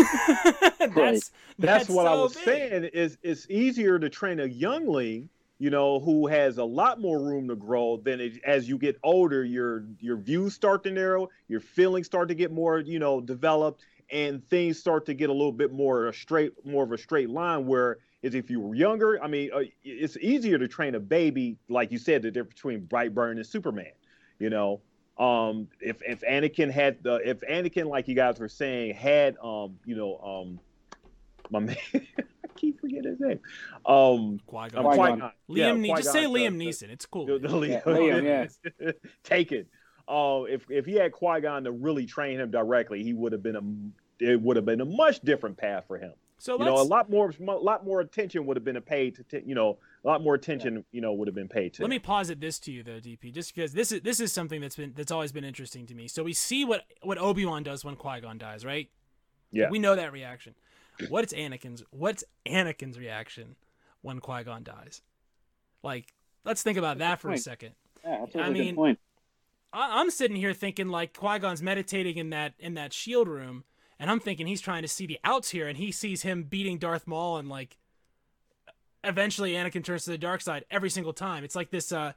that's, 0.78 0.78
that's, 0.78 1.30
that's 1.58 1.88
what 1.90 2.06
so 2.06 2.12
I 2.12 2.14
was 2.14 2.34
big. 2.34 2.44
saying. 2.44 2.84
Is 2.94 3.18
it's 3.22 3.46
easier 3.50 3.98
to 3.98 4.08
train 4.08 4.40
a 4.40 4.46
youngling, 4.46 5.28
you 5.58 5.70
know, 5.70 6.00
who 6.00 6.26
has 6.26 6.58
a 6.58 6.64
lot 6.64 7.00
more 7.00 7.18
room 7.18 7.48
to 7.48 7.56
grow 7.56 7.96
than 7.96 8.20
it, 8.20 8.40
as 8.44 8.68
you 8.68 8.76
get 8.78 8.98
older, 9.02 9.44
your 9.44 9.84
your 10.00 10.16
views 10.16 10.54
start 10.54 10.82
to 10.84 10.90
narrow, 10.90 11.28
your 11.48 11.60
feelings 11.60 12.06
start 12.06 12.28
to 12.28 12.34
get 12.34 12.52
more, 12.52 12.80
you 12.80 12.98
know, 12.98 13.20
developed, 13.20 13.82
and 14.10 14.46
things 14.48 14.78
start 14.78 15.06
to 15.06 15.14
get 15.14 15.30
a 15.30 15.32
little 15.32 15.52
bit 15.52 15.72
more 15.72 16.12
straight, 16.12 16.52
more 16.64 16.84
of 16.84 16.92
a 16.92 16.98
straight 16.98 17.30
line. 17.30 17.66
Where 17.66 17.98
is 18.22 18.34
if 18.34 18.50
you 18.50 18.60
were 18.60 18.74
younger, 18.74 19.22
I 19.22 19.28
mean, 19.28 19.50
uh, 19.54 19.60
it's 19.82 20.16
easier 20.18 20.58
to 20.58 20.68
train 20.68 20.94
a 20.94 21.00
baby, 21.00 21.56
like 21.68 21.90
you 21.90 21.98
said, 21.98 22.22
the 22.22 22.30
difference 22.30 22.54
between 22.54 22.86
Brightburn 22.86 23.32
and 23.32 23.46
Superman, 23.46 23.92
you 24.38 24.50
know. 24.50 24.80
Um, 25.18 25.68
if 25.80 26.02
if 26.02 26.20
Anakin 26.20 26.70
had 26.70 27.02
the 27.02 27.14
if 27.24 27.40
Anakin, 27.40 27.86
like 27.86 28.08
you 28.08 28.14
guys 28.14 28.38
were 28.38 28.50
saying, 28.50 28.94
had 28.94 29.36
um, 29.42 29.78
you 29.86 29.96
know, 29.96 30.18
um, 30.18 30.60
my 31.50 31.58
man, 31.60 31.76
keep 32.56 32.80
forgetting 32.80 33.10
his 33.12 33.20
name. 33.20 33.40
Um, 33.84 34.40
Qui-Gon. 34.46 34.78
um, 34.86 34.92
Qui-Gon. 34.92 34.94
Qui-Gon. 34.96 35.20
Liam, 35.20 35.32
Yeah, 35.48 35.72
Ne- 35.72 35.88
just 35.96 36.12
say 36.12 36.24
Qui-Gon, 36.26 36.34
Liam 36.54 36.58
the- 36.58 36.66
Neeson. 36.66 36.90
It's 36.90 37.06
cool. 37.06 37.26
the, 37.26 37.38
the 37.38 37.48
Yeah, 37.60 37.80
Liam, 37.82 38.22
Liam, 38.24 38.50
yeah. 38.80 38.90
Take 39.24 39.52
it. 39.52 39.68
Uh, 40.08 40.44
if 40.48 40.70
if 40.70 40.86
he 40.86 40.94
had 40.94 41.12
Qui 41.12 41.40
Gon 41.40 41.64
to 41.64 41.72
really 41.72 42.06
train 42.06 42.38
him 42.38 42.50
directly, 42.50 43.02
he 43.02 43.12
would 43.12 43.32
have 43.32 43.42
been 43.42 43.56
a 43.56 44.24
it 44.24 44.40
would 44.40 44.56
have 44.56 44.64
been 44.64 44.80
a 44.80 44.84
much 44.84 45.20
different 45.20 45.56
path 45.56 45.84
for 45.88 45.98
him. 45.98 46.12
so 46.38 46.58
You 46.58 46.64
know, 46.64 46.76
a 46.80 46.82
lot 46.82 47.10
more 47.10 47.32
a 47.38 47.52
lot 47.52 47.84
more 47.84 48.00
attention 48.00 48.46
would 48.46 48.56
have 48.56 48.64
been 48.64 48.80
paid 48.82 49.16
to 49.30 49.44
you 49.46 49.54
know 49.56 49.78
a 50.04 50.06
lot 50.06 50.22
more 50.22 50.34
attention 50.34 50.84
you 50.92 51.00
know 51.00 51.12
would 51.12 51.26
have 51.26 51.34
been 51.34 51.48
paid 51.48 51.74
to. 51.74 51.82
Let 51.82 51.90
me 51.90 51.98
posit 51.98 52.40
this 52.40 52.60
to 52.60 52.70
you 52.72 52.84
though, 52.84 53.00
DP, 53.00 53.32
just 53.34 53.52
because 53.52 53.72
this 53.72 53.90
is 53.90 54.00
this 54.02 54.20
is 54.20 54.32
something 54.32 54.60
that's 54.60 54.76
been 54.76 54.92
that's 54.94 55.10
always 55.10 55.32
been 55.32 55.44
interesting 55.44 55.86
to 55.86 55.94
me. 55.94 56.06
So 56.06 56.22
we 56.22 56.32
see 56.34 56.64
what 56.64 56.84
what 57.02 57.18
Obi 57.18 57.44
Wan 57.44 57.64
does 57.64 57.84
when 57.84 57.96
Qui 57.96 58.20
Gon 58.20 58.38
dies, 58.38 58.64
right? 58.64 58.88
Yeah. 59.50 59.70
We 59.70 59.78
know 59.80 59.96
that 59.96 60.12
reaction. 60.12 60.54
What's 61.08 61.32
Anakin's 61.32 61.82
What's 61.90 62.24
Anakin's 62.46 62.98
reaction 62.98 63.56
when 64.02 64.20
Qui 64.20 64.44
Gon 64.44 64.62
dies? 64.62 65.02
Like, 65.82 66.12
let's 66.44 66.62
think 66.62 66.78
about 66.78 66.98
that 66.98 67.20
for 67.20 67.30
a 67.30 67.38
second. 67.38 67.72
Yeah, 68.04 68.18
that's 68.20 68.34
a 68.34 68.40
I 68.40 68.50
mean, 68.50 68.64
good 68.64 68.76
point. 68.76 68.98
I, 69.72 70.00
I'm 70.00 70.10
sitting 70.10 70.36
here 70.36 70.52
thinking 70.52 70.88
like 70.88 71.16
Qui 71.16 71.38
Gon's 71.38 71.62
meditating 71.62 72.16
in 72.16 72.30
that 72.30 72.54
in 72.58 72.74
that 72.74 72.92
shield 72.92 73.28
room, 73.28 73.64
and 73.98 74.10
I'm 74.10 74.20
thinking 74.20 74.46
he's 74.46 74.60
trying 74.60 74.82
to 74.82 74.88
see 74.88 75.06
the 75.06 75.18
outs 75.24 75.50
here, 75.50 75.68
and 75.68 75.76
he 75.76 75.92
sees 75.92 76.22
him 76.22 76.44
beating 76.44 76.78
Darth 76.78 77.06
Maul, 77.06 77.36
and 77.36 77.48
like 77.48 77.76
eventually 79.04 79.52
Anakin 79.52 79.84
turns 79.84 80.04
to 80.04 80.10
the 80.10 80.18
dark 80.18 80.40
side 80.40 80.64
every 80.70 80.90
single 80.90 81.12
time. 81.12 81.44
It's 81.44 81.56
like 81.56 81.70
this 81.70 81.92
uh, 81.92 82.12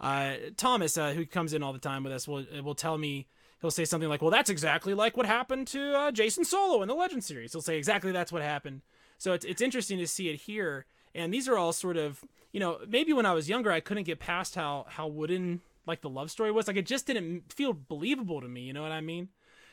uh, 0.00 0.34
Thomas 0.56 0.96
uh, 0.96 1.12
who 1.12 1.26
comes 1.26 1.52
in 1.52 1.62
all 1.62 1.72
the 1.72 1.78
time 1.78 2.02
with 2.02 2.12
us 2.12 2.26
will 2.26 2.46
will 2.62 2.74
tell 2.74 2.96
me 2.96 3.26
he'll 3.60 3.70
say 3.70 3.84
something 3.84 4.08
like, 4.08 4.22
"Well, 4.22 4.30
that's 4.30 4.50
exactly 4.50 4.94
like 4.94 5.16
what 5.16 5.26
happened 5.26 5.66
to 5.68 5.94
uh, 5.94 6.10
Jacen 6.10 6.44
Solo 6.44 6.82
in 6.82 6.88
the 6.88 6.94
Legend 6.94 7.24
series." 7.24 7.52
He'll 7.52 7.62
say 7.62 7.78
exactly 7.78 8.12
that's 8.12 8.32
what 8.32 8.42
happened. 8.42 8.82
So 9.18 9.32
it's 9.32 9.44
it's 9.44 9.62
interesting 9.62 9.98
to 9.98 10.06
see 10.06 10.28
it 10.28 10.36
here, 10.36 10.86
and 11.14 11.32
these 11.32 11.48
are 11.48 11.56
all 11.58 11.72
sort 11.72 11.96
of 11.96 12.24
you 12.52 12.60
know 12.60 12.78
maybe 12.88 13.12
when 13.12 13.26
I 13.26 13.32
was 13.32 13.48
younger 13.48 13.70
I 13.70 13.80
couldn't 13.80 14.04
get 14.04 14.18
past 14.18 14.54
how 14.54 14.86
how 14.88 15.06
wooden 15.06 15.60
like 15.86 16.00
the 16.00 16.08
love 16.08 16.30
story 16.30 16.52
was 16.52 16.66
like 16.66 16.76
it 16.76 16.86
just 16.86 17.06
didn't 17.06 17.52
feel 17.52 17.72
believable 17.72 18.40
to 18.40 18.48
me. 18.48 18.62
You 18.62 18.72
know 18.72 18.82
what 18.82 18.92
I 18.92 19.00
mean? 19.00 19.28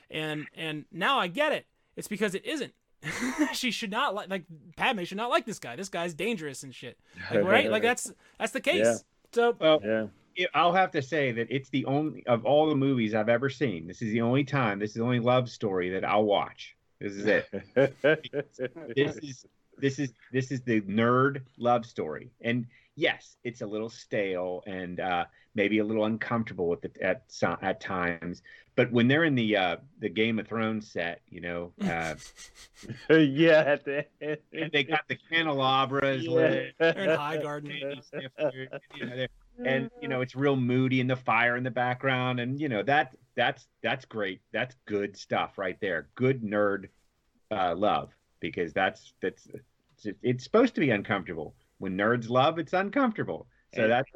And 0.10 0.47
and 0.56 0.86
now 0.91 1.19
I 1.19 1.28
get 1.28 1.52
it. 1.52 1.65
It's 1.95 2.08
because 2.08 2.36
it 2.36 2.45
isn't. 2.45 2.73
she 3.54 3.71
should 3.71 3.91
not 3.91 4.15
like 4.15 4.30
like 4.30 4.43
Padme 4.76 5.04
should 5.04 5.17
not 5.17 5.30
like 5.30 5.45
this 5.45 5.60
guy. 5.60 5.76
This 5.76 5.89
guy's 5.89 6.13
dangerous 6.13 6.63
and 6.63 6.73
shit. 6.73 6.97
Like, 7.32 7.43
right? 7.45 7.71
Like 7.71 7.84
that's 7.84 8.12
that's 8.39 8.52
the 8.52 8.62
case. 8.62 8.86
Yeah. 8.86 8.97
So 9.32 9.56
Well, 9.60 9.82
yeah. 9.84 10.08
It- 10.38 10.50
I'll 10.54 10.73
have 10.73 10.91
to 10.91 11.02
say 11.02 11.32
that 11.34 11.47
it's 11.50 11.69
the 11.69 11.84
only 11.86 12.26
of 12.28 12.45
all 12.45 12.69
the 12.69 12.76
movies 12.76 13.13
I've 13.13 13.30
ever 13.30 13.50
seen. 13.50 13.88
This 13.88 14.02
is 14.02 14.12
the 14.13 14.21
only 14.21 14.43
time. 14.45 14.80
This 14.80 14.91
is 14.91 14.95
the 14.95 15.04
only 15.04 15.19
love 15.19 15.50
story 15.50 15.89
that 15.89 16.06
I'll 16.06 16.23
watch. 16.26 16.76
This 17.02 17.13
is 17.13 17.26
it. 17.26 17.45
This 18.95 19.17
is 19.17 19.45
this 19.80 20.00
is 20.00 20.13
this 20.32 20.52
is 20.52 20.62
the 20.62 20.82
nerd 20.82 21.41
love 21.58 21.86
story. 21.86 22.32
And 22.41 22.65
yes, 22.95 23.38
it's 23.43 23.62
a 23.62 23.67
little 23.67 23.89
stale 23.89 24.63
and 24.65 25.00
uh, 25.00 25.26
maybe 25.54 25.78
a 25.80 25.84
little 25.86 26.06
uncomfortable 26.06 26.73
at 26.73 26.82
the, 26.82 26.91
at 27.04 27.23
so- 27.28 27.58
at 27.62 27.80
times. 27.82 28.41
But 28.76 28.91
when 28.91 29.08
they're 29.08 29.23
in 29.23 29.34
the 29.36 29.58
uh, 29.58 29.78
the 30.00 30.10
Game 30.10 30.38
of 30.39 30.47
Thrones 30.47 30.91
set, 30.91 31.21
you 31.30 31.41
know, 31.41 31.73
uh, 31.84 32.13
yeah. 33.10 33.76
The 33.76 34.06
and 34.54 34.71
they 34.71 34.84
got 34.84 35.02
the 35.08 35.17
candelabras 35.32 36.23
Yeah. 36.23 36.32
lit, 36.32 36.76
they're 36.80 36.97
in 36.97 37.10
High 37.17 37.38
Garden. 37.38 37.71
you 38.13 39.06
know, 39.06 39.15
they're- 39.15 39.28
and 39.65 39.89
you 40.02 40.08
know 40.08 40.22
it's 40.22 40.36
real 40.36 40.56
moody 40.56 41.02
and 41.02 41.10
the 41.10 41.15
fire 41.15 41.56
in 41.56 41.63
the 41.63 41.72
background 41.72 42.39
and 42.39 42.60
you 42.60 42.70
know 42.70 42.84
that 42.84 43.15
that's 43.36 43.67
that's 43.84 44.06
great. 44.06 44.41
That's 44.52 44.76
good 44.86 45.15
stuff 45.15 45.58
right 45.58 45.78
there. 45.80 46.10
Good 46.15 46.41
nerd 46.43 46.89
uh, 47.52 47.76
love 47.76 48.10
because 48.39 48.74
that's 48.74 49.13
that's 49.22 49.48
it's, 50.04 50.17
it's 50.22 50.43
supposed 50.43 50.76
to 50.76 50.82
be 50.82 50.89
uncomfortable. 50.89 51.56
When 51.78 51.98
nerds 51.98 52.30
love 52.30 52.60
it's 52.60 52.74
uncomfortable. 52.74 53.48
So 53.76 53.84
And- 53.84 53.91
that's 53.91 54.10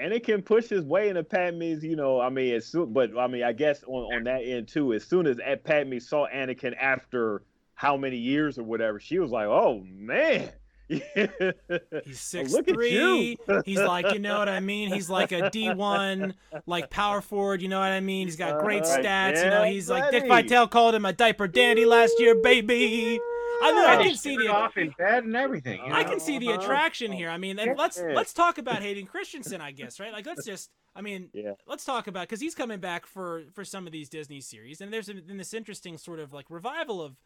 and 0.00 0.12
it 0.12 0.24
can 0.24 0.42
push 0.42 0.68
his 0.68 0.84
way 0.84 1.08
into 1.08 1.24
Padme's, 1.24 1.82
you 1.82 1.96
know, 1.96 2.20
I 2.20 2.30
mean, 2.30 2.54
as 2.54 2.66
soon, 2.66 2.92
but 2.92 3.18
I 3.18 3.26
mean, 3.26 3.42
I 3.42 3.52
guess 3.52 3.82
on, 3.82 4.14
on 4.14 4.24
that 4.24 4.42
end 4.44 4.68
too, 4.68 4.92
as 4.92 5.02
soon 5.02 5.26
as 5.26 5.38
Padme 5.64 5.98
saw 5.98 6.28
Anakin 6.28 6.76
after 6.80 7.42
how 7.74 7.96
many 7.96 8.16
years 8.16 8.60
or 8.60 8.62
whatever, 8.62 9.00
she 9.00 9.18
was 9.18 9.32
like, 9.32 9.46
oh 9.48 9.82
man. 9.84 10.50
He's 12.04 12.20
six 12.20 12.52
Look 12.52 12.68
at 12.68 12.74
three. 12.74 12.90
you. 12.92 13.36
He's 13.64 13.78
like, 13.80 14.12
you 14.12 14.18
know 14.18 14.38
what 14.38 14.48
I 14.48 14.60
mean. 14.60 14.92
He's 14.92 15.10
like 15.10 15.32
a 15.32 15.50
D 15.50 15.72
one, 15.72 16.34
like 16.66 16.90
power 16.90 17.20
forward. 17.20 17.60
You 17.62 17.68
know 17.68 17.78
what 17.80 17.90
I 17.92 18.00
mean. 18.00 18.26
He's 18.26 18.36
got 18.36 18.60
great 18.60 18.82
Alright, 18.84 19.04
stats. 19.04 19.44
you 19.44 19.50
know, 19.50 19.64
yeah, 19.64 19.70
he's 19.70 19.90
like 19.90 20.10
Dick. 20.10 20.26
Vitale 20.26 20.66
called 20.68 20.94
him 20.94 21.04
a 21.04 21.12
diaper 21.12 21.46
dandy 21.48 21.84
last 21.84 22.14
year, 22.18 22.34
baby. 22.34 23.20
I 23.60 23.72
mean, 23.72 23.84
I 23.84 24.02
can 24.04 24.14
see 24.16 24.36
the 24.36 24.48
off 24.48 24.76
in 24.76 24.94
bed 24.96 25.24
and 25.24 25.34
everything 25.34 25.80
you 25.84 25.92
I 25.92 26.04
can 26.04 26.20
see 26.20 26.38
the 26.38 26.50
Uh-huh. 26.52 26.60
attraction 26.60 27.10
here. 27.10 27.28
I 27.28 27.38
mean, 27.38 27.58
and 27.58 27.76
let's 27.76 28.00
let's 28.00 28.32
talk 28.32 28.58
about 28.58 28.82
Hayden 28.82 29.06
Christensen, 29.06 29.60
I 29.60 29.72
guess, 29.72 29.98
right? 29.98 30.12
Like, 30.12 30.26
let's 30.26 30.44
just, 30.46 30.70
I 30.94 31.00
mean, 31.00 31.28
Yeah. 31.34 31.52
let's 31.66 31.84
talk 31.84 32.06
about 32.06 32.22
because 32.28 32.40
he's 32.40 32.54
coming 32.54 32.78
back 32.78 33.04
for 33.04 33.42
for 33.52 33.64
some 33.64 33.86
of 33.86 33.92
these 33.92 34.08
Disney 34.08 34.40
series, 34.40 34.80
and 34.80 34.92
there's 34.92 35.06
been 35.08 35.36
this 35.38 35.52
interesting 35.52 35.98
sort 35.98 36.20
of 36.20 36.32
like 36.32 36.46
revival 36.50 37.02
of. 37.02 37.16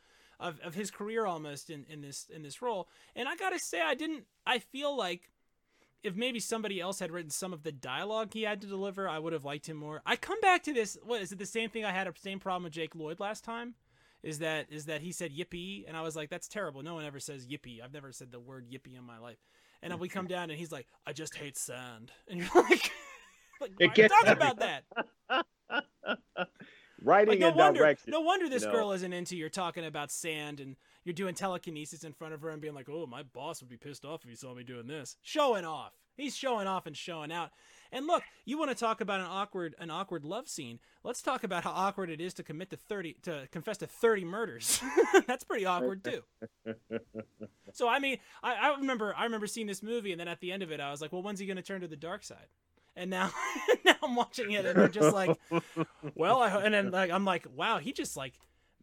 Of, 0.42 0.59
of 0.61 0.74
his 0.74 0.90
career 0.90 1.24
almost 1.24 1.70
in, 1.70 1.87
in 1.88 2.00
this 2.02 2.26
in 2.35 2.42
this 2.42 2.61
role 2.61 2.88
and 3.14 3.28
i 3.28 3.37
gotta 3.37 3.61
say 3.61 3.81
i 3.81 3.94
didn't 3.94 4.24
i 4.44 4.59
feel 4.59 4.96
like 4.96 5.31
if 6.02 6.16
maybe 6.16 6.40
somebody 6.40 6.81
else 6.81 6.98
had 6.98 7.12
written 7.12 7.31
some 7.31 7.52
of 7.52 7.62
the 7.62 7.70
dialogue 7.70 8.31
he 8.35 8.42
had 8.42 8.61
to 8.62 8.66
deliver 8.66 9.09
i 9.09 9.18
would 9.20 9.33
have 9.33 9.44
liked 9.44 9.68
him 9.68 9.76
more 9.76 10.02
i 10.05 10.16
come 10.16 10.40
back 10.40 10.64
to 10.64 10.72
this 10.72 10.98
what 11.05 11.22
is 11.22 11.31
it 11.31 11.38
the 11.38 11.46
same 11.46 11.70
thing 11.70 11.85
i 11.85 11.92
had 11.92 12.09
a 12.09 12.12
same 12.18 12.40
problem 12.40 12.64
with 12.64 12.72
jake 12.72 12.96
lloyd 12.96 13.20
last 13.20 13.44
time 13.44 13.74
is 14.24 14.40
that 14.40 14.66
is 14.70 14.87
that 14.87 15.00
he 15.00 15.12
said 15.12 15.33
yippee 15.33 15.85
and 15.87 15.96
I 15.96 16.02
was 16.02 16.14
like 16.14 16.31
that's 16.31 16.46
terrible. 16.48 16.83
No 16.83 16.94
one 16.94 17.05
ever 17.05 17.18
says 17.18 17.46
yippee. 17.46 17.83
I've 17.83 17.92
never 17.92 18.12
said 18.12 18.31
the 18.31 18.38
word 18.38 18.68
yippee 18.70 18.96
in 18.96 19.05
my 19.05 19.18
life. 19.18 19.38
And 19.83 19.98
we 19.98 20.09
come 20.09 20.28
down 20.28 20.48
and 20.50 20.59
he's 20.59 20.70
like 20.70 20.87
I 21.05 21.12
just 21.12 21.35
hate 21.35 21.59
sand. 21.59 22.12
And 22.28 22.38
you're 22.38 22.48
like 22.55 22.92
like 23.61 23.72
why 23.76 23.81
It 23.81 23.85
are 23.85 23.88
you 23.88 23.94
gets 23.94 24.14
talking 24.14 24.31
every- 24.31 24.46
about 24.46 24.59
that? 24.61 24.85
Writing 27.05 27.29
Like 27.31 27.38
no 27.41 27.49
and 27.49 27.57
wonder 27.57 27.81
direction. 27.81 28.11
no 28.11 28.21
wonder 28.21 28.49
this 28.49 28.62
you 28.62 28.69
know. 28.69 28.75
girl 28.75 28.93
isn't 28.93 29.12
into 29.12 29.37
you're 29.37 29.49
talking 29.49 29.85
about 29.85 30.11
sand 30.11 30.61
and 30.61 30.77
you're 31.05 31.12
doing 31.15 31.35
telekinesis 31.35 32.05
in 32.05 32.12
front 32.12 32.35
of 32.35 32.41
her 32.43 32.51
and 32.51 32.61
being 32.62 32.75
like, 32.75 32.88
"Oh, 32.88 33.07
my 33.07 33.23
boss 33.23 33.61
would 33.61 33.69
be 33.71 33.77
pissed 33.77 34.05
off 34.05 34.23
if 34.25 34.31
he 34.31 34.37
saw 34.37 34.55
me 34.55 34.63
doing 34.63 34.87
this." 34.87 35.17
Showing 35.23 35.65
off. 35.65 35.92
He's 36.17 36.37
showing 36.37 36.67
off 36.67 36.87
and 36.87 36.96
showing 36.96 37.33
out. 37.33 37.50
And 37.90 38.07
look, 38.07 38.23
you 38.44 38.59
want 38.59 38.71
to 38.71 38.75
talk 38.75 39.00
about 39.00 39.21
an 39.21 39.27
awkward 39.27 39.75
an 39.79 39.90
awkward 39.90 40.25
love 40.25 40.48
scene. 40.48 40.79
Let's 41.03 41.23
talk 41.23 41.42
about 41.42 41.65
how 41.65 41.71
awkward 41.73 42.11
it 42.11 42.21
is 42.21 42.35
to 42.35 42.42
commit 42.42 42.71
to 42.71 42.77
30 42.77 43.17
to 43.23 43.48
confess 43.50 43.79
to 43.79 43.87
30 43.87 44.25
murders. 44.25 44.81
That's 45.27 45.44
pretty 45.44 45.65
awkward 45.67 46.05
too. 46.05 46.23
So 47.73 47.88
I 47.88 47.98
mean, 47.98 48.19
I, 48.42 48.55
I 48.55 48.77
remember 48.77 49.15
I 49.17 49.25
remember 49.25 49.46
seeing 49.46 49.67
this 49.67 49.83
movie 49.83 50.13
and 50.13 50.21
then 50.21 50.29
at 50.29 50.40
the 50.40 50.53
end 50.53 50.63
of 50.63 50.71
it 50.71 50.81
I 50.81 50.90
was 50.90 51.00
like, 51.00 51.13
"Well, 51.13 51.23
when's 51.23 51.40
he 51.40 51.46
going 51.46 51.57
to 51.57 51.63
turn 51.63 51.81
to 51.81 51.88
the 51.88 51.96
dark 51.96 52.23
side?" 52.23 52.46
And 52.97 53.11
now 53.11 53.31
now 53.85 53.95
I'm 54.03 54.15
watching 54.15 54.53
it 54.53 54.67
and 54.67 54.79
they're 54.79 54.88
just 54.88 55.15
like, 55.15 55.38
well, 56.15 56.43
I, 56.43 56.49
and 56.63 56.75
then 56.75 56.90
like 56.90 57.11
I'm 57.11 57.25
like, 57.25 57.47
wow, 57.55 57.79
he 57.79 57.93
just 57.93 58.17
like 58.17 58.35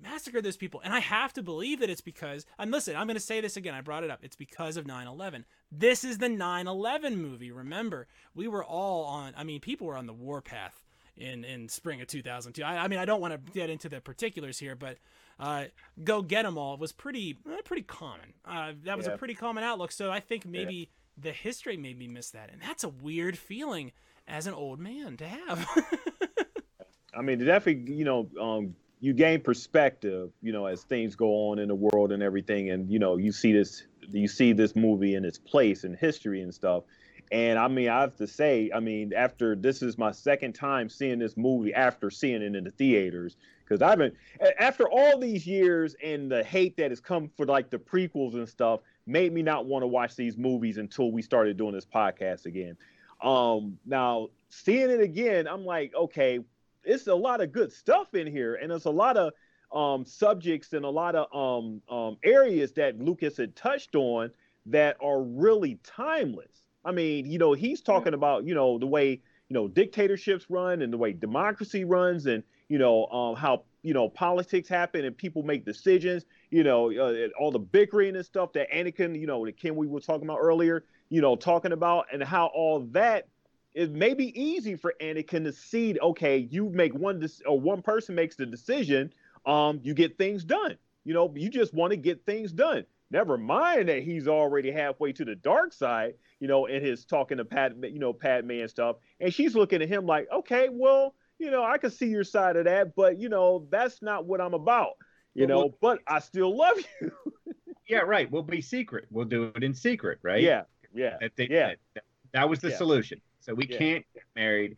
massacred 0.02 0.44
those 0.44 0.58
people, 0.58 0.82
and 0.84 0.94
I 0.94 1.00
have 1.00 1.34
to 1.34 1.44
believe 1.44 1.80
that 1.80 1.90
it's 1.90 2.02
because. 2.02 2.46
And 2.58 2.72
listen, 2.72 2.96
I'm 2.96 3.08
going 3.08 3.16
to 3.16 3.22
say 3.22 3.42
this 3.42 3.58
again. 3.58 3.74
I 3.74 3.82
brought 3.82 4.04
it 4.04 4.10
up. 4.10 4.20
It's 4.24 4.36
because 4.36 4.78
of 4.78 4.86
9/11. 4.86 5.44
This 5.72 6.04
is 6.04 6.18
the 6.18 6.28
9/11 6.28 7.18
movie. 7.18 7.52
Remember, 7.52 8.08
we 8.34 8.48
were 8.48 8.64
all 8.64 9.06
on. 9.06 9.34
I 9.38 9.44
mean, 9.44 9.60
people 9.60 9.88
were 9.88 9.98
on 9.98 10.06
the 10.06 10.14
warpath 10.14 10.84
in 11.18 11.44
in 11.44 11.70
spring 11.70 12.02
of 12.02 12.08
2002. 12.08 12.64
I, 12.64 12.78
I 12.78 12.88
mean, 12.88 13.00
I 13.00 13.06
don't 13.06 13.22
want 13.22 13.34
to 13.34 13.52
get 13.52 13.70
into 13.70 13.90
the 13.90 14.02
particulars 14.02 14.60
here, 14.60 14.76
but. 14.76 14.98
Uh, 15.42 15.68
go 16.04 16.22
get 16.22 16.46
'em 16.46 16.58
all 16.58 16.76
was 16.76 16.92
pretty 16.92 17.38
eh, 17.50 17.62
pretty 17.64 17.82
common. 17.82 18.34
Uh, 18.44 18.74
that 18.84 18.98
was 18.98 19.08
a 19.08 19.18
pretty 19.18 19.34
common 19.34 19.64
outlook. 19.64 19.90
So 19.90 20.12
I 20.12 20.20
think 20.20 20.46
maybe 20.46 20.90
the 21.22 21.32
history 21.32 21.78
made 21.78 21.98
me 21.98 22.08
miss 22.08 22.32
that, 22.32 22.50
and 22.52 22.62
that's 22.62 22.84
a 22.84 22.90
weird 22.90 23.38
feeling 23.38 23.92
as 24.28 24.48
an 24.48 24.54
old 24.54 24.80
man 24.80 25.18
to 25.18 25.28
have. 25.28 25.68
I 27.14 27.22
mean, 27.22 27.44
definitely, 27.44 27.94
you 27.94 28.06
know, 28.06 28.30
um, 28.40 28.76
you 29.00 29.14
gain 29.14 29.42
perspective, 29.42 30.32
you 30.42 30.52
know, 30.52 30.66
as 30.66 30.84
things 30.84 31.16
go 31.16 31.50
on 31.50 31.60
in 31.60 31.68
the 31.68 31.76
world 31.76 32.12
and 32.12 32.22
everything, 32.22 32.70
and 32.70 32.90
you 32.90 33.00
know, 33.00 33.18
you 33.18 33.32
see 33.32 33.52
this, 33.52 33.84
you 34.10 34.28
see 34.28 34.54
this 34.54 34.76
movie 34.76 35.16
in 35.16 35.26
its 35.26 35.38
place 35.38 35.84
in 35.84 35.94
history 35.94 36.42
and 36.42 36.54
stuff, 36.54 36.84
And 37.32 37.60
I 37.60 37.68
mean, 37.68 37.90
I 37.90 38.02
have 38.02 38.16
to 38.18 38.28
say, 38.28 38.72
I 38.74 38.80
mean, 38.80 39.14
after 39.14 39.56
this 39.56 39.82
is 39.82 39.98
my 39.98 40.12
second 40.12 40.54
time 40.54 40.90
seeing 40.90 41.20
this 41.20 41.38
movie 41.38 41.74
after 41.74 42.10
seeing 42.10 42.42
it 42.42 42.56
in 42.56 42.64
the 42.64 42.72
theaters, 42.72 43.38
because 43.64 43.82
I've 43.82 44.00
been 44.00 44.14
after 44.60 44.90
all 44.90 45.20
these 45.20 45.46
years 45.46 45.96
and 46.04 46.32
the 46.32 46.44
hate 46.44 46.76
that 46.78 46.90
has 46.90 47.00
come 47.00 47.30
for 47.38 47.46
like 47.46 47.70
the 47.70 47.78
prequels 47.78 48.34
and 48.34 48.50
stuff 48.50 48.80
made 49.10 49.34
me 49.34 49.42
not 49.42 49.66
want 49.66 49.84
to 49.84 49.88
watch 49.88 50.16
these 50.16 50.38
movies 50.38 50.78
until 50.78 51.12
we 51.12 51.22
started 51.22 51.58
doing 51.58 51.74
this 51.74 51.86
podcast 51.86 52.46
again. 52.46 52.78
Um, 53.22 53.78
now 53.86 54.30
seeing 54.50 54.90
it 54.90 55.02
again, 55.02 55.48
I'm 55.48 55.66
like, 55.66 55.94
okay, 55.96 56.40
it's 56.84 57.08
a 57.08 57.16
lot 57.16 57.42
of 57.42 57.52
good 57.52 57.74
stuff 57.74 58.14
in 58.14 58.28
here, 58.28 58.56
and 58.56 58.72
there's 58.72 58.86
a 58.86 58.92
lot 58.92 59.18
of 59.18 59.34
um, 59.72 60.06
subjects 60.06 60.74
and 60.74 60.86
a 60.86 60.90
lot 60.90 61.16
of 61.16 61.28
um, 61.36 61.82
um, 61.90 62.18
areas 62.24 62.72
that 62.74 63.00
Lucas 63.00 63.38
had 63.38 63.56
touched 63.56 63.96
on 63.96 64.32
that 64.68 64.96
are 65.02 65.22
really 65.22 65.80
timeless. 65.84 66.64
I 66.86 66.92
mean, 66.92 67.30
you 67.30 67.38
know, 67.38 67.54
he's 67.54 67.82
talking 67.82 68.14
about, 68.14 68.46
you 68.46 68.56
know, 68.56 68.78
the 68.78 68.88
way, 68.88 69.10
you 69.10 69.54
know, 69.54 69.68
dictatorships 69.68 70.46
run 70.50 70.82
and 70.82 70.94
the 70.94 70.98
way 70.98 71.14
democracy 71.14 71.84
runs 71.84 72.26
and, 72.26 72.44
you 72.70 72.78
know, 72.78 73.06
um, 73.08 73.36
how, 73.36 73.64
you 73.82 73.94
know, 73.94 74.08
politics 74.08 74.70
happen 74.70 75.04
and 75.04 75.18
people 75.18 75.44
make 75.44 75.66
decisions, 75.66 76.26
you 76.52 76.64
know, 76.64 76.92
uh, 76.92 77.28
all 77.40 77.52
the 77.52 77.60
bickering 77.60 78.16
and 78.16 78.26
stuff 78.26 78.54
that 78.54 78.72
Anakin, 78.72 79.20
you 79.20 79.28
know, 79.28 79.46
Ken 79.60 79.76
we 79.76 79.88
were 79.88 80.00
talking 80.00 80.26
about 80.28 80.38
earlier, 80.40 80.86
you 81.10 81.22
know, 81.22 81.36
talking 81.36 81.72
about 81.72 82.06
and 82.14 82.24
how 82.24 82.48
all 82.48 82.80
that 82.92 83.28
it 83.74 83.92
may 83.92 84.14
be 84.14 84.40
easy 84.40 84.76
for 84.76 84.94
Anakin 85.02 85.44
to 85.44 85.54
see, 85.54 85.98
okay, 86.02 86.38
you 86.38 86.70
make 86.70 86.94
one, 86.94 87.28
or 87.46 87.60
one 87.60 87.82
person 87.82 88.16
makes 88.16 88.36
the 88.36 88.46
decision, 88.46 89.14
um, 89.46 89.80
you 89.84 89.94
get 89.94 90.18
things 90.18 90.44
done. 90.44 90.78
You 91.06 91.14
know, 91.14 91.32
you 91.36 91.50
just 91.50 91.74
want 91.74 91.92
to 91.92 91.98
get 91.98 92.26
things 92.26 92.52
done. 92.52 92.86
Never 93.12 93.38
mind 93.38 93.90
that 93.90 94.04
he's 94.04 94.28
already 94.28 94.72
halfway 94.72 95.12
to 95.14 95.26
the 95.26 95.36
dark 95.36 95.74
side, 95.74 96.14
you 96.40 96.48
know, 96.48 96.66
in 96.68 96.84
his 96.84 97.06
talking 97.06 97.38
to 97.38 97.46
Pat, 97.46 97.74
you 97.84 98.00
know, 98.00 98.14
Padme 98.14 98.52
and 98.52 98.70
stuff. 98.70 98.98
And 99.20 99.34
she's 99.34 99.56
looking 99.56 99.82
at 99.82 99.88
him 99.88 100.06
like, 100.06 100.28
okay, 100.32 100.70
well, 100.72 101.16
you 101.40 101.50
know, 101.50 101.64
I 101.64 101.78
can 101.78 101.90
see 101.90 102.08
your 102.08 102.24
side 102.24 102.58
of 102.58 102.66
that, 102.66 102.96
but 102.96 103.20
you 103.20 103.30
know, 103.30 103.66
that's 103.72 104.02
not 104.02 104.26
what 104.26 104.42
I'm 104.42 104.54
about, 104.54 104.92
you 105.34 105.48
know, 105.48 105.60
we'll, 105.60 105.78
but 105.82 106.00
I 106.06 106.20
still 106.20 106.56
love 106.56 106.78
you. 107.02 107.12
yeah, 107.90 108.00
right. 108.00 108.30
We'll 108.30 108.44
be 108.44 108.62
secret. 108.62 109.06
We'll 109.10 109.26
do 109.26 109.52
it 109.56 109.64
in 109.64 109.74
secret, 109.74 110.20
right? 110.22 110.44
Yeah. 110.44 110.64
Yeah. 110.94 111.18
That 111.22 111.32
they, 111.36 111.48
yeah. 111.50 111.74
That, 111.96 112.04
that 112.34 112.50
was 112.50 112.60
the 112.60 112.70
yeah. 112.70 112.78
solution. 112.78 113.22
So 113.40 113.54
we 113.54 113.66
Yeah. 113.68 113.78
can't 113.78 114.06
get 114.14 114.24
married. 114.36 114.76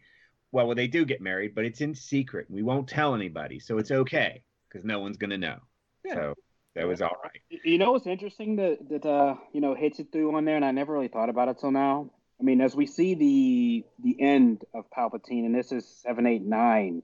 Well, 0.51 0.67
well, 0.67 0.75
they 0.75 0.87
do 0.87 1.05
get 1.05 1.21
married, 1.21 1.55
but 1.55 1.65
it's 1.65 1.81
in 1.81 1.95
secret. 1.95 2.45
We 2.49 2.61
won't 2.61 2.87
tell 2.87 3.15
anybody. 3.15 3.59
So 3.59 3.77
it's 3.77 3.91
okay 3.91 4.43
because 4.69 4.85
no 4.85 4.99
one's 4.99 5.17
going 5.17 5.29
to 5.31 5.37
know. 5.37 5.57
Yeah. 6.05 6.13
So 6.15 6.35
that 6.75 6.87
was 6.87 7.01
all 7.01 7.17
right. 7.23 7.41
You 7.63 7.77
know 7.77 7.91
what's 7.91 8.07
interesting 8.07 8.55
that 8.57 8.77
that 8.89 9.05
uh, 9.05 9.35
you 9.53 9.61
know 9.61 9.75
hits 9.75 9.99
it 9.99 10.07
through 10.11 10.35
on 10.35 10.45
there, 10.45 10.55
and 10.55 10.65
I 10.65 10.71
never 10.71 10.93
really 10.93 11.07
thought 11.07 11.29
about 11.29 11.47
it 11.49 11.59
till 11.59 11.71
now. 11.71 12.11
I 12.41 12.43
mean, 12.43 12.59
as 12.59 12.75
we 12.75 12.87
see 12.87 13.13
the 13.13 13.85
the 14.03 14.19
end 14.19 14.63
of 14.73 14.89
Palpatine, 14.89 15.45
and 15.45 15.53
this 15.53 15.71
is 15.71 15.87
seven, 15.87 16.25
eight, 16.25 16.41
nine, 16.41 17.03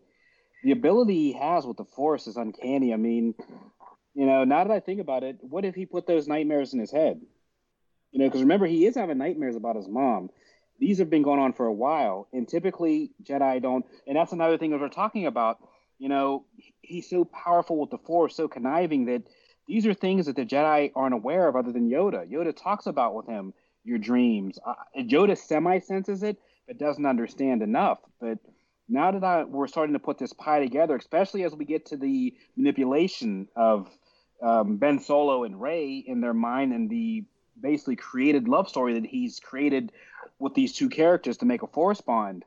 the 0.63 0.71
ability 0.71 1.13
he 1.13 1.33
has 1.33 1.63
with 1.63 1.77
the 1.77 1.85
Force 1.85 2.25
is 2.25 2.37
uncanny. 2.37 2.91
I 2.91 2.97
mean, 2.97 3.35
you 4.15 4.25
know, 4.25 4.45
now 4.45 4.63
that 4.63 4.73
I 4.73 4.79
think 4.79 4.99
about 4.99 5.23
it, 5.23 5.37
what 5.41 5.63
if 5.63 5.75
he 5.75 5.85
put 5.85 6.07
those 6.07 6.27
nightmares 6.27 6.73
in 6.73 6.79
his 6.79 6.91
head? 6.91 7.21
You 8.11 8.19
know, 8.19 8.25
because 8.25 8.41
remember 8.41 8.65
he 8.65 8.87
is 8.87 8.95
having 8.95 9.19
nightmares 9.19 9.55
about 9.55 9.75
his 9.75 9.87
mom. 9.87 10.29
These 10.79 10.97
have 10.99 11.09
been 11.09 11.23
going 11.23 11.39
on 11.39 11.53
for 11.53 11.67
a 11.67 11.73
while, 11.73 12.27
and 12.33 12.47
typically 12.47 13.11
Jedi 13.23 13.61
don't. 13.61 13.85
And 14.07 14.17
that's 14.17 14.31
another 14.31 14.57
thing 14.57 14.71
that 14.71 14.79
we're 14.79 14.89
talking 14.89 15.27
about. 15.27 15.59
You 15.99 16.09
know, 16.09 16.45
he's 16.81 17.09
so 17.09 17.25
powerful 17.25 17.79
with 17.79 17.91
the 17.91 17.97
Force, 17.99 18.35
so 18.35 18.47
conniving 18.47 19.05
that 19.05 19.23
these 19.67 19.85
are 19.85 19.93
things 19.93 20.25
that 20.25 20.35
the 20.35 20.45
Jedi 20.45 20.91
aren't 20.95 21.13
aware 21.13 21.47
of 21.47 21.55
other 21.55 21.71
than 21.71 21.91
Yoda. 21.91 22.27
Yoda 22.27 22.55
talks 22.55 22.87
about 22.87 23.13
with 23.13 23.27
him 23.27 23.53
your 23.87 23.97
dreams. 23.97 24.59
Uh, 24.65 24.73
Yoda 24.97 25.37
semi 25.37 25.79
senses 25.79 26.23
it, 26.23 26.37
but 26.67 26.77
doesn't 26.77 27.05
understand 27.05 27.61
enough. 27.61 27.99
But 28.19 28.39
now 28.89 29.11
that 29.11 29.23
I, 29.23 29.43
we're 29.43 29.67
starting 29.67 29.93
to 29.93 29.99
put 29.99 30.17
this 30.17 30.33
pie 30.33 30.59
together, 30.59 30.95
especially 30.95 31.43
as 31.43 31.55
we 31.55 31.65
get 31.65 31.87
to 31.87 31.97
the 31.97 32.35
manipulation 32.55 33.47
of 33.55 33.89
um, 34.41 34.77
Ben 34.77 34.99
Solo 34.99 35.43
and 35.43 35.59
Rey 35.59 36.03
in 36.05 36.21
their 36.21 36.33
mind 36.33 36.73
and 36.73 36.89
the 36.89 37.25
basically 37.59 37.95
created 37.95 38.47
love 38.47 38.69
story 38.69 38.93
that 38.99 39.05
he's 39.05 39.39
created 39.39 39.91
with 40.39 40.53
these 40.53 40.73
two 40.73 40.89
characters 40.89 41.37
to 41.37 41.45
make 41.45 41.63
a 41.63 41.67
force 41.67 42.01
bond. 42.01 42.45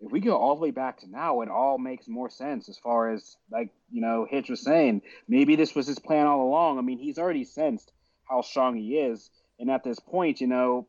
If 0.00 0.10
we 0.10 0.20
go 0.20 0.36
all 0.36 0.56
the 0.56 0.60
way 0.60 0.70
back 0.70 1.00
to 1.00 1.10
now, 1.10 1.40
it 1.42 1.48
all 1.48 1.78
makes 1.78 2.08
more 2.08 2.30
sense 2.30 2.68
as 2.68 2.78
far 2.78 3.12
as 3.12 3.36
like 3.50 3.70
you 3.90 4.00
know 4.00 4.26
Hitch 4.28 4.48
was 4.50 4.60
saying. 4.60 5.02
Maybe 5.28 5.56
this 5.56 5.74
was 5.74 5.86
his 5.86 5.98
plan 5.98 6.26
all 6.26 6.42
along. 6.42 6.78
I 6.78 6.82
mean, 6.82 6.98
he's 6.98 7.18
already 7.18 7.44
sensed 7.44 7.92
how 8.28 8.42
strong 8.42 8.76
he 8.76 8.96
is, 8.98 9.30
and 9.62 9.70
at 9.70 9.84
this 9.84 10.00
point, 10.00 10.40
you 10.40 10.48
know, 10.48 10.88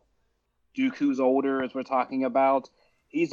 Dooku's 0.75 1.19
older, 1.19 1.63
as 1.63 1.75
we're 1.75 1.83
talking 1.83 2.25
about. 2.25 2.69
He's 3.07 3.31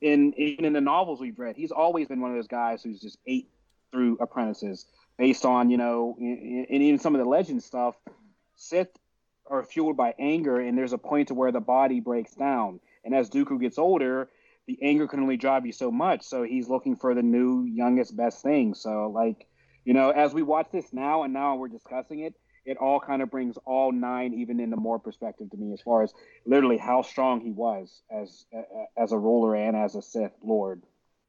in 0.00 0.32
even 0.38 0.64
in 0.64 0.72
the 0.72 0.80
novels 0.80 1.20
we've 1.20 1.38
read, 1.38 1.54
he's 1.54 1.70
always 1.70 2.08
been 2.08 2.20
one 2.20 2.30
of 2.30 2.36
those 2.36 2.48
guys 2.48 2.82
who's 2.82 2.98
just 2.98 3.18
ate 3.26 3.50
through 3.92 4.16
apprentices 4.20 4.86
based 5.18 5.44
on 5.44 5.70
you 5.70 5.76
know, 5.76 6.16
and 6.18 6.82
even 6.82 6.98
some 6.98 7.14
of 7.14 7.20
the 7.20 7.28
legend 7.28 7.62
stuff. 7.62 7.94
Sith 8.56 8.88
are 9.46 9.62
fueled 9.62 9.98
by 9.98 10.14
anger, 10.18 10.58
and 10.58 10.78
there's 10.78 10.94
a 10.94 10.98
point 10.98 11.28
to 11.28 11.34
where 11.34 11.52
the 11.52 11.60
body 11.60 12.00
breaks 12.00 12.34
down. 12.34 12.80
And 13.04 13.14
as 13.14 13.28
Dooku 13.28 13.60
gets 13.60 13.78
older, 13.78 14.30
the 14.66 14.78
anger 14.80 15.06
can 15.06 15.20
only 15.20 15.36
drive 15.36 15.66
you 15.66 15.72
so 15.72 15.90
much. 15.90 16.22
So 16.22 16.42
he's 16.42 16.70
looking 16.70 16.96
for 16.96 17.14
the 17.14 17.22
new, 17.22 17.64
youngest, 17.64 18.16
best 18.16 18.42
thing. 18.42 18.72
So 18.72 19.10
like, 19.14 19.46
you 19.84 19.92
know, 19.92 20.08
as 20.08 20.32
we 20.32 20.42
watch 20.42 20.68
this 20.72 20.90
now, 20.94 21.24
and 21.24 21.34
now 21.34 21.56
we're 21.56 21.68
discussing 21.68 22.20
it, 22.20 22.34
it 22.64 22.76
all 22.78 23.00
kind 23.00 23.22
of 23.22 23.30
brings 23.30 23.56
all 23.66 23.92
nine 23.92 24.34
even 24.34 24.60
into 24.60 24.76
more 24.76 24.98
perspective 24.98 25.50
to 25.50 25.56
me 25.56 25.72
as 25.72 25.80
far 25.82 26.02
as 26.02 26.12
literally 26.46 26.78
how 26.78 27.02
strong 27.02 27.40
he 27.40 27.52
was 27.52 28.02
as 28.10 28.46
as 28.96 29.12
a 29.12 29.18
ruler 29.18 29.54
and 29.54 29.76
as 29.76 29.94
a 29.94 30.02
Sith 30.02 30.32
Lord. 30.42 30.82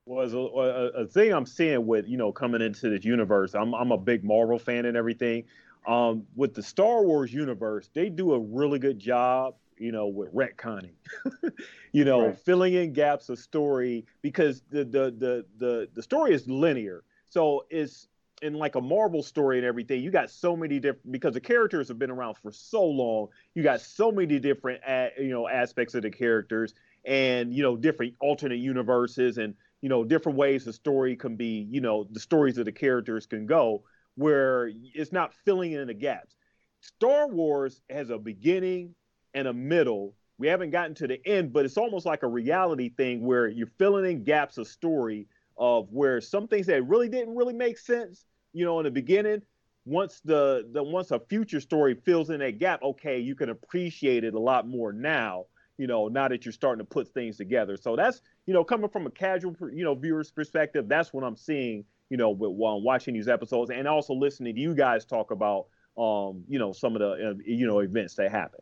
was 0.06 0.34
a, 0.34 0.38
a, 0.38 1.04
a 1.04 1.08
thing 1.08 1.34
I'm 1.34 1.46
seeing 1.46 1.86
with 1.88 2.08
you 2.08 2.18
know 2.18 2.32
coming 2.32 2.62
into 2.62 2.90
this 2.90 3.04
universe. 3.06 3.56
I'm 3.56 3.74
I'm 3.74 3.92
a 3.92 3.98
big 3.98 4.24
Marvel 4.24 4.60
fan 4.60 4.86
and 4.86 4.96
everything. 4.98 5.46
Um, 5.88 6.24
with 6.36 6.54
the 6.56 6.64
Star 6.64 7.04
Wars 7.04 7.32
universe, 7.32 7.90
they 7.94 8.10
do 8.10 8.34
a 8.34 8.40
really 8.40 8.80
good 8.80 8.98
job, 8.98 9.56
you 9.78 9.92
know, 9.92 10.08
with 10.08 10.34
retconning, 10.34 10.96
you 11.92 12.06
know, 12.06 12.32
Right. 12.32 12.40
filling 12.46 12.74
in 12.74 12.92
gaps 12.94 13.30
of 13.30 13.38
story 13.40 14.06
because 14.22 14.64
the 14.70 14.84
the 14.84 15.14
the 15.18 15.46
the 15.58 15.90
the 15.94 16.04
story 16.04 16.34
is 16.34 16.48
linear. 16.48 17.04
So 17.30 17.66
it's 17.70 18.08
in 18.46 18.54
like 18.54 18.76
a 18.76 18.82
Marvel 18.82 19.24
story 19.24 19.58
and 19.58 19.66
everything. 19.66 20.02
You 20.02 20.12
got 20.12 20.30
so 20.30 20.56
many 20.56 20.80
different 20.80 21.12
because 21.12 21.34
the 21.34 21.42
characters 21.42 21.88
have 21.88 22.00
been 22.00 22.12
around 22.12 22.36
for 22.36 22.52
so 22.52 22.84
long. 22.86 23.28
You 23.54 23.64
got 23.64 23.82
so 23.82 24.12
many 24.12 24.40
different 24.40 24.82
you 25.18 25.30
know 25.30 25.48
aspects 25.48 25.96
of 25.96 26.04
the 26.04 26.12
characters 26.12 26.74
and 27.06 27.54
you 27.54 27.64
know 27.64 27.76
different 27.76 28.16
alternate 28.20 28.60
universes 28.60 29.38
and 29.38 29.54
you 29.82 29.90
know 29.90 30.04
different 30.04 30.38
ways 30.38 30.66
the 30.66 30.74
story 30.74 31.16
can 31.16 31.36
be 31.36 31.68
you 31.70 31.82
know 31.82 32.06
the 32.12 32.20
stories 32.20 32.58
of 32.58 32.66
the 32.66 32.72
characters 32.72 33.26
can 33.26 33.46
go 33.46 33.84
where 34.16 34.72
it's 34.94 35.12
not 35.12 35.34
filling 35.46 35.74
in 35.74 35.88
the 35.88 35.94
gaps 35.94 36.36
star 36.82 37.28
wars 37.28 37.82
has 37.90 38.10
a 38.10 38.18
beginning 38.18 38.94
and 39.34 39.48
a 39.48 39.54
middle 39.54 40.14
we 40.38 40.48
haven't 40.48 40.72
gotten 40.72 40.96
to 40.96 41.08
the 41.08 41.20
end 41.28 41.54
but 41.54 41.66
it's 41.66 41.78
almost 41.78 42.06
like 42.06 42.24
a 42.24 42.28
reality 42.28 42.90
thing 42.90 43.22
where 43.22 43.48
you're 43.48 43.68
filling 43.78 44.06
in 44.06 44.24
gaps 44.24 44.58
of 44.58 44.68
story 44.68 45.28
of 45.58 45.88
where 45.92 46.20
some 46.20 46.48
things 46.48 46.66
that 46.66 46.86
really 46.88 47.08
didn't 47.08 47.36
really 47.36 47.54
make 47.54 47.78
sense 47.78 48.26
you 48.56 48.66
know 48.66 48.80
in 48.80 48.86
the 48.86 48.92
beginning 48.92 49.42
once 49.86 50.22
the 50.26 50.68
the 50.72 50.82
once 50.82 51.12
a 51.12 51.20
future 51.20 51.62
story 51.62 51.94
fills 51.94 52.30
in 52.30 52.40
that 52.40 52.58
gap 52.58 52.82
okay 52.82 53.20
you 53.20 53.36
can 53.36 53.50
appreciate 53.50 54.24
it 54.24 54.34
a 54.34 54.40
lot 54.40 54.68
more 54.68 54.92
now 54.92 55.46
you 55.78 55.88
know, 55.88 56.08
now 56.08 56.28
that 56.28 56.46
you're 56.46 56.54
starting 56.54 56.84
to 56.84 56.90
put 56.90 57.14
things 57.14 57.38
together. 57.38 57.78
So 57.78 57.96
that's, 57.96 58.22
you 58.46 58.54
know, 58.54 58.64
coming 58.64 58.90
from 58.90 59.06
a 59.08 59.12
casual, 59.12 59.56
you 59.74 59.84
know, 59.84 59.96
viewer's 59.96 60.32
perspective, 60.32 60.88
that's 60.88 61.14
what 61.14 61.24
I'm 61.24 61.36
seeing, 61.36 61.84
you 62.10 62.18
know, 62.18 62.30
with, 62.30 62.52
while 62.52 62.76
I'm 62.76 62.84
watching 62.84 63.14
these 63.14 63.28
episodes 63.28 63.72
and 63.72 63.88
also 63.88 64.14
listening 64.14 64.56
to 64.56 64.62
you 64.62 64.74
guys 64.74 65.06
talk 65.06 65.32
about, 65.32 65.68
um, 65.98 66.44
you 66.48 66.60
know, 66.60 66.72
some 66.72 66.96
of 66.96 67.00
the, 67.00 67.30
uh, 67.30 67.34
you 67.46 67.68
know, 67.68 67.80
events 67.80 68.16
that 68.16 68.32
happen. 68.32 68.62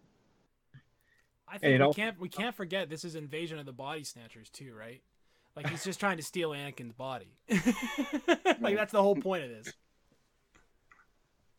I 1.47 1.59
think 1.59 1.79
we 1.79 1.93
can't 1.93 2.19
we 2.19 2.29
can't 2.29 2.55
forget 2.55 2.89
this 2.89 3.05
is 3.05 3.13
Invasion 3.13 3.59
of 3.59 3.67
the 3.67 3.73
Body 3.73 4.03
Snatchers 4.03 4.49
too, 4.49 4.73
right? 4.73 5.03
Like 5.55 5.69
he's 5.69 5.83
just 5.83 5.99
trying 5.99 6.17
to 6.17 6.23
steal 6.23 6.49
Anakin's 6.49 6.93
body. 6.93 7.37
like 8.59 8.75
that's 8.75 8.91
the 8.91 9.03
whole 9.03 9.15
point 9.15 9.43
of 9.43 9.49
this. 9.51 9.71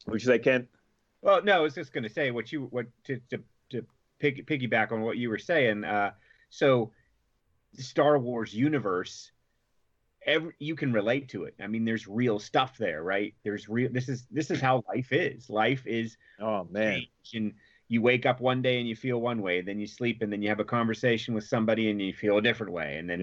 Would 0.06 0.20
you 0.22 0.26
say, 0.26 0.38
Ken? 0.38 0.68
Well, 1.22 1.42
no, 1.42 1.56
I 1.56 1.60
was 1.60 1.74
just 1.74 1.92
going 1.92 2.04
to 2.04 2.10
say 2.10 2.30
what 2.30 2.52
you 2.52 2.64
what 2.70 2.86
to 3.04 3.20
to 3.30 3.42
to 3.70 3.86
pig, 4.18 4.46
piggyback 4.46 4.92
on 4.92 5.00
what 5.00 5.16
you 5.16 5.30
were 5.30 5.38
saying. 5.38 5.84
Uh, 5.84 6.12
so, 6.50 6.92
Star 7.74 8.18
Wars 8.18 8.54
universe, 8.54 9.32
every 10.26 10.54
you 10.58 10.76
can 10.76 10.92
relate 10.92 11.28
to 11.30 11.44
it. 11.44 11.54
I 11.60 11.66
mean, 11.66 11.84
there's 11.84 12.06
real 12.06 12.38
stuff 12.38 12.76
there, 12.78 13.02
right? 13.02 13.34
There's 13.42 13.68
real. 13.68 13.90
This 13.90 14.08
is 14.08 14.26
this 14.30 14.50
is 14.50 14.60
how 14.60 14.84
life 14.88 15.12
is. 15.12 15.48
Life 15.48 15.86
is 15.86 16.16
Oh 16.38 16.66
man, 16.70 17.02
and 17.34 17.54
you 17.88 18.02
wake 18.02 18.26
up 18.26 18.40
one 18.40 18.62
day 18.62 18.78
and 18.78 18.88
you 18.88 18.96
feel 18.96 19.20
one 19.20 19.40
way, 19.42 19.60
then 19.60 19.78
you 19.78 19.86
sleep, 19.86 20.22
and 20.22 20.32
then 20.32 20.42
you 20.42 20.48
have 20.48 20.60
a 20.60 20.64
conversation 20.64 21.34
with 21.34 21.44
somebody 21.44 21.90
and 21.90 22.00
you 22.00 22.12
feel 22.12 22.38
a 22.38 22.42
different 22.42 22.72
way, 22.72 22.98
and 22.98 23.08
then 23.08 23.20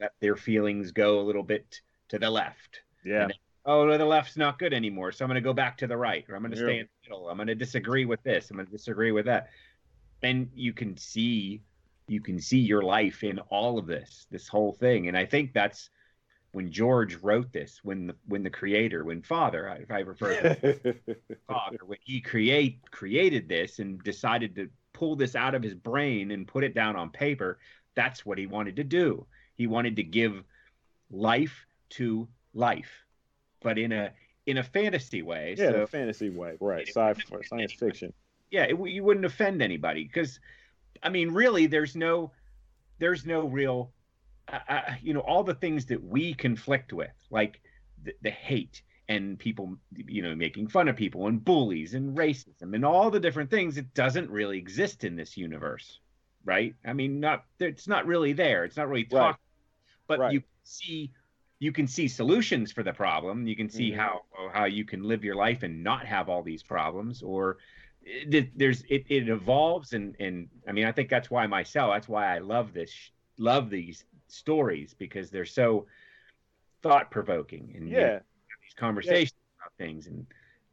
Yeah. 0.00 0.08
their 0.20 0.36
feelings 0.36 0.92
go 0.92 1.20
a 1.20 1.22
little 1.22 1.42
bit 1.42 1.80
to 2.08 2.18
the 2.18 2.30
left 2.30 2.82
yeah, 3.04 3.28
oh, 3.68 3.86
no, 3.86 3.96
the 3.98 4.04
left's 4.04 4.36
not 4.36 4.58
good 4.58 4.72
anymore. 4.72 5.12
So 5.12 5.24
I'm 5.24 5.28
going 5.28 5.36
to 5.36 5.40
go 5.40 5.52
back 5.52 5.78
to 5.78 5.86
the 5.86 5.96
right, 5.96 6.24
or 6.28 6.34
I'm 6.34 6.42
going 6.42 6.52
to 6.52 6.58
Yeah. 6.58 6.64
stay 6.64 6.78
in 6.80 6.86
the 6.86 7.08
middle. 7.10 7.28
I'm 7.28 7.36
going 7.36 7.46
to 7.48 7.54
disagree 7.54 8.04
with 8.04 8.22
this. 8.22 8.50
I'm 8.50 8.56
going 8.56 8.66
to 8.66 8.72
disagree 8.72 9.12
with 9.12 9.26
that. 9.26 9.50
And 10.22 10.50
you 10.54 10.72
can 10.72 10.96
see 10.96 11.62
you 12.08 12.20
can 12.22 12.40
see 12.40 12.58
your 12.58 12.82
life 12.82 13.22
in 13.22 13.38
all 13.50 13.78
of 13.78 13.86
this, 13.86 14.26
this 14.30 14.48
whole 14.48 14.72
thing. 14.72 15.08
And 15.08 15.16
I 15.16 15.26
think 15.26 15.52
that's 15.52 15.90
when 16.52 16.72
George 16.72 17.16
wrote 17.16 17.52
this, 17.52 17.80
when 17.82 18.06
the 18.08 18.16
when 18.26 18.42
the 18.42 18.50
creator, 18.50 19.04
when 19.04 19.20
Father, 19.22 19.68
if 19.80 19.90
I 19.90 20.00
refer 20.00 20.34
to 20.40 20.94
Father, 21.46 21.78
when 21.86 21.98
he 22.02 22.20
create 22.20 22.80
created 22.90 23.48
this 23.48 23.78
and 23.78 24.02
decided 24.02 24.56
to 24.56 24.70
pull 24.94 25.14
this 25.16 25.36
out 25.36 25.54
of 25.54 25.62
his 25.62 25.74
brain 25.74 26.30
and 26.30 26.48
put 26.48 26.64
it 26.64 26.74
down 26.74 26.96
on 26.96 27.10
paper, 27.10 27.58
that's 27.94 28.24
what 28.24 28.38
he 28.38 28.46
wanted 28.46 28.76
to 28.76 28.84
do. 28.84 29.26
He 29.54 29.66
wanted 29.66 29.96
to 29.96 30.02
give 30.02 30.42
life 31.10 31.66
to 31.90 32.28
life, 32.54 33.04
but 33.62 33.78
in 33.78 33.92
a 33.92 34.12
in 34.48 34.56
a 34.56 34.62
fantasy 34.62 35.20
way. 35.20 35.54
Yeah, 35.58 35.72
so, 35.72 35.82
a 35.82 35.86
fantasy 35.86 36.30
way, 36.30 36.56
right? 36.58 36.88
Sci-fi, 36.88 37.42
science 37.42 37.74
fiction. 37.74 38.14
Yeah, 38.50 38.64
it, 38.64 38.78
you 38.88 39.04
wouldn't 39.04 39.26
offend 39.26 39.60
anybody 39.60 40.04
because, 40.04 40.40
I 41.02 41.10
mean, 41.10 41.32
really, 41.32 41.66
there's 41.66 41.94
no, 41.94 42.32
there's 42.98 43.26
no 43.26 43.46
real, 43.46 43.92
uh, 44.50 44.60
uh, 44.66 44.80
you 45.02 45.12
know, 45.12 45.20
all 45.20 45.44
the 45.44 45.54
things 45.54 45.84
that 45.86 46.02
we 46.02 46.32
conflict 46.32 46.94
with, 46.94 47.12
like 47.30 47.60
the, 48.02 48.14
the 48.22 48.30
hate 48.30 48.80
and 49.10 49.38
people, 49.38 49.76
you 49.94 50.22
know, 50.22 50.34
making 50.34 50.68
fun 50.68 50.88
of 50.88 50.96
people 50.96 51.26
and 51.26 51.44
bullies 51.44 51.92
and 51.92 52.16
racism 52.16 52.74
and 52.74 52.86
all 52.86 53.10
the 53.10 53.20
different 53.20 53.50
things. 53.50 53.76
It 53.76 53.92
doesn't 53.92 54.30
really 54.30 54.56
exist 54.56 55.04
in 55.04 55.14
this 55.14 55.36
universe, 55.36 56.00
right? 56.46 56.74
I 56.86 56.94
mean, 56.94 57.20
not 57.20 57.44
it's 57.60 57.86
not 57.86 58.06
really 58.06 58.32
there. 58.32 58.64
It's 58.64 58.78
not 58.78 58.88
really 58.88 59.04
talked, 59.04 59.40
right. 59.40 60.06
but 60.06 60.18
right. 60.20 60.32
you 60.32 60.42
see 60.62 61.10
you 61.60 61.72
can 61.72 61.86
see 61.86 62.06
solutions 62.06 62.70
for 62.70 62.82
the 62.82 62.92
problem. 62.92 63.46
You 63.46 63.56
can 63.56 63.68
see 63.68 63.90
mm-hmm. 63.90 64.00
how 64.00 64.22
how 64.52 64.64
you 64.64 64.84
can 64.84 65.02
live 65.02 65.24
your 65.24 65.34
life 65.34 65.62
and 65.62 65.82
not 65.82 66.06
have 66.06 66.28
all 66.28 66.42
these 66.42 66.62
problems, 66.62 67.22
or 67.22 67.58
it, 68.02 68.56
there's 68.56 68.82
it, 68.88 69.04
it 69.08 69.28
evolves 69.28 69.92
and 69.92 70.16
and 70.20 70.48
I 70.66 70.72
mean 70.72 70.86
I 70.86 70.92
think 70.92 71.08
that's 71.08 71.30
why 71.30 71.46
myself 71.46 71.92
that's 71.94 72.08
why 72.08 72.34
I 72.34 72.38
love 72.38 72.72
this 72.72 72.92
love 73.38 73.70
these 73.70 74.04
stories 74.28 74.94
because 74.98 75.30
they're 75.30 75.44
so 75.44 75.86
thought 76.82 77.10
provoking 77.10 77.72
and 77.76 77.88
yeah 77.88 78.20
these 78.62 78.74
conversations 78.76 79.32
yeah. 79.32 79.66
about 79.66 79.72
things 79.78 80.06
and 80.06 80.26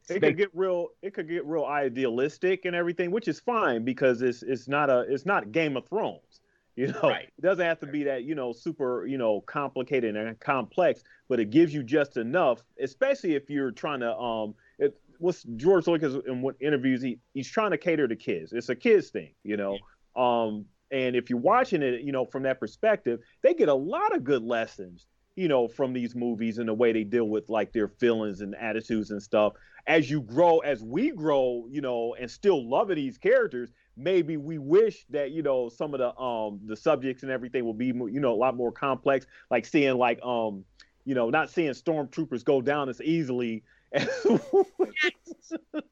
it 0.08 0.20
could 0.20 0.36
get 0.36 0.50
real 0.54 0.88
it 1.02 1.14
could 1.14 1.28
get 1.28 1.44
real 1.44 1.64
idealistic 1.64 2.64
and 2.64 2.76
everything 2.76 3.10
which 3.10 3.28
is 3.28 3.40
fine 3.40 3.84
because 3.84 4.22
it's 4.22 4.42
it's 4.42 4.68
not 4.68 4.88
a 4.88 5.00
it's 5.08 5.26
not 5.26 5.52
Game 5.52 5.76
of 5.76 5.86
Thrones 5.86 6.40
you 6.86 6.88
know, 6.88 7.00
right. 7.08 7.30
it 7.38 7.42
doesn't 7.42 7.64
have 7.64 7.80
to 7.80 7.86
be 7.86 8.04
that, 8.04 8.24
you 8.24 8.34
know, 8.34 8.52
super, 8.52 9.06
you 9.06 9.16
know, 9.16 9.40
complicated 9.40 10.14
and 10.14 10.38
complex, 10.38 11.02
but 11.26 11.40
it 11.40 11.48
gives 11.50 11.72
you 11.72 11.82
just 11.82 12.18
enough, 12.18 12.62
especially 12.80 13.34
if 13.34 13.48
you're 13.48 13.70
trying 13.70 14.00
to 14.00 14.14
um 14.14 14.54
it 14.78 14.94
what's 15.18 15.42
George 15.56 15.86
Lucas 15.86 16.14
in 16.26 16.42
what 16.42 16.54
interviews 16.60 17.00
he 17.00 17.18
he's 17.32 17.48
trying 17.48 17.70
to 17.70 17.78
cater 17.78 18.06
to 18.06 18.14
kids. 18.14 18.52
It's 18.52 18.68
a 18.68 18.76
kids 18.76 19.08
thing, 19.08 19.30
you 19.42 19.56
know. 19.56 19.78
Yeah. 20.16 20.46
Um 20.46 20.66
and 20.90 21.16
if 21.16 21.30
you're 21.30 21.38
watching 21.38 21.82
it, 21.82 22.02
you 22.02 22.12
know, 22.12 22.26
from 22.26 22.42
that 22.42 22.60
perspective, 22.60 23.20
they 23.42 23.54
get 23.54 23.70
a 23.70 23.74
lot 23.74 24.14
of 24.14 24.22
good 24.22 24.42
lessons, 24.42 25.06
you 25.34 25.48
know, 25.48 25.68
from 25.68 25.94
these 25.94 26.14
movies 26.14 26.58
and 26.58 26.68
the 26.68 26.74
way 26.74 26.92
they 26.92 27.04
deal 27.04 27.28
with 27.28 27.48
like 27.48 27.72
their 27.72 27.88
feelings 27.88 28.42
and 28.42 28.54
attitudes 28.54 29.10
and 29.10 29.22
stuff. 29.22 29.54
As 29.86 30.10
you 30.10 30.20
grow, 30.20 30.58
as 30.58 30.82
we 30.82 31.10
grow, 31.10 31.66
you 31.70 31.80
know, 31.80 32.16
and 32.18 32.30
still 32.30 32.68
loving 32.68 32.96
these 32.96 33.18
characters, 33.18 33.70
maybe 33.96 34.36
we 34.36 34.58
wish 34.58 35.06
that 35.10 35.30
you 35.30 35.42
know 35.42 35.68
some 35.68 35.94
of 35.94 36.00
the 36.00 36.16
um 36.20 36.60
the 36.66 36.76
subjects 36.76 37.22
and 37.22 37.32
everything 37.32 37.64
will 37.64 37.74
be 37.74 37.86
you 37.86 38.20
know 38.20 38.32
a 38.32 38.36
lot 38.36 38.56
more 38.56 38.70
complex 38.70 39.26
like 39.50 39.64
seeing 39.64 39.96
like 39.96 40.22
um 40.22 40.64
you 41.04 41.14
know 41.14 41.30
not 41.30 41.48
seeing 41.50 41.70
stormtroopers 41.70 42.44
go 42.44 42.60
down 42.60 42.88
as 42.88 43.00
easily 43.00 43.62
as 43.92 44.08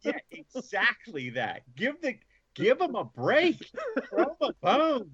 yeah 0.03 0.13
exactly 0.31 1.31
that. 1.31 1.63
Give 1.77 2.01
the 2.01 2.17
give 2.55 2.79
them 2.79 2.95
a 2.95 3.05
break 3.05 3.57
throw 4.11 4.25
him 4.25 4.37
a 4.41 4.53
bone 4.63 5.11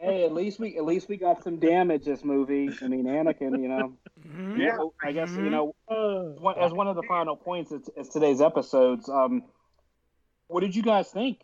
hey 0.00 0.24
at 0.24 0.32
least 0.32 0.58
we 0.58 0.76
at 0.76 0.84
least 0.84 1.08
we 1.08 1.16
got 1.16 1.42
some 1.42 1.58
damage 1.58 2.04
this 2.04 2.24
movie 2.24 2.70
i 2.82 2.88
mean 2.88 3.04
anakin 3.04 3.62
you 3.62 3.68
know 3.68 3.92
mm-hmm. 4.20 4.60
yeah 4.60 4.76
i 5.02 5.12
guess 5.12 5.30
you 5.30 5.50
know 5.50 5.74
as 6.60 6.72
one 6.72 6.86
of 6.86 6.96
the 6.96 7.04
final 7.08 7.36
points 7.36 7.72
it's, 7.72 7.88
it's 7.96 8.08
today's 8.08 8.40
episodes 8.40 9.08
um 9.08 9.42
what 10.48 10.60
did 10.60 10.74
you 10.74 10.82
guys 10.82 11.10
think 11.10 11.40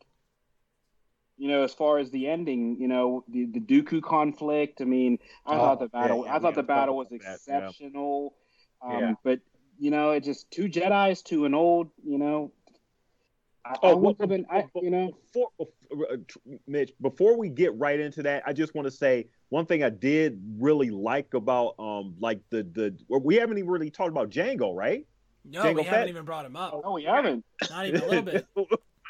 you 1.43 1.49
know, 1.49 1.65
as 1.65 1.75
far 1.75 1.99
as 1.99 2.09
the 2.13 2.29
ending, 2.29 2.77
you 2.79 2.87
know, 2.87 3.25
the, 3.29 3.47
the 3.47 3.59
Dooku 3.59 4.01
conflict. 4.01 4.81
I 4.81 4.85
mean, 4.85 5.19
I 5.45 5.57
oh, 5.57 5.59
thought 5.59 5.81
the 5.81 5.89
battle, 5.89 6.25
yeah, 6.25 6.37
I 6.37 6.39
thought 6.39 6.55
the 6.55 6.63
battle 6.63 6.97
was 6.97 7.11
exceptional. 7.11 8.35
That, 8.81 9.01
yeah. 9.01 9.09
Um, 9.09 9.19
but 9.25 9.41
you 9.77 9.91
know, 9.91 10.13
it 10.13 10.23
just 10.23 10.49
two 10.53 10.69
Jedi's 10.69 11.23
to 11.23 11.45
an 11.45 11.53
old, 11.53 11.91
you 12.05 12.19
know. 12.19 12.53
I, 13.65 13.77
oh, 13.83 13.91
I 13.91 13.95
well, 13.95 14.15
been, 14.15 14.45
I, 14.51 14.65
you 14.75 14.91
know, 14.91 15.13
before, 15.33 15.51
uh, 15.61 16.17
Mitch, 16.67 16.93
before 17.01 17.37
we 17.37 17.49
get 17.49 17.77
right 17.79 18.01
into 18.01 18.23
that, 18.25 18.43
I 18.45 18.53
just 18.53 18.75
want 18.75 18.87
to 18.87 18.91
say 18.91 19.29
one 19.51 19.67
thing 19.67 19.85
I 19.85 19.91
did 19.91 20.41
really 20.59 20.91
like 20.91 21.35
about, 21.35 21.75
um, 21.79 22.17
like 22.19 22.41
the 22.51 22.65
the 22.65 22.97
we 23.09 23.37
haven't 23.37 23.59
even 23.59 23.71
really 23.71 23.91
talked 23.91 24.11
about 24.11 24.31
Jango, 24.31 24.75
right? 24.75 25.07
No, 25.45 25.63
Jango 25.63 25.77
we 25.77 25.83
Fett. 25.85 25.93
haven't 25.93 26.09
even 26.09 26.25
brought 26.25 26.45
him 26.45 26.57
up. 26.57 26.81
No, 26.85 26.93
we 26.93 27.05
haven't. 27.05 27.45
Not 27.71 27.87
even 27.87 28.03
a 28.03 28.07
little 28.07 28.23
bit. 28.23 28.47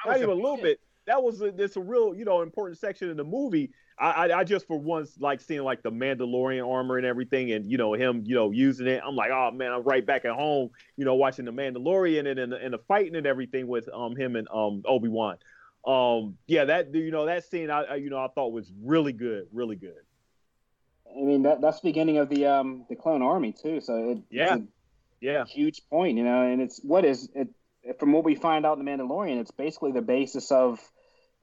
Not 0.07 0.17
even 0.17 0.31
a 0.31 0.35
little 0.35 0.57
bit 0.63 0.81
that 1.07 1.23
was 1.23 1.41
a, 1.41 1.47
it's 1.47 1.77
a 1.77 1.81
real 1.81 2.15
you 2.15 2.25
know 2.25 2.43
important 2.43 2.79
section 2.79 3.11
in 3.11 3.17
the 3.17 3.25
movie. 3.25 3.71
I, 3.99 4.11
I, 4.11 4.39
I 4.41 4.45
just 4.45 4.67
for 4.67 4.79
once 4.79 5.19
like 5.19 5.41
seeing 5.41 5.63
like 5.63 5.83
the 5.83 5.91
Mandalorian 5.91 6.69
armor 6.69 6.97
and 6.97 7.07
everything, 7.07 7.53
and 7.53 7.71
you 7.71 7.79
know 7.79 7.93
him 7.95 8.23
you 8.27 8.35
know 8.35 8.51
using 8.51 8.87
it. 8.87 9.03
I'm 9.07 9.17
like, 9.17 9.31
oh 9.31 9.51
man, 9.51 9.73
I'm 9.73 9.83
right 9.83 10.05
back 10.05 10.25
at 10.25 10.33
home, 10.33 10.71
you 10.97 11.05
know, 11.05 11.15
watching 11.15 11.45
the 11.45 11.53
Mandalorian 11.53 12.31
and 12.31 12.39
and, 12.39 12.53
and 12.53 12.75
the 12.75 12.79
fighting 12.79 13.17
and 13.17 13.27
everything 13.27 13.67
with 13.67 13.89
um 13.93 14.17
him 14.17 14.37
and 14.37 14.49
um 14.53 14.83
Obi 14.87 15.09
Wan. 15.09 15.39
Um 15.87 16.37
yeah, 16.47 16.65
that 16.67 16.95
you 16.95 17.11
know 17.11 17.27
that 17.27 17.45
scene 17.45 17.71
I, 17.71 17.83
I 17.83 17.95
you 17.97 18.11
know 18.11 18.19
I 18.19 18.29
thought 18.29 18.53
was 18.53 18.71
really 18.83 19.13
good, 19.13 19.49
really 19.53 19.77
good. 19.77 20.03
I 21.11 21.21
mean 21.21 21.43
that 21.43 21.61
that's 21.61 21.81
the 21.81 21.89
beginning 21.89 22.19
of 22.19 22.29
the 22.29 22.47
um 22.47 22.87
the 22.89 22.97
clone 22.97 23.23
army 23.23 23.53
too. 23.53 23.81
So 23.81 24.11
it, 24.11 24.19
yeah, 24.31 24.59
yeah, 25.21 25.45
huge 25.45 25.83
point, 25.91 26.17
you 26.17 26.25
know, 26.25 26.43
and 26.43 26.63
it's 26.63 26.81
what 26.83 27.05
is 27.05 27.29
it 27.35 27.49
from 27.99 28.13
what 28.13 28.25
we 28.25 28.35
find 28.35 28.65
out 28.65 28.79
in 28.79 28.85
the 28.85 28.91
Mandalorian, 28.91 29.41
it's 29.41 29.51
basically 29.51 29.93
the 29.93 30.03
basis 30.03 30.51
of 30.51 30.81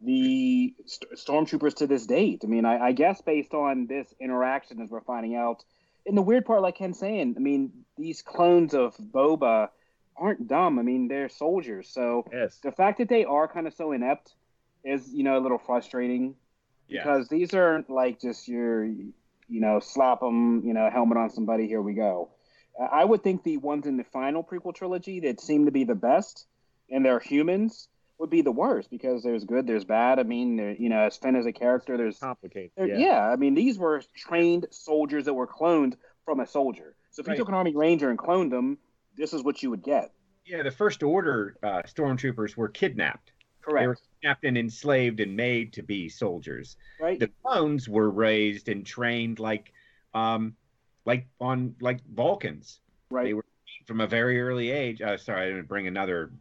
the 0.02 0.74
st- 0.86 1.12
stormtroopers 1.16 1.76
to 1.76 1.88
this 1.88 2.06
date. 2.06 2.42
I 2.44 2.48
mean, 2.48 2.66
I, 2.66 2.88
I, 2.88 2.92
guess 2.94 3.22
based 3.22 3.54
on 3.54 3.86
this 3.88 4.14
interaction, 4.20 4.82
as 4.82 4.90
we're 4.90 5.02
finding 5.02 5.36
out, 5.36 5.64
and 6.06 6.18
the 6.18 6.22
weird 6.22 6.46
part, 6.46 6.62
like 6.62 6.78
Ken's 6.78 6.98
saying, 6.98 7.36
I 7.36 7.40
mean, 7.40 7.72
these 7.98 8.22
clones 8.22 8.74
of 8.74 8.96
Boba 8.98 9.70
aren't 10.16 10.48
dumb. 10.48 10.80
I 10.80 10.84
mean, 10.84 11.08
they're 11.08 11.30
soldiers. 11.30 11.90
So 11.90 12.26
yes. 12.32 12.58
the 12.64 12.72
fact 12.72 13.00
that 13.00 13.10
they 13.10 13.26
are 13.26 13.48
kind 13.48 13.68
of 13.68 13.74
so 13.74 13.92
inept 13.92 14.34
is, 14.84 15.10
you 15.14 15.24
know, 15.24 15.38
a 15.38 15.42
little 15.42 15.58
frustrating 15.58 16.36
because 16.88 17.28
these 17.28 17.54
aren't 17.54 17.90
like 17.90 18.20
just 18.20 18.48
your, 18.48 18.86
you 18.86 19.14
know, 19.48 19.80
slap 19.80 20.22
them, 20.22 20.64
you 20.66 20.74
know, 20.74 20.90
helmet 20.90 21.18
on 21.18 21.30
somebody. 21.30 21.68
Here 21.68 21.82
we 21.82 21.94
go. 21.94 22.30
I 22.80 23.04
would 23.04 23.24
think 23.24 23.44
the 23.44 23.58
ones 23.58 23.86
in 23.86 23.98
the 23.98 24.04
final 24.06 24.44
prequel 24.44 24.74
trilogy 24.74 25.20
that 25.22 25.42
seem 25.42 25.66
to 25.66 25.72
be 25.72 25.84
the 25.84 25.96
best, 25.96 26.48
and 26.90 27.06
they're 27.06 27.20
humans 27.20 27.90
would 28.20 28.30
be 28.30 28.42
the 28.42 28.52
worst 28.52 28.90
because 28.90 29.24
there's 29.24 29.46
good, 29.46 29.66
there's 29.66 29.86
bad. 29.86 30.20
I 30.20 30.24
mean, 30.24 30.76
you 30.78 30.90
know, 30.90 31.00
as 31.00 31.18
Finn 31.18 31.36
as 31.36 31.46
a 31.46 31.54
character, 31.54 31.98
there's 31.98 32.20
complicated. 32.20 32.72
yeah. 32.78 32.98
yeah. 32.98 33.30
I 33.30 33.36
mean, 33.38 33.54
these 33.54 33.78
were 33.78 34.02
trained 34.16 34.68
soldiers 34.72 35.26
that 35.26 35.34
were 35.34 35.48
cloned 35.48 35.96
from 36.26 36.40
a 36.40 36.48
soldier. 36.48 36.96
So 37.12 37.22
if 37.22 37.28
right. 37.28 37.34
you 37.34 37.42
took 37.42 37.48
an 37.48 37.56
Army 37.56 37.76
Ranger 37.76 38.10
and 38.10 38.20
cloned 38.20 38.52
them, 38.52 38.78
this 39.18 39.34
is 39.34 39.44
what 39.44 39.64
you 39.64 39.70
would 39.70 39.84
get. 39.84 40.12
Yeah, 40.46 40.64
the 40.64 40.72
First 40.72 41.02
Order 41.02 41.58
uh, 41.64 41.82
stormtroopers 41.84 42.58
were 42.58 42.70
kidnapped. 42.70 43.32
Correct. 43.62 43.84
They 43.84 43.88
were 43.88 43.98
kidnapped 44.22 44.44
and 44.46 44.58
enslaved 44.58 45.20
and 45.20 45.36
made 45.36 45.74
to 45.74 45.84
be 45.84 46.10
soldiers. 46.10 46.76
Right. 47.00 47.20
The 47.20 47.30
clones 47.44 47.88
were 47.88 48.10
raised 48.10 48.68
and 48.68 48.86
trained 48.86 49.40
like, 49.40 49.72
um, 50.14 50.56
like 51.06 51.28
on 51.40 51.76
like 51.82 52.00
Vulcans. 52.14 52.80
Right. 53.10 53.26
They 53.26 53.34
were 53.34 53.46
from 53.86 54.02
a 54.02 54.08
very 54.08 54.42
early 54.42 54.72
age. 54.72 55.02
Uh, 55.02 55.18
sorry, 55.18 55.44
I 55.44 55.50
didn't 55.50 55.68
bring 55.68 55.88
another 55.88 56.32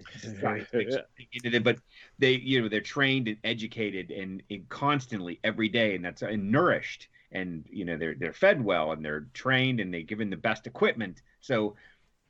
but 1.62 1.78
they 2.18 2.32
you 2.32 2.62
know 2.62 2.68
they're 2.68 2.80
trained 2.80 3.28
and 3.28 3.36
educated 3.44 4.10
and, 4.10 4.42
and 4.50 4.68
constantly 4.68 5.38
every 5.44 5.68
day 5.68 5.94
and 5.94 6.04
that's 6.04 6.22
and 6.22 6.50
nourished 6.50 7.08
and 7.32 7.64
you 7.70 7.84
know 7.84 7.96
they're 7.96 8.14
they're 8.14 8.32
fed 8.32 8.62
well 8.62 8.92
and 8.92 9.04
they're 9.04 9.26
trained 9.34 9.80
and 9.80 9.92
they're 9.92 10.02
given 10.02 10.30
the 10.30 10.36
best 10.36 10.66
equipment 10.66 11.22
so 11.40 11.74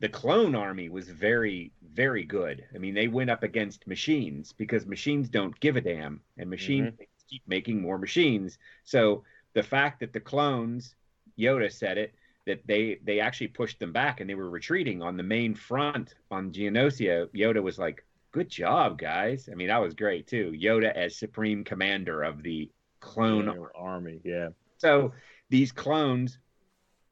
the 0.00 0.08
clone 0.08 0.54
army 0.54 0.88
was 0.88 1.08
very 1.08 1.72
very 1.92 2.24
good 2.24 2.64
i 2.74 2.78
mean 2.78 2.94
they 2.94 3.08
went 3.08 3.30
up 3.30 3.42
against 3.42 3.86
machines 3.86 4.52
because 4.52 4.86
machines 4.86 5.28
don't 5.28 5.58
give 5.60 5.76
a 5.76 5.80
damn 5.80 6.20
and 6.38 6.50
machines 6.50 6.92
mm-hmm. 6.94 7.04
keep 7.28 7.42
making 7.46 7.80
more 7.80 7.98
machines 7.98 8.58
so 8.84 9.22
the 9.54 9.62
fact 9.62 10.00
that 10.00 10.12
the 10.12 10.20
clones 10.20 10.94
yoda 11.38 11.72
said 11.72 11.98
it 11.98 12.14
that 12.46 12.66
they 12.66 12.98
they 13.04 13.20
actually 13.20 13.48
pushed 13.48 13.78
them 13.78 13.92
back 13.92 14.20
and 14.20 14.28
they 14.28 14.34
were 14.34 14.50
retreating 14.50 15.02
on 15.02 15.16
the 15.16 15.22
main 15.22 15.54
front 15.54 16.14
on 16.30 16.50
Geonosis. 16.52 17.28
Yoda 17.34 17.62
was 17.62 17.78
like, 17.78 18.04
"Good 18.32 18.48
job, 18.48 18.98
guys." 18.98 19.48
I 19.50 19.54
mean, 19.54 19.68
that 19.68 19.80
was 19.80 19.94
great 19.94 20.26
too. 20.26 20.52
Yoda 20.52 20.92
as 20.94 21.16
supreme 21.16 21.64
commander 21.64 22.22
of 22.22 22.42
the 22.42 22.70
clone 23.00 23.46
yeah, 23.46 23.66
army, 23.74 24.20
yeah. 24.24 24.48
So 24.78 25.12
these 25.48 25.72
clones 25.72 26.38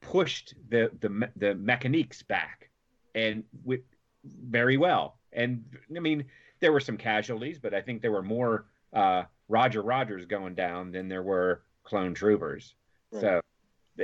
pushed 0.01 0.55
the 0.71 0.91
the 1.01 1.31
the 1.37 1.55
mechaniques 1.55 2.27
back, 2.27 2.71
and 3.15 3.45
with 3.65 3.81
very 4.25 4.77
well. 4.77 5.19
And 5.33 5.65
I 5.95 6.01
mean, 6.01 6.25
there 6.61 6.73
were 6.73 6.81
some 6.81 6.97
casualties, 6.97 7.59
but 7.59 7.75
I 7.75 7.83
think 7.83 8.01
there 8.01 8.13
were 8.13 8.23
more 8.23 8.67
uh, 8.93 9.25
Roger 9.49 9.83
Rogers 9.83 10.25
going 10.25 10.55
down 10.55 10.91
than 10.91 11.09
there 11.09 11.23
were 11.23 11.63
clone 11.85 12.15
troopers. 12.15 12.75
Right. 13.13 13.21
So 13.21 13.41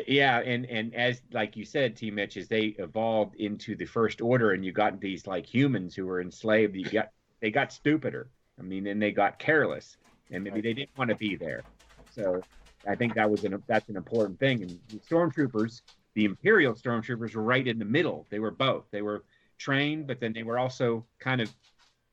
yeah, 0.07 0.41
and 0.41 0.67
and 0.67 0.95
as 0.95 1.23
like 1.33 1.57
you 1.57 1.65
said, 1.65 1.97
T. 1.97 2.11
Mitch, 2.11 2.37
as 2.37 2.49
they 2.49 2.75
evolved 2.79 3.37
into 3.37 3.77
the 3.77 3.85
First 3.85 4.21
Order, 4.21 4.53
and 4.53 4.65
you 4.65 4.73
got 4.73 5.01
these 5.01 5.27
like 5.27 5.47
humans 5.47 5.95
who 5.95 6.07
were 6.07 6.21
enslaved, 6.21 6.77
you 6.77 6.85
got 6.85 7.11
they 7.41 7.51
got 7.51 7.73
stupider. 7.73 8.29
I 8.59 8.63
mean, 8.63 8.87
and 8.87 9.01
they 9.01 9.13
got 9.13 9.39
careless, 9.39 9.97
and 10.31 10.45
maybe 10.45 10.61
they 10.61 10.73
didn't 10.73 10.97
want 10.97 11.11
to 11.11 11.17
be 11.17 11.37
there. 11.37 11.63
So 12.11 12.41
I 12.89 12.95
think 12.95 13.15
that 13.15 13.31
was 13.31 13.45
an 13.45 13.63
that's 13.67 13.89
an 13.89 13.97
important 13.97 14.39
thing. 14.39 14.63
And 14.63 14.79
the 14.89 14.99
stormtroopers, 14.99 15.83
the 16.15 16.25
Imperial 16.25 16.75
stormtroopers, 16.75 17.35
were 17.35 17.43
right 17.43 17.67
in 17.67 17.79
the 17.79 17.85
middle. 17.85 18.27
They 18.31 18.39
were 18.39 18.51
both. 18.51 18.85
They 18.91 19.03
were 19.03 19.25
trained, 19.59 20.07
but 20.07 20.21
then 20.21 20.33
they 20.33 20.43
were 20.43 20.59
also 20.59 21.05
kind 21.19 21.41
of 21.41 21.51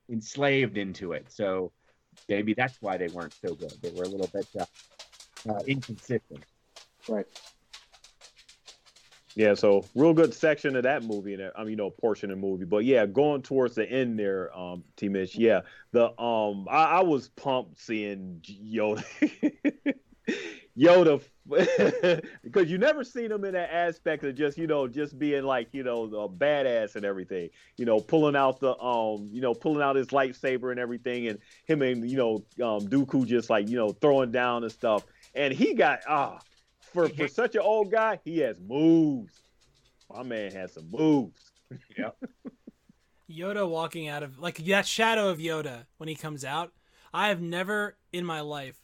enslaved 0.09 0.77
into 0.77 1.13
it. 1.13 1.32
So 1.32 1.71
maybe 2.29 2.53
that's 2.53 2.82
why 2.82 2.97
they 2.97 3.07
weren't 3.07 3.34
so 3.34 3.55
good. 3.55 3.73
They 3.82 3.91
were 3.91 4.03
a 4.03 4.07
little 4.07 4.29
bit 4.34 4.47
uh, 4.59 4.65
uh, 5.51 5.59
inconsistent. 5.65 6.43
Right. 7.07 7.25
Yeah, 9.36 9.53
so 9.53 9.86
real 9.95 10.13
good 10.13 10.34
section 10.34 10.75
of 10.75 10.84
that 10.84 11.03
movie, 11.03 11.34
and 11.36 11.51
I 11.55 11.61
mean, 11.61 11.71
you 11.71 11.75
know, 11.77 11.89
portion 11.89 12.32
of 12.32 12.38
the 12.38 12.41
movie. 12.41 12.65
But 12.65 12.84
yeah, 12.84 13.05
going 13.05 13.41
towards 13.41 13.75
the 13.75 13.89
end 13.89 14.19
there, 14.19 14.55
um, 14.57 14.84
T. 14.97 15.07
Mitch, 15.07 15.38
yeah, 15.38 15.61
the 15.93 16.07
um, 16.21 16.67
I, 16.69 16.84
I 16.84 16.99
was 17.03 17.29
pumped 17.29 17.79
seeing 17.79 18.41
Yoda, 18.45 19.03
Yoda, 20.77 21.21
because 22.43 22.69
you 22.69 22.77
never 22.77 23.03
seen 23.05 23.32
him 23.32 23.45
in 23.45 23.53
that 23.53 23.73
aspect 23.73 24.23
of 24.25 24.36
just 24.36 24.57
you 24.57 24.67
know 24.67 24.88
just 24.88 25.17
being 25.17 25.43
like 25.43 25.69
you 25.71 25.84
know 25.84 26.03
a 26.03 26.27
badass 26.29 26.95
and 26.97 27.05
everything, 27.05 27.49
you 27.77 27.86
know, 27.86 28.01
pulling 28.01 28.36
out 28.36 28.59
the 28.59 28.77
um, 28.79 29.29
you 29.32 29.41
know, 29.41 29.53
pulling 29.53 29.82
out 29.82 29.95
his 29.95 30.07
lightsaber 30.07 30.71
and 30.71 30.79
everything, 30.79 31.27
and 31.27 31.39
him 31.65 31.82
and 31.82 32.09
you 32.09 32.17
know, 32.17 32.36
um, 32.65 32.88
Dooku 32.89 33.25
just 33.25 33.49
like 33.49 33.69
you 33.69 33.77
know 33.77 33.89
throwing 34.01 34.32
down 34.32 34.63
and 34.63 34.71
stuff, 34.71 35.05
and 35.34 35.53
he 35.53 35.73
got 35.73 35.99
ah 36.07 36.39
for 36.93 37.07
for 37.17 37.27
such 37.27 37.55
an 37.55 37.61
old 37.61 37.91
guy, 37.91 38.19
he 38.23 38.39
has 38.39 38.57
moves. 38.59 39.33
My 40.13 40.23
man 40.23 40.51
has 40.51 40.73
some 40.73 40.89
moves. 40.91 41.51
Yep. 41.97 42.17
Yoda 43.29 43.69
walking 43.69 44.09
out 44.09 44.23
of 44.23 44.39
like 44.39 44.57
that 44.65 44.85
shadow 44.85 45.29
of 45.29 45.37
Yoda 45.37 45.85
when 45.97 46.09
he 46.09 46.15
comes 46.15 46.43
out. 46.43 46.73
I 47.13 47.29
have 47.29 47.41
never 47.41 47.95
in 48.11 48.25
my 48.25 48.41
life 48.41 48.75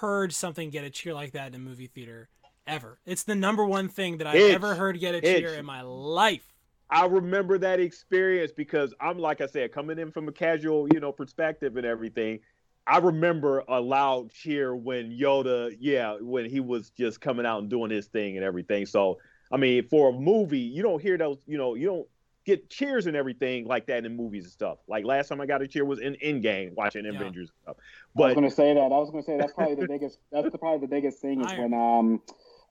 heard 0.00 0.32
something 0.32 0.70
get 0.70 0.84
a 0.84 0.90
cheer 0.90 1.14
like 1.14 1.30
that 1.32 1.48
in 1.48 1.54
a 1.54 1.58
movie 1.58 1.86
theater 1.86 2.28
ever. 2.66 2.98
It's 3.06 3.22
the 3.22 3.36
number 3.36 3.64
one 3.64 3.88
thing 3.88 4.18
that 4.18 4.26
I've 4.26 4.34
Itch. 4.34 4.54
ever 4.54 4.74
heard 4.74 4.98
get 4.98 5.14
a 5.14 5.20
cheer 5.20 5.54
in 5.54 5.64
my 5.64 5.82
life. 5.82 6.52
I 6.90 7.06
remember 7.06 7.58
that 7.58 7.80
experience 7.80 8.52
because 8.52 8.92
I'm 9.00 9.18
like 9.18 9.40
I 9.40 9.46
said, 9.46 9.72
coming 9.72 9.98
in 9.98 10.10
from 10.10 10.28
a 10.28 10.32
casual, 10.32 10.86
you 10.92 11.00
know, 11.00 11.12
perspective 11.12 11.76
and 11.76 11.86
everything. 11.86 12.40
I 12.86 12.98
remember 12.98 13.64
a 13.66 13.80
loud 13.80 14.30
cheer 14.30 14.76
when 14.76 15.10
Yoda, 15.10 15.74
yeah, 15.80 16.16
when 16.20 16.48
he 16.48 16.60
was 16.60 16.90
just 16.90 17.20
coming 17.20 17.46
out 17.46 17.60
and 17.60 17.70
doing 17.70 17.90
his 17.90 18.06
thing 18.06 18.36
and 18.36 18.44
everything. 18.44 18.84
So, 18.86 19.18
I 19.50 19.56
mean, 19.56 19.88
for 19.88 20.10
a 20.10 20.12
movie, 20.12 20.58
you 20.58 20.82
don't 20.82 21.00
hear 21.00 21.16
those, 21.16 21.38
you 21.46 21.56
know, 21.56 21.74
you 21.74 21.86
don't 21.86 22.06
get 22.44 22.68
cheers 22.68 23.06
and 23.06 23.16
everything 23.16 23.66
like 23.66 23.86
that 23.86 24.04
in 24.04 24.16
movies 24.16 24.44
and 24.44 24.52
stuff. 24.52 24.78
Like 24.86 25.04
last 25.04 25.28
time 25.28 25.40
I 25.40 25.46
got 25.46 25.62
a 25.62 25.68
cheer 25.68 25.84
was 25.84 25.98
in 25.98 26.14
Endgame 26.22 26.74
watching 26.74 27.04
yeah. 27.04 27.12
Avengers 27.12 27.50
and 27.50 27.62
stuff. 27.62 27.76
But 28.14 28.22
I 28.22 28.26
was 28.26 28.34
going 28.34 28.48
to 28.50 28.54
say 28.54 28.74
that. 28.74 28.80
I 28.80 28.98
was 28.98 29.10
going 29.10 29.24
to 29.24 29.26
say 29.26 29.38
that's 29.38 29.52
probably 29.52 29.76
the 29.76 29.88
biggest. 29.88 30.18
That's 30.30 30.50
the, 30.50 30.58
probably 30.58 30.80
the 30.80 30.90
biggest 30.90 31.20
thing 31.20 31.40
is 31.40 31.52
when 31.52 31.72
um, 31.72 32.20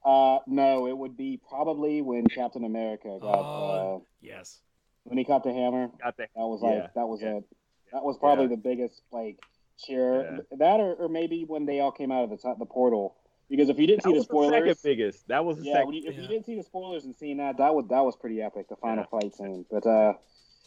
uh, 0.05 0.39
no, 0.47 0.87
it 0.87 0.97
would 0.97 1.17
be 1.17 1.39
probably 1.49 2.01
when 2.01 2.27
Captain 2.27 2.65
America 2.65 3.17
got. 3.21 3.33
Uh, 3.33 3.95
uh, 3.95 3.99
yes. 4.21 4.59
When 5.05 5.17
he 5.17 5.23
caught 5.23 5.43
the 5.43 5.53
hammer. 5.53 5.89
Got 6.01 6.17
the, 6.17 6.27
that 6.35 6.41
was 6.43 6.61
like 6.61 6.75
yeah. 6.75 6.87
that 6.95 7.07
was 7.07 7.21
yeah. 7.21 7.37
it. 7.37 7.43
That 7.91 8.03
was 8.03 8.17
probably 8.17 8.47
the 8.47 8.57
biggest 8.57 9.01
like 9.11 9.39
cheer. 9.85 10.23
Yeah. 10.23 10.57
That 10.57 10.79
or, 10.79 10.93
or 10.93 11.09
maybe 11.09 11.45
when 11.45 11.65
they 11.65 11.79
all 11.79 11.91
came 11.91 12.11
out 12.11 12.23
of 12.23 12.29
the 12.29 12.37
top, 12.37 12.59
the 12.59 12.65
portal. 12.65 13.15
Because 13.49 13.69
if 13.69 13.77
you 13.77 13.85
didn't 13.85 14.03
that 14.03 14.09
see 14.09 14.17
the 14.17 14.23
spoilers, 14.23 14.51
the 14.51 14.73
second 14.73 14.77
biggest. 14.83 15.27
That 15.27 15.45
was 15.45 15.57
the 15.57 15.65
yeah. 15.65 15.73
Second, 15.73 15.93
you, 15.93 16.03
if 16.05 16.15
yeah. 16.15 16.21
you 16.21 16.27
didn't 16.27 16.45
see 16.45 16.55
the 16.55 16.63
spoilers 16.63 17.05
and 17.05 17.15
seeing 17.15 17.37
that, 17.37 17.57
that 17.57 17.75
was 17.75 17.85
that 17.89 18.03
was 18.03 18.15
pretty 18.15 18.41
epic. 18.41 18.69
The 18.69 18.75
final 18.77 19.05
yeah. 19.11 19.19
fight 19.19 19.35
scene. 19.35 19.65
But 19.69 19.85
uh, 19.85 20.13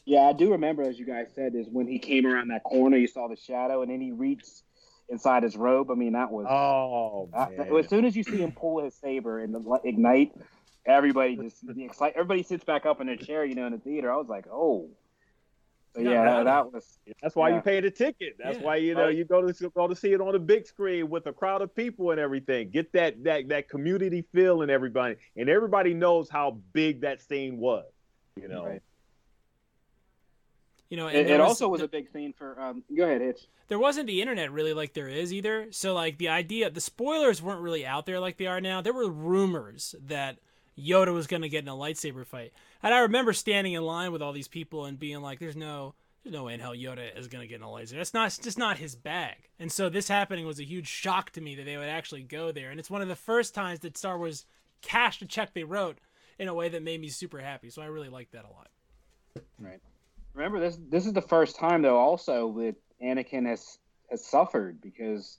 yeah, 0.04 0.28
I 0.28 0.32
do 0.32 0.52
remember 0.52 0.82
as 0.82 0.98
you 0.98 1.06
guys 1.06 1.28
said 1.34 1.54
is 1.54 1.66
when 1.68 1.88
he 1.88 1.98
came 1.98 2.26
around 2.26 2.48
that 2.48 2.62
corner, 2.62 2.96
you 2.96 3.08
saw 3.08 3.28
the 3.28 3.36
shadow, 3.36 3.82
and 3.82 3.90
then 3.90 4.00
he 4.00 4.12
reached 4.12 4.62
inside 5.08 5.42
his 5.42 5.56
robe. 5.56 5.90
I 5.90 5.94
mean, 5.94 6.12
that 6.12 6.30
was 6.30 6.46
oh. 6.48 7.30
That, 7.32 7.72
as 7.72 7.88
soon 7.88 8.04
as 8.04 8.14
you 8.14 8.22
see 8.22 8.38
him 8.38 8.52
pull 8.52 8.84
his 8.84 8.94
saber 8.94 9.40
and 9.40 9.56
ignite, 9.84 10.32
everybody 10.84 11.36
just 11.36 11.66
the 11.66 11.84
excite. 11.84 12.12
Everybody 12.14 12.42
sits 12.42 12.64
back 12.64 12.86
up 12.86 13.00
in 13.00 13.06
their 13.06 13.16
chair, 13.16 13.44
you 13.44 13.54
know, 13.54 13.66
in 13.66 13.72
the 13.72 13.78
theater. 13.78 14.12
I 14.12 14.16
was 14.16 14.28
like, 14.28 14.46
oh 14.48 14.90
yeah, 15.98 16.42
that 16.42 16.72
was. 16.72 16.98
That's 17.22 17.34
why 17.34 17.48
yeah. 17.48 17.56
you 17.56 17.60
paid 17.62 17.84
a 17.84 17.90
ticket. 17.90 18.36
That's 18.38 18.58
yeah. 18.58 18.64
why 18.64 18.76
you 18.76 18.94
know 18.94 19.08
you 19.08 19.24
go 19.24 19.50
to 19.50 19.70
go 19.70 19.88
to 19.88 19.96
see 19.96 20.12
it 20.12 20.20
on 20.20 20.32
the 20.32 20.38
big 20.38 20.66
screen 20.66 21.08
with 21.08 21.26
a 21.26 21.32
crowd 21.32 21.62
of 21.62 21.74
people 21.74 22.10
and 22.10 22.20
everything. 22.20 22.70
Get 22.70 22.92
that 22.92 23.22
that 23.24 23.48
that 23.48 23.68
community 23.68 24.24
feel 24.34 24.62
and 24.62 24.70
everybody, 24.70 25.16
and 25.36 25.48
everybody 25.48 25.94
knows 25.94 26.28
how 26.28 26.58
big 26.72 27.00
that 27.02 27.22
scene 27.22 27.58
was. 27.58 27.86
You 28.40 28.48
know. 28.48 28.66
Right. 28.66 28.82
You 30.90 30.96
know, 30.96 31.08
it, 31.08 31.26
it 31.26 31.40
was, 31.40 31.48
also 31.48 31.68
was 31.68 31.82
a 31.82 31.88
big 31.88 32.08
scene 32.12 32.32
for. 32.32 32.60
Um, 32.60 32.84
go 32.96 33.04
ahead, 33.04 33.20
Hitch. 33.20 33.48
There 33.68 33.78
wasn't 33.78 34.06
the 34.06 34.22
internet 34.22 34.52
really 34.52 34.72
like 34.72 34.92
there 34.92 35.08
is 35.08 35.32
either. 35.32 35.66
So 35.72 35.94
like 35.94 36.18
the 36.18 36.28
idea, 36.28 36.70
the 36.70 36.80
spoilers 36.80 37.42
weren't 37.42 37.60
really 37.60 37.84
out 37.84 38.06
there 38.06 38.20
like 38.20 38.36
they 38.36 38.46
are 38.46 38.60
now. 38.60 38.80
There 38.80 38.92
were 38.92 39.10
rumors 39.10 39.96
that 40.06 40.38
Yoda 40.78 41.12
was 41.12 41.26
going 41.26 41.42
to 41.42 41.48
get 41.48 41.64
in 41.64 41.68
a 41.68 41.74
lightsaber 41.74 42.24
fight. 42.24 42.52
And 42.82 42.94
I 42.94 43.00
remember 43.00 43.32
standing 43.32 43.72
in 43.72 43.82
line 43.82 44.12
with 44.12 44.22
all 44.22 44.32
these 44.32 44.48
people 44.48 44.84
and 44.84 44.98
being 44.98 45.20
like, 45.20 45.38
"There's 45.38 45.56
no, 45.56 45.94
there's 46.22 46.34
no 46.34 46.44
way 46.44 46.54
in 46.54 46.60
hell 46.60 46.74
Yoda 46.74 47.16
is 47.16 47.28
to 47.28 47.46
get 47.46 47.56
in 47.56 47.62
a 47.62 47.72
laser. 47.72 47.96
That's 47.96 48.14
not, 48.14 48.26
it's 48.26 48.38
just 48.38 48.58
not 48.58 48.78
his 48.78 48.94
bag." 48.94 49.48
And 49.58 49.70
so 49.72 49.88
this 49.88 50.08
happening 50.08 50.46
was 50.46 50.60
a 50.60 50.64
huge 50.64 50.88
shock 50.88 51.30
to 51.30 51.40
me 51.40 51.54
that 51.54 51.64
they 51.64 51.76
would 51.76 51.88
actually 51.88 52.22
go 52.22 52.52
there. 52.52 52.70
And 52.70 52.78
it's 52.78 52.90
one 52.90 53.02
of 53.02 53.08
the 53.08 53.16
first 53.16 53.54
times 53.54 53.80
that 53.80 53.96
Star 53.96 54.18
Wars 54.18 54.44
cashed 54.82 55.22
a 55.22 55.26
check 55.26 55.54
they 55.54 55.64
wrote 55.64 55.98
in 56.38 56.48
a 56.48 56.54
way 56.54 56.68
that 56.68 56.82
made 56.82 57.00
me 57.00 57.08
super 57.08 57.38
happy. 57.38 57.70
So 57.70 57.82
I 57.82 57.86
really 57.86 58.08
liked 58.08 58.32
that 58.32 58.44
a 58.44 58.52
lot. 58.52 58.68
Right. 59.58 59.80
Remember 60.34 60.60
this. 60.60 60.78
This 60.90 61.06
is 61.06 61.12
the 61.12 61.22
first 61.22 61.56
time 61.56 61.82
though, 61.82 61.98
also 61.98 62.52
that 62.58 62.76
Anakin 63.02 63.46
has 63.46 63.78
has 64.10 64.24
suffered 64.24 64.80
because 64.80 65.38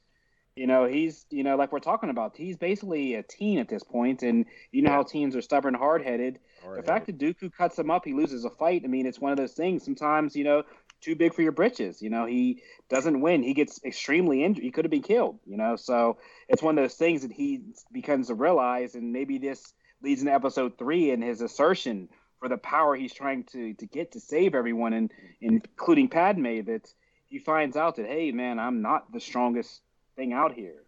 you 0.57 0.67
know, 0.67 0.85
he's 0.85 1.25
you 1.29 1.43
know, 1.43 1.55
like 1.55 1.71
we're 1.71 1.79
talking 1.79 2.09
about, 2.09 2.35
he's 2.35 2.57
basically 2.57 3.15
a 3.15 3.23
teen 3.23 3.59
at 3.59 3.69
this 3.69 3.83
point, 3.83 4.23
and 4.23 4.45
you 4.71 4.81
know 4.81 4.89
yeah. 4.89 4.95
how 4.95 5.03
teens 5.03 5.35
are 5.35 5.41
stubborn, 5.41 5.73
hard 5.73 6.03
headed. 6.03 6.39
The 6.75 6.83
fact 6.83 7.05
that 7.05 7.17
Dooku 7.17 7.53
cuts 7.53 7.79
him 7.79 7.89
up, 7.89 8.03
he 8.03 8.13
loses 8.13 8.43
a 8.43 8.49
fight. 8.49 8.81
I 8.83 8.87
mean, 8.87 9.05
it's 9.05 9.19
one 9.19 9.31
of 9.31 9.37
those 9.37 9.53
things. 9.53 9.85
Sometimes, 9.85 10.35
you 10.35 10.43
know, 10.43 10.63
too 10.99 11.15
big 11.15 11.33
for 11.33 11.41
your 11.41 11.51
britches. 11.51 12.01
You 12.01 12.09
know, 12.09 12.25
he 12.25 12.61
doesn't 12.89 13.21
win. 13.21 13.43
He 13.43 13.53
gets 13.53 13.79
extremely 13.85 14.43
injured. 14.43 14.63
He 14.63 14.71
could 14.71 14.83
have 14.83 14.91
been 14.91 15.03
killed. 15.03 15.39
You 15.45 15.57
know, 15.57 15.75
so 15.75 16.17
it's 16.49 16.63
one 16.63 16.77
of 16.77 16.83
those 16.83 16.95
things 16.95 17.21
that 17.21 17.31
he 17.31 17.61
becomes 17.93 18.27
to 18.27 18.35
realize, 18.35 18.95
and 18.95 19.13
maybe 19.13 19.37
this 19.37 19.73
leads 20.01 20.21
into 20.21 20.33
episode 20.33 20.77
three 20.77 21.11
and 21.11 21.23
his 21.23 21.41
assertion 21.41 22.09
for 22.39 22.49
the 22.49 22.57
power 22.57 22.95
he's 22.95 23.13
trying 23.13 23.43
to 23.45 23.73
to 23.75 23.85
get 23.85 24.11
to 24.13 24.19
save 24.19 24.55
everyone, 24.55 24.93
and 24.93 25.09
mm-hmm. 25.11 25.55
including 25.55 26.09
Padme. 26.09 26.61
That 26.65 26.91
he 27.27 27.39
finds 27.39 27.77
out 27.77 27.95
that 27.97 28.07
hey, 28.07 28.31
man, 28.31 28.59
I'm 28.59 28.81
not 28.81 29.11
the 29.11 29.21
strongest 29.21 29.81
thing 30.17 30.33
out 30.33 30.53
here. 30.53 30.83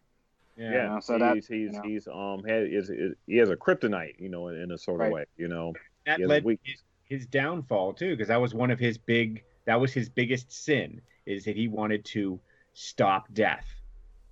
Yeah, 0.58 0.66
you 0.66 0.90
know, 0.90 1.00
so 1.00 1.14
he's, 1.14 1.22
that 1.22 1.36
he's 1.36 1.50
you 1.50 1.72
know. 1.72 1.82
he's 1.84 2.08
um 2.08 2.44
has, 2.46 2.68
is, 2.68 2.90
is, 2.90 3.16
he 3.28 3.38
has 3.38 3.50
a 3.50 3.56
kryptonite, 3.56 4.20
you 4.20 4.28
know, 4.28 4.50
in, 4.50 4.62
in 4.62 4.72
a 4.72 4.78
sort 4.78 5.02
of 5.02 5.10
way, 5.12 5.24
you 5.38 5.48
know. 5.48 5.72
That 6.06 6.20
led 6.20 6.44
his, 6.44 6.82
his 7.06 7.26
downfall 7.26 7.94
too, 7.94 8.12
because 8.12 8.28
that 8.28 8.42
was 8.42 8.54
one 8.54 8.72
of 8.72 8.80
his 8.80 8.98
big 8.98 9.44
that 9.66 9.80
was 9.80 9.94
his 9.94 10.10
biggest 10.10 10.52
sin 10.52 11.02
is 11.26 11.46
that 11.46 11.56
he 11.56 11.68
wanted 11.70 12.04
to 12.04 12.40
stop 12.74 13.34
death. 13.34 13.66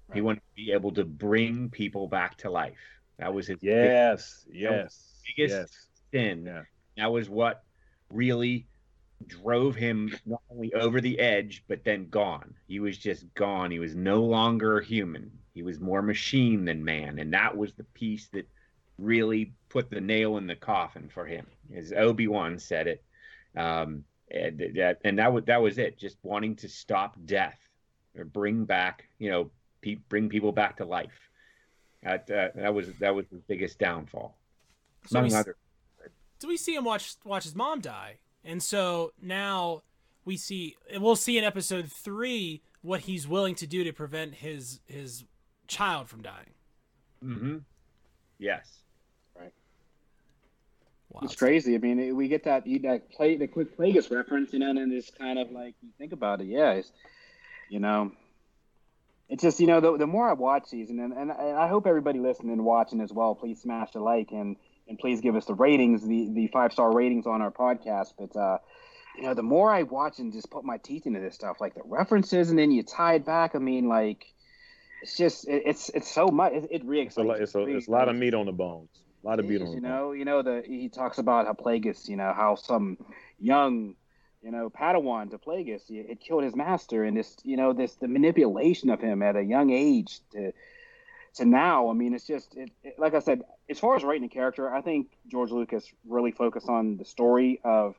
Right. 0.10 0.16
He 0.16 0.22
wanted 0.22 0.40
to 0.40 0.56
be 0.56 0.72
able 0.74 0.92
to 0.94 1.06
bring 1.06 1.70
people 1.70 2.08
back 2.08 2.38
to 2.40 2.50
life. 2.50 2.80
That 3.20 3.34
was 3.34 3.48
his 3.48 3.58
yes, 3.62 4.46
big, 4.48 4.62
yes, 4.62 5.22
biggest 5.38 5.56
yes. 5.56 5.88
sin. 6.12 6.46
Yeah. 6.46 6.62
That 6.98 7.12
was 7.12 7.30
what 7.30 7.64
really 8.12 8.66
drove 9.26 9.76
him 9.76 10.16
not 10.26 10.42
only 10.52 10.74
over 10.74 11.02
the 11.02 11.20
edge 11.20 11.64
but 11.68 11.84
then 11.84 12.10
gone. 12.10 12.54
He 12.68 12.80
was 12.80 12.98
just 12.98 13.34
gone. 13.34 13.72
He 13.72 13.80
was 13.80 13.96
no 13.96 14.22
longer 14.22 14.80
human. 14.80 15.32
He 15.54 15.64
was 15.64 15.80
more 15.80 16.02
machine 16.02 16.66
than 16.66 16.84
man, 16.84 17.18
and 17.18 17.34
that 17.34 17.58
was 17.58 17.74
the 17.74 17.84
piece 17.84 18.28
that 18.28 18.48
really 19.00 19.54
put 19.70 19.90
the 19.90 20.02
nail 20.02 20.38
in 20.38 20.46
the 20.46 20.56
coffin 20.56 21.10
for 21.12 21.26
him. 21.26 21.48
As 21.76 21.92
Obi 21.92 22.28
Wan 22.28 22.60
said 22.60 22.88
it, 22.88 23.04
um, 23.56 24.04
and 24.30 24.60
that 24.76 25.00
and 25.04 25.18
that 25.18 25.34
was 25.34 25.46
that 25.46 25.62
was 25.62 25.80
it. 25.80 25.98
Just 25.98 26.18
wanting 26.22 26.56
to 26.58 26.70
stop 26.70 27.18
death 27.26 27.58
or 28.16 28.24
bring 28.24 28.66
back, 28.66 29.06
you 29.18 29.32
know, 29.32 29.50
pe- 29.82 29.96
bring 30.10 30.30
people 30.30 30.52
back 30.52 30.78
to 30.78 30.86
life. 30.86 31.30
That 32.04 32.30
uh, 32.30 32.50
that 32.54 32.74
was 32.74 32.90
that 33.00 33.16
was 33.16 33.26
the 33.32 33.42
biggest 33.48 33.80
downfall, 33.80 34.38
so 35.08 35.20
among 35.20 35.32
we, 35.32 35.36
other. 35.38 35.56
So 36.38 36.48
we 36.48 36.58
see 36.58 36.76
him 36.76 36.84
watch 36.84 37.16
watch 37.26 37.46
his 37.46 37.56
mom 37.56 37.82
die 37.82 38.20
and 38.48 38.64
so 38.64 39.12
now 39.22 39.84
we 40.26 40.38
see 40.38 40.76
we'll 40.98 41.16
see 41.16 41.38
in 41.38 41.44
episode 41.44 41.92
3 41.92 42.62
what 42.82 43.02
he's 43.02 43.28
willing 43.28 43.54
to 43.56 43.68
do 43.68 43.84
to 43.84 43.92
prevent 43.94 44.36
his 44.36 44.80
his 44.88 45.26
child 45.68 46.10
from 46.10 46.22
dying. 46.22 46.54
Mhm. 47.24 47.64
Yes. 48.40 48.80
Right. 49.36 49.54
Wow. 51.10 51.22
It's 51.24 51.36
crazy. 51.36 51.76
I 51.76 51.80
mean, 51.80 52.16
we 52.16 52.28
get 52.28 52.44
that 52.46 52.64
that 52.66 53.12
play 53.12 53.36
the 53.36 53.48
quick 53.48 53.78
Plagueis 53.78 54.10
reference, 54.10 54.54
you 54.54 54.60
know, 54.60 54.70
and 54.70 54.92
it's 54.94 55.12
kind 55.12 55.38
of 55.38 55.52
like 55.52 55.76
you 55.82 55.90
think 55.98 56.14
about 56.14 56.42
it. 56.42 56.48
Yeah, 56.48 56.72
it's 56.72 56.92
you 57.70 57.80
know, 57.80 58.12
it's 59.30 59.44
just 59.44 59.60
you 59.60 59.68
know 59.68 59.82
the, 59.82 59.98
the 59.98 60.08
more 60.08 60.30
I 60.30 60.34
watch 60.34 60.70
these, 60.72 60.90
and, 60.90 61.00
and 61.00 61.14
and 61.14 61.32
I 61.32 61.68
hope 61.68 61.86
everybody 61.88 62.20
listening 62.20 62.54
and 62.54 62.64
watching 62.64 63.02
as 63.02 63.12
well, 63.12 63.36
please 63.36 63.62
smash 63.62 63.92
the 63.92 64.00
like 64.00 64.32
and 64.32 64.56
and 64.88 64.98
please 64.98 65.22
give 65.22 65.36
us 65.36 65.46
the 65.46 65.54
ratings, 65.54 66.06
the 66.06 66.30
the 66.34 66.48
five 66.48 66.72
star 66.72 66.94
ratings 66.94 67.26
on 67.28 67.42
our 67.42 67.52
podcast. 67.52 68.14
But 68.18 68.36
uh, 68.36 68.58
you 69.16 69.24
know, 69.24 69.34
the 69.34 69.44
more 69.44 69.72
I 69.72 69.84
watch 69.84 70.20
and 70.20 70.32
just 70.32 70.50
put 70.52 70.64
my 70.64 70.78
teeth 70.78 71.06
into 71.06 71.20
this 71.20 71.36
stuff, 71.36 71.58
like 71.60 71.76
the 71.76 71.82
references, 71.86 72.50
and 72.50 72.58
then 72.58 72.72
you 72.72 72.84
tie 72.84 73.16
it 73.16 73.26
back. 73.26 73.56
I 73.56 73.60
mean, 73.60 73.88
like 73.88 74.26
it's 75.02 75.18
just 75.18 75.48
it, 75.48 75.64
it's 75.66 75.90
it's 75.90 76.12
so 76.12 76.28
much. 76.28 76.54
It, 76.54 76.68
it 76.72 76.86
re 76.86 77.02
It's 77.02 77.18
a, 77.18 77.24
lot- 77.24 77.40
it's, 77.40 77.56
a, 77.56 77.64
it's 77.66 77.88
a 77.88 77.92
lot 77.92 78.10
of 78.10 78.16
meat 78.16 78.34
on 78.34 78.46
the 78.46 78.52
bones. 78.52 78.90
A 79.24 79.28
lot 79.28 79.40
of 79.40 79.46
meat 79.46 79.62
on 79.62 79.68
you 79.68 79.74
bones. 79.74 79.84
know, 79.84 80.12
you 80.12 80.26
know 80.26 80.42
the 80.42 80.64
he 80.66 80.90
talks 80.90 81.18
about 81.18 81.46
how 81.46 81.54
Plagueis, 81.54 82.08
you 82.08 82.16
know, 82.16 82.34
how 82.34 82.56
some 82.56 82.98
young, 83.40 83.96
you 84.42 84.52
know, 84.52 84.70
Padawan 84.70 85.32
to 85.32 85.38
Plagueis, 85.38 85.82
it 85.90 86.20
killed 86.20 86.44
his 86.44 86.56
master, 86.56 87.04
and 87.04 87.18
this, 87.18 87.36
you 87.44 87.58
know, 87.58 87.74
this 87.74 87.96
the 87.96 88.08
manipulation 88.08 88.90
of 88.90 89.02
him 89.02 89.22
at 89.24 89.36
a 89.36 89.44
young 89.44 89.72
age 89.72 90.20
to 90.32 90.54
to 91.38 91.46
now. 91.46 91.90
I 91.90 91.94
mean, 91.94 92.14
it's 92.14 92.28
just 92.28 92.56
it, 92.56 92.72
it, 92.84 93.00
like 93.00 93.14
I 93.14 93.20
said, 93.20 93.44
as 93.70 93.80
far 93.80 93.96
as 93.96 94.04
writing 94.04 94.26
a 94.26 94.30
character, 94.30 94.74
I 94.74 94.82
think 94.82 95.08
George 95.28 95.52
Lucas 95.52 95.92
really 96.08 96.32
focused 96.32 96.70
on 96.70 96.98
the 96.98 97.06
story 97.06 97.60
of, 97.64 97.96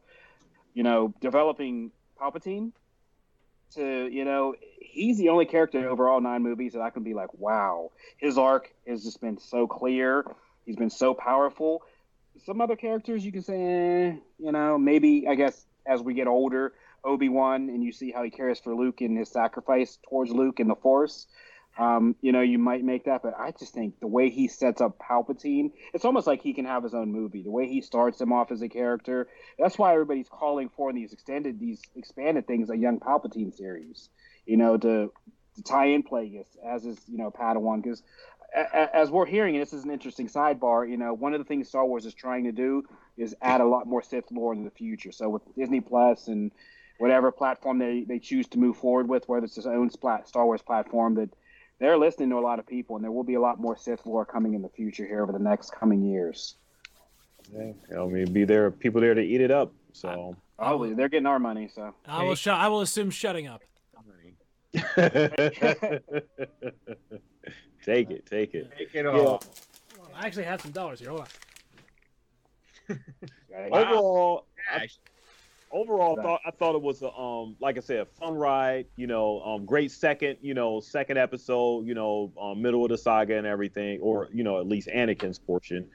you 0.74 0.82
know, 0.82 1.14
developing 1.20 1.90
Palpatine. 2.20 2.72
To 3.74 4.08
you 4.10 4.24
know, 4.24 4.54
he's 4.80 5.18
the 5.18 5.28
only 5.28 5.44
character 5.44 5.88
over 5.90 6.08
all 6.08 6.22
nine 6.22 6.42
movies 6.42 6.72
that 6.72 6.80
I 6.80 6.88
can 6.90 7.02
be 7.02 7.12
like, 7.12 7.34
wow, 7.34 7.90
his 8.16 8.38
arc 8.38 8.72
has 8.86 9.04
just 9.04 9.20
been 9.20 9.38
so 9.38 9.66
clear. 9.66 10.24
He's 10.64 10.76
been 10.76 10.90
so 10.90 11.12
powerful. 11.12 11.82
Some 12.46 12.60
other 12.62 12.76
characters 12.76 13.24
you 13.26 13.32
can 13.32 13.42
say, 13.42 13.60
eh, 13.60 14.12
you 14.38 14.52
know, 14.52 14.78
maybe 14.78 15.26
I 15.28 15.34
guess 15.34 15.66
as 15.86 16.00
we 16.00 16.14
get 16.14 16.26
older, 16.26 16.72
Obi 17.04 17.28
Wan, 17.28 17.68
and 17.68 17.82
you 17.82 17.92
see 17.92 18.10
how 18.10 18.22
he 18.22 18.30
cares 18.30 18.58
for 18.58 18.74
Luke 18.74 19.00
and 19.00 19.18
his 19.18 19.28
sacrifice 19.28 19.98
towards 20.08 20.30
Luke 20.30 20.60
in 20.60 20.68
the 20.68 20.76
Force. 20.76 21.26
Um, 21.78 22.16
you 22.20 22.32
know, 22.32 22.40
you 22.40 22.58
might 22.58 22.82
make 22.82 23.04
that, 23.04 23.22
but 23.22 23.34
I 23.38 23.52
just 23.52 23.72
think 23.72 24.00
the 24.00 24.08
way 24.08 24.30
he 24.30 24.48
sets 24.48 24.80
up 24.80 24.98
Palpatine, 24.98 25.70
it's 25.94 26.04
almost 26.04 26.26
like 26.26 26.42
he 26.42 26.52
can 26.52 26.64
have 26.64 26.82
his 26.82 26.92
own 26.92 27.12
movie. 27.12 27.42
The 27.42 27.52
way 27.52 27.68
he 27.68 27.82
starts 27.82 28.20
him 28.20 28.32
off 28.32 28.50
as 28.50 28.62
a 28.62 28.68
character, 28.68 29.28
that's 29.58 29.78
why 29.78 29.92
everybody's 29.92 30.28
calling 30.28 30.70
for 30.70 30.90
in 30.90 30.96
these 30.96 31.12
extended, 31.12 31.60
these 31.60 31.80
expanded 31.94 32.48
things, 32.48 32.68
a 32.68 32.76
young 32.76 32.98
Palpatine 32.98 33.56
series. 33.56 34.08
You 34.44 34.56
know, 34.56 34.76
to 34.76 35.12
to 35.54 35.62
tie 35.62 35.86
in 35.86 36.02
Plagueis 36.02 36.46
as 36.66 36.82
his, 36.82 36.98
you 37.06 37.18
know, 37.18 37.30
Padawan, 37.30 37.82
because 37.82 38.02
as 38.94 39.10
we're 39.10 39.26
hearing, 39.26 39.54
and 39.54 39.62
this 39.62 39.72
is 39.72 39.84
an 39.84 39.90
interesting 39.90 40.28
sidebar. 40.28 40.88
You 40.88 40.96
know, 40.96 41.12
one 41.12 41.34
of 41.34 41.38
the 41.38 41.44
things 41.44 41.68
Star 41.68 41.84
Wars 41.84 42.06
is 42.06 42.14
trying 42.14 42.44
to 42.44 42.52
do 42.52 42.82
is 43.16 43.36
add 43.42 43.60
a 43.60 43.66
lot 43.66 43.86
more 43.86 44.02
Sith 44.02 44.30
lore 44.30 44.52
in 44.52 44.64
the 44.64 44.70
future. 44.70 45.12
So 45.12 45.28
with 45.28 45.42
Disney 45.54 45.80
Plus 45.80 46.28
and 46.28 46.50
whatever 46.98 47.30
platform 47.30 47.78
they, 47.78 48.04
they 48.08 48.18
choose 48.18 48.46
to 48.48 48.58
move 48.58 48.76
forward 48.76 49.08
with, 49.08 49.28
whether 49.28 49.44
it's 49.44 49.58
its 49.58 49.66
own 49.66 49.90
Star 49.90 50.44
Wars 50.46 50.62
platform, 50.62 51.14
that 51.16 51.30
they're 51.78 51.98
listening 51.98 52.30
to 52.30 52.36
a 52.36 52.40
lot 52.40 52.58
of 52.58 52.66
people, 52.66 52.96
and 52.96 53.04
there 53.04 53.12
will 53.12 53.24
be 53.24 53.34
a 53.34 53.40
lot 53.40 53.60
more 53.60 53.76
Sith 53.76 54.04
lore 54.06 54.24
coming 54.24 54.54
in 54.54 54.62
the 54.62 54.68
future 54.68 55.06
here 55.06 55.22
over 55.22 55.32
the 55.32 55.38
next 55.38 55.70
coming 55.72 56.02
years. 56.02 56.56
Yeah, 57.52 57.72
I 57.98 58.06
mean, 58.06 58.32
be 58.32 58.44
there 58.44 58.70
people 58.70 59.00
there 59.00 59.14
to 59.14 59.22
eat 59.22 59.40
it 59.40 59.50
up. 59.50 59.72
So 59.92 60.36
Oh, 60.58 60.92
they're 60.94 61.08
getting 61.08 61.26
our 61.26 61.38
money, 61.38 61.68
so 61.72 61.94
I 62.06 62.24
will 62.24 62.34
shut. 62.34 62.58
I 62.58 62.68
will 62.68 62.80
assume 62.80 63.10
shutting 63.10 63.46
up. 63.46 63.62
take 64.74 64.84
it, 68.10 68.26
take 68.26 68.54
it. 68.54 68.70
Take 68.76 68.94
it 68.94 69.06
all. 69.06 69.42
I 70.14 70.26
actually 70.26 70.44
have 70.44 70.60
some 70.60 70.72
dollars 70.72 71.00
here. 71.00 71.10
Hold 71.10 71.26
on. 72.88 73.00
Overall, 73.72 74.46
I, 74.72 74.78
Gosh. 74.80 74.98
Overall, 75.70 76.16
Right. 76.16 76.22
thought 76.22 76.40
I 76.46 76.50
thought 76.50 76.74
it 76.74 76.82
was 76.82 77.02
a 77.02 77.12
um, 77.12 77.56
like 77.60 77.76
I 77.76 77.80
said, 77.80 78.00
a 78.00 78.06
fun 78.06 78.34
ride. 78.34 78.86
You 78.96 79.06
know, 79.06 79.40
um, 79.42 79.64
great 79.64 79.90
second, 79.90 80.38
you 80.40 80.54
know, 80.54 80.80
second 80.80 81.18
episode. 81.18 81.86
You 81.86 81.94
know, 81.94 82.32
um, 82.40 82.60
middle 82.62 82.84
of 82.84 82.90
the 82.90 82.98
saga 82.98 83.36
and 83.36 83.46
everything, 83.46 84.00
or 84.00 84.28
you 84.32 84.44
know, 84.44 84.58
at 84.60 84.66
least 84.66 84.88
Anakin's 84.88 85.38
portion. 85.38 85.88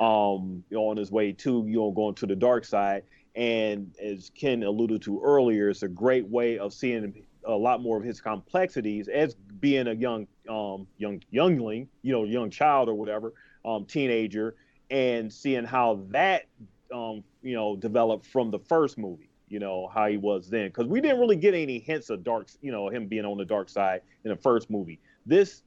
Um, 0.00 0.64
you 0.70 0.76
know, 0.76 0.88
on 0.88 0.96
his 0.96 1.10
way 1.10 1.32
to 1.32 1.64
you 1.66 1.76
know 1.76 1.90
going 1.90 2.14
to 2.16 2.26
the 2.26 2.36
dark 2.36 2.64
side, 2.64 3.04
and 3.34 3.94
as 4.02 4.30
Ken 4.34 4.62
alluded 4.62 5.02
to 5.02 5.20
earlier, 5.22 5.68
it's 5.68 5.82
a 5.82 5.88
great 5.88 6.26
way 6.26 6.58
of 6.58 6.72
seeing 6.72 7.22
a 7.44 7.52
lot 7.54 7.80
more 7.82 7.96
of 7.96 8.04
his 8.04 8.20
complexities 8.20 9.08
as 9.08 9.34
being 9.34 9.88
a 9.88 9.94
young 9.94 10.26
um 10.48 10.86
young 10.98 11.22
youngling, 11.30 11.88
you 12.02 12.12
know, 12.12 12.24
young 12.24 12.50
child 12.50 12.88
or 12.88 12.94
whatever, 12.94 13.34
um, 13.64 13.84
teenager, 13.84 14.56
and 14.90 15.32
seeing 15.32 15.64
how 15.64 16.02
that 16.08 16.46
um, 16.92 17.22
you 17.42 17.54
know, 17.54 17.76
developed 17.76 18.26
from 18.26 18.50
the 18.50 18.58
first 18.58 18.98
movie. 18.98 19.30
You 19.48 19.58
know 19.58 19.90
how 19.92 20.06
he 20.06 20.16
was 20.16 20.48
then, 20.48 20.68
because 20.68 20.86
we 20.86 21.00
didn't 21.00 21.18
really 21.18 21.36
get 21.36 21.54
any 21.54 21.80
hints 21.80 22.08
of 22.08 22.22
dark, 22.22 22.48
you 22.62 22.70
know, 22.70 22.88
him 22.88 23.08
being 23.08 23.24
on 23.24 23.36
the 23.36 23.44
dark 23.44 23.68
side 23.68 24.02
in 24.24 24.30
the 24.30 24.36
first 24.36 24.70
movie. 24.70 25.00
This, 25.26 25.62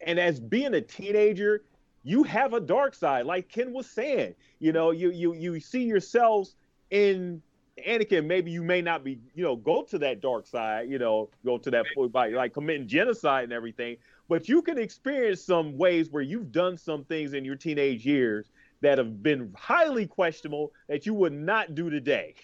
and 0.00 0.18
as 0.18 0.40
being 0.40 0.72
a 0.72 0.80
teenager, 0.80 1.62
you 2.04 2.22
have 2.22 2.54
a 2.54 2.60
dark 2.60 2.94
side, 2.94 3.26
like 3.26 3.48
Ken 3.48 3.72
was 3.72 3.86
saying. 3.86 4.34
You 4.60 4.72
know, 4.72 4.92
you 4.92 5.10
you 5.10 5.34
you 5.34 5.60
see 5.60 5.82
yourselves 5.82 6.56
in 6.90 7.42
Anakin. 7.86 8.24
Maybe 8.24 8.50
you 8.50 8.62
may 8.62 8.80
not 8.80 9.04
be, 9.04 9.18
you 9.34 9.44
know, 9.44 9.56
go 9.56 9.82
to 9.82 9.98
that 9.98 10.22
dark 10.22 10.46
side. 10.46 10.88
You 10.88 10.98
know, 10.98 11.28
go 11.44 11.58
to 11.58 11.70
that 11.70 11.84
point 11.94 12.12
by 12.12 12.28
like 12.30 12.54
committing 12.54 12.88
genocide 12.88 13.44
and 13.44 13.52
everything. 13.52 13.96
But 14.28 14.48
you 14.48 14.62
can 14.62 14.78
experience 14.78 15.42
some 15.42 15.76
ways 15.76 16.08
where 16.08 16.22
you've 16.22 16.50
done 16.50 16.78
some 16.78 17.04
things 17.04 17.34
in 17.34 17.44
your 17.44 17.56
teenage 17.56 18.06
years 18.06 18.50
that 18.82 18.98
have 18.98 19.22
been 19.22 19.52
highly 19.56 20.06
questionable 20.06 20.72
that 20.88 21.06
you 21.06 21.14
would 21.14 21.32
not 21.32 21.74
do 21.74 21.88
today. 21.90 22.34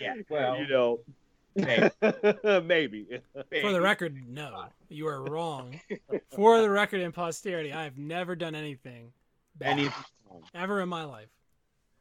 Yeah. 0.00 0.14
Well, 0.30 0.58
you 0.58 0.66
know, 0.68 1.00
Maybe. 1.56 1.90
maybe. 2.64 3.06
For 3.60 3.72
the 3.72 3.80
record, 3.80 4.16
no, 4.28 4.66
you 4.88 5.06
are 5.08 5.22
wrong. 5.24 5.80
For 6.34 6.60
the 6.60 6.70
record, 6.70 7.00
in 7.00 7.10
posterity, 7.12 7.72
I 7.72 7.82
have 7.84 7.98
never 7.98 8.34
done 8.36 8.54
anything 8.54 9.12
bad 9.58 9.78
Any- 9.78 9.90
ever 10.54 10.80
in 10.80 10.88
my 10.88 11.02
life. 11.04 11.28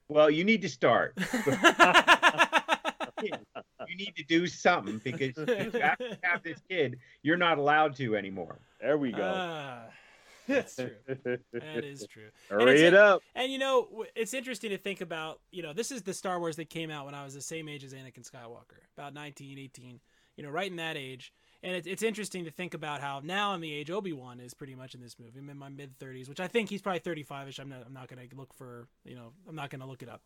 well, 0.07 0.29
you 0.29 0.43
need 0.43 0.61
to 0.61 0.69
start. 0.69 1.17
You 3.21 3.95
need 3.97 4.15
to 4.17 4.23
do 4.23 4.45
something 4.47 5.01
because 5.03 5.35
you 5.35 5.79
have 5.81 5.97
to 5.97 6.17
have 6.21 6.43
this 6.43 6.59
kid. 6.69 6.99
You're 7.23 7.37
not 7.37 7.57
allowed 7.57 7.95
to 7.97 8.15
anymore. 8.15 8.59
There 8.79 8.97
we 8.97 9.11
go. 9.11 9.23
Ah, 9.35 9.81
that's 10.49 10.75
true. 10.75 10.91
That 11.53 11.83
is 11.83 12.05
true. 12.09 12.29
Hurry 12.49 12.81
it 12.81 12.93
up. 12.93 13.21
And 13.35 13.51
you 13.51 13.57
know, 13.57 14.05
it's 14.15 14.33
interesting 14.33 14.71
to 14.71 14.77
think 14.77 15.01
about, 15.01 15.39
you 15.51 15.63
know, 15.63 15.73
this 15.73 15.91
is 15.91 16.01
the 16.01 16.13
Star 16.13 16.39
Wars 16.39 16.55
that 16.57 16.69
came 16.69 16.91
out 16.91 17.05
when 17.05 17.15
I 17.15 17.23
was 17.23 17.33
the 17.33 17.41
same 17.41 17.69
age 17.69 17.83
as 17.83 17.93
Anakin 17.93 18.29
Skywalker, 18.29 18.79
about 18.97 19.13
19, 19.13 19.57
18, 19.57 19.99
you 20.35 20.43
know, 20.43 20.49
right 20.49 20.69
in 20.69 20.77
that 20.77 20.97
age. 20.97 21.33
And 21.61 21.75
it, 21.75 21.87
it's 21.87 22.03
interesting 22.03 22.45
to 22.45 22.51
think 22.51 22.73
about 22.73 23.01
how 23.01 23.21
now 23.23 23.51
I'm 23.51 23.61
the 23.61 23.73
age 23.73 23.91
Obi-Wan 23.91 24.39
is 24.39 24.53
pretty 24.53 24.75
much 24.75 24.95
in 24.95 25.01
this 25.01 25.17
movie. 25.19 25.39
I'm 25.39 25.49
in 25.49 25.57
my 25.57 25.69
mid 25.69 25.99
30s, 25.99 26.29
which 26.29 26.39
I 26.39 26.47
think 26.47 26.69
he's 26.69 26.81
probably 26.81 27.01
35ish. 27.01 27.59
I'm 27.59 27.69
not 27.69 27.83
I'm 27.85 27.93
not 27.93 28.07
going 28.07 28.27
to 28.27 28.35
look 28.35 28.53
for, 28.53 28.87
you 29.03 29.15
know, 29.15 29.33
I'm 29.47 29.55
not 29.55 29.69
to 29.71 29.85
look 29.85 30.01
it 30.01 30.09
up. 30.09 30.21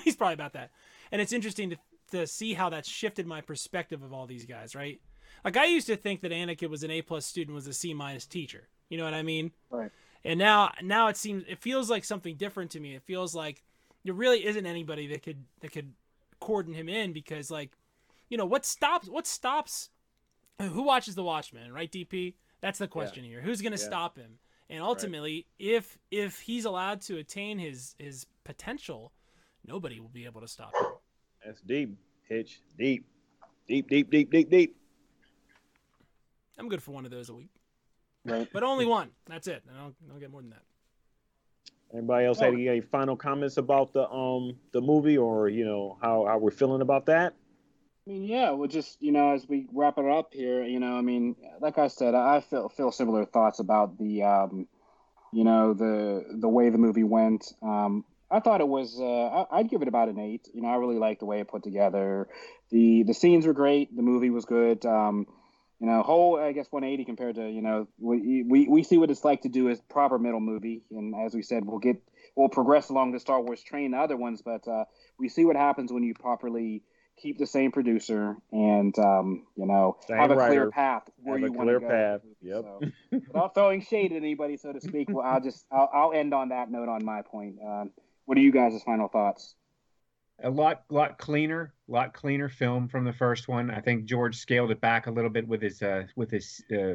he's 0.04 0.16
probably 0.16 0.34
about 0.34 0.54
that. 0.54 0.70
And 1.10 1.20
it's 1.20 1.32
interesting 1.32 1.70
to 1.70 1.76
to 2.12 2.26
see 2.26 2.54
how 2.54 2.68
that's 2.68 2.88
shifted 2.88 3.26
my 3.26 3.40
perspective 3.40 4.02
of 4.02 4.12
all 4.12 4.26
these 4.26 4.44
guys, 4.44 4.74
right? 4.74 5.00
Like 5.44 5.56
I 5.56 5.64
used 5.66 5.86
to 5.88 5.96
think 5.96 6.20
that 6.20 6.30
Anakin 6.30 6.70
was 6.70 6.82
an 6.82 6.90
A 6.90 7.02
plus 7.02 7.26
student, 7.26 7.54
was 7.54 7.66
a 7.66 7.72
C 7.72 7.94
minus 7.94 8.26
teacher. 8.26 8.68
You 8.92 8.98
know 8.98 9.04
what 9.04 9.14
I 9.14 9.22
mean? 9.22 9.52
Right. 9.70 9.90
And 10.22 10.38
now, 10.38 10.70
now 10.82 11.08
it 11.08 11.16
seems 11.16 11.44
it 11.48 11.58
feels 11.58 11.88
like 11.88 12.04
something 12.04 12.36
different 12.36 12.72
to 12.72 12.80
me. 12.80 12.94
It 12.94 13.02
feels 13.02 13.34
like 13.34 13.62
there 14.04 14.12
really 14.12 14.44
isn't 14.44 14.66
anybody 14.66 15.06
that 15.06 15.22
could 15.22 15.38
that 15.60 15.72
could 15.72 15.94
cordon 16.40 16.74
him 16.74 16.90
in 16.90 17.14
because, 17.14 17.50
like, 17.50 17.70
you 18.28 18.36
know, 18.36 18.44
what 18.44 18.66
stops 18.66 19.08
what 19.08 19.26
stops 19.26 19.88
who 20.60 20.82
watches 20.82 21.14
the 21.14 21.22
Watchmen, 21.22 21.72
right? 21.72 21.90
DP. 21.90 22.34
That's 22.60 22.78
the 22.78 22.86
question 22.86 23.24
here. 23.24 23.40
Who's 23.40 23.62
going 23.62 23.72
to 23.72 23.80
Yeah. 23.80 23.86
stop 23.86 24.18
him? 24.18 24.38
And 24.68 24.82
ultimately, 24.82 25.46
if 25.58 25.96
if 26.10 26.40
he's 26.40 26.66
allowed 26.66 27.00
to 27.02 27.16
attain 27.16 27.58
his 27.58 27.94
his 27.98 28.26
potential, 28.44 29.10
nobody 29.66 30.00
will 30.00 30.10
be 30.10 30.26
able 30.26 30.42
to 30.42 30.48
stop 30.48 30.74
him. 30.76 30.84
That's 31.42 31.62
deep, 31.62 31.96
Hitch. 32.28 32.60
Deep, 32.76 33.06
deep, 33.66 33.88
deep, 33.88 34.10
deep, 34.10 34.30
deep, 34.30 34.50
deep. 34.50 34.76
I'm 36.58 36.68
good 36.68 36.82
for 36.82 36.90
one 36.92 37.06
of 37.06 37.10
those 37.10 37.30
a 37.30 37.34
week, 37.34 37.48
right. 38.24 38.48
but 38.52 38.62
only 38.62 38.86
one. 38.86 39.10
That's 39.26 39.46
it. 39.46 39.62
I 39.72 39.78
don't, 39.78 39.94
I 40.04 40.10
don't 40.10 40.20
get 40.20 40.30
more 40.30 40.40
than 40.40 40.50
that. 40.50 40.62
Anybody 41.92 42.26
else 42.26 42.40
have 42.40 42.54
any, 42.54 42.68
any 42.68 42.80
final 42.80 43.16
comments 43.16 43.58
about 43.58 43.92
the 43.92 44.08
um 44.08 44.56
the 44.72 44.80
movie 44.80 45.18
or 45.18 45.48
you 45.48 45.64
know 45.64 45.98
how 46.00 46.24
how 46.26 46.38
we're 46.38 46.50
feeling 46.50 46.80
about 46.80 47.06
that? 47.06 47.34
I 48.06 48.10
mean, 48.10 48.24
yeah, 48.24 48.50
we'll 48.50 48.68
just 48.68 49.00
you 49.02 49.12
know 49.12 49.32
as 49.32 49.46
we 49.46 49.66
wrap 49.72 49.98
it 49.98 50.06
up 50.06 50.32
here, 50.32 50.64
you 50.64 50.80
know, 50.80 50.96
I 50.96 51.02
mean, 51.02 51.36
like 51.60 51.78
I 51.78 51.88
said, 51.88 52.14
I 52.14 52.40
feel 52.40 52.68
feel 52.70 52.92
similar 52.92 53.26
thoughts 53.26 53.58
about 53.58 53.98
the, 53.98 54.22
um, 54.22 54.66
you 55.32 55.44
know, 55.44 55.74
the 55.74 56.24
the 56.40 56.48
way 56.48 56.70
the 56.70 56.78
movie 56.78 57.04
went. 57.04 57.52
Um, 57.62 58.04
I 58.30 58.40
thought 58.40 58.62
it 58.62 58.68
was. 58.68 58.98
Uh, 58.98 59.44
I, 59.50 59.58
I'd 59.58 59.68
give 59.68 59.82
it 59.82 59.88
about 59.88 60.08
an 60.08 60.18
eight. 60.18 60.48
You 60.54 60.62
know, 60.62 60.68
I 60.68 60.76
really 60.76 60.98
liked 60.98 61.20
the 61.20 61.26
way 61.26 61.40
it 61.40 61.48
put 61.48 61.62
together. 61.62 62.28
the 62.70 63.02
The 63.02 63.12
scenes 63.12 63.46
were 63.46 63.52
great. 63.52 63.94
The 63.94 64.02
movie 64.02 64.30
was 64.30 64.46
good. 64.46 64.86
Um, 64.86 65.26
you 65.82 65.88
know, 65.88 66.04
whole 66.04 66.38
I 66.38 66.52
guess 66.52 66.68
180 66.70 67.04
compared 67.04 67.34
to 67.34 67.50
you 67.50 67.60
know 67.60 67.88
we 67.98 68.44
we 68.48 68.68
we 68.68 68.82
see 68.84 68.98
what 68.98 69.10
it's 69.10 69.24
like 69.24 69.42
to 69.42 69.48
do 69.48 69.68
a 69.68 69.76
proper 69.90 70.16
middle 70.16 70.38
movie, 70.38 70.84
and 70.92 71.12
as 71.26 71.34
we 71.34 71.42
said, 71.42 71.64
we'll 71.66 71.80
get 71.80 71.96
we'll 72.36 72.48
progress 72.48 72.88
along 72.88 73.10
the 73.10 73.18
Star 73.18 73.40
Wars 73.42 73.60
train, 73.64 73.90
the 73.90 73.98
other 73.98 74.16
ones, 74.16 74.42
but 74.42 74.66
uh, 74.68 74.84
we 75.18 75.28
see 75.28 75.44
what 75.44 75.56
happens 75.56 75.92
when 75.92 76.04
you 76.04 76.14
properly 76.14 76.84
keep 77.20 77.36
the 77.36 77.48
same 77.48 77.72
producer, 77.72 78.36
and 78.52 78.96
um, 79.00 79.44
you 79.56 79.66
know 79.66 79.96
Same 80.06 80.18
have 80.18 80.30
a 80.30 80.36
writer. 80.36 80.50
clear 80.52 80.70
path 80.70 81.02
where 81.16 81.36
Have 81.36 81.48
you 81.48 81.52
want 81.52 81.68
to 81.68 81.78
clear 81.78 81.80
go. 81.80 81.88
path. 81.88 82.20
So, 82.48 82.80
without 83.10 83.54
throwing 83.54 83.82
shade 83.82 84.12
at 84.12 84.18
anybody, 84.18 84.56
so 84.58 84.72
to 84.72 84.80
speak, 84.80 85.08
well, 85.10 85.26
I'll 85.26 85.40
just 85.40 85.66
I'll, 85.72 85.90
I'll 85.92 86.12
end 86.12 86.32
on 86.32 86.50
that 86.50 86.70
note 86.70 86.88
on 86.88 87.04
my 87.04 87.22
point. 87.22 87.56
Um, 87.60 87.90
what 88.26 88.38
are 88.38 88.40
you 88.40 88.52
guys' 88.52 88.80
final 88.84 89.08
thoughts? 89.08 89.56
A 90.42 90.50
lot 90.50 90.82
lot 90.90 91.18
cleaner 91.18 91.72
lot 91.88 92.14
cleaner 92.14 92.48
film 92.48 92.88
from 92.88 93.04
the 93.04 93.12
first 93.12 93.48
one 93.48 93.70
i 93.70 93.80
think 93.80 94.04
george 94.04 94.36
scaled 94.36 94.70
it 94.70 94.80
back 94.80 95.06
a 95.06 95.10
little 95.10 95.30
bit 95.30 95.46
with 95.46 95.62
his 95.62 95.82
uh 95.82 96.04
with 96.16 96.30
his 96.30 96.62
uh, 96.76 96.94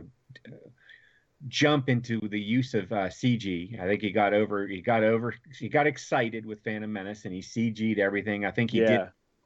jump 1.48 1.88
into 1.88 2.28
the 2.30 2.40
use 2.40 2.74
of 2.74 2.92
uh, 2.92 3.08
cg 3.08 3.80
i 3.80 3.88
think 3.88 4.02
he 4.02 4.12
got 4.12 4.34
over 4.34 4.68
he 4.68 4.82
got 4.82 5.04
over 5.04 5.34
he 5.58 5.70
got 5.70 5.88
excited 5.88 6.46
with 6.46 6.64
phantom 6.64 6.92
menace 6.92 7.26
and 7.26 7.34
he 7.34 7.42
cg'd 7.42 8.00
everything 8.00 8.46
i 8.46 8.52
think 8.52 8.72
he 8.72 8.80
yeah. 8.80 8.88
did 8.88 9.02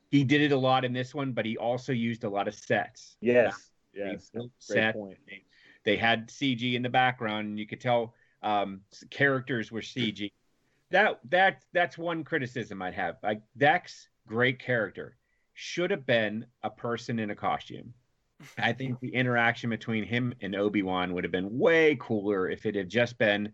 he 0.10 0.24
did 0.24 0.42
it 0.42 0.52
a 0.52 0.58
lot 0.58 0.86
in 0.86 0.94
this 0.94 1.14
one 1.14 1.32
but 1.32 1.46
he 1.46 1.58
also 1.58 1.92
used 1.92 2.24
a 2.24 2.30
lot 2.30 2.48
of 2.48 2.54
sets 2.56 3.18
Yes. 3.22 3.56
He 3.56 3.72
Yes. 3.94 4.30
Great 4.34 4.50
set. 4.60 4.96
point. 4.96 5.18
They, 5.28 5.44
they 5.84 5.98
had 5.98 6.30
CG 6.30 6.74
in 6.74 6.82
the 6.82 6.90
background, 6.90 7.50
and 7.50 7.60
you 7.60 7.68
could 7.68 7.82
tell 7.82 8.14
um, 8.44 8.82
characters 9.10 9.72
were 9.72 9.82
CG. 9.82 10.32
That 10.92 11.20
that 11.30 11.64
that's 11.74 11.98
one 11.98 12.24
criticism 12.24 12.82
I'd 12.82 12.94
have. 12.94 13.18
Like 13.24 13.42
Dex, 13.58 14.10
great 14.28 14.60
character, 14.60 15.18
should 15.54 15.92
have 15.92 16.06
been 16.06 16.46
a 16.64 16.70
person 16.70 17.20
in 17.20 17.32
a 17.32 17.36
costume. 17.36 17.94
I 18.58 18.74
think 18.74 19.00
the 19.00 19.14
interaction 19.14 19.70
between 19.70 20.04
him 20.04 20.34
and 20.42 20.56
Obi 20.56 20.82
Wan 20.82 21.14
would 21.14 21.24
have 21.24 21.32
been 21.32 21.58
way 21.58 21.96
cooler 22.00 22.50
if 22.50 22.66
it 22.66 22.76
had 22.76 22.90
just 22.90 23.18
been 23.18 23.52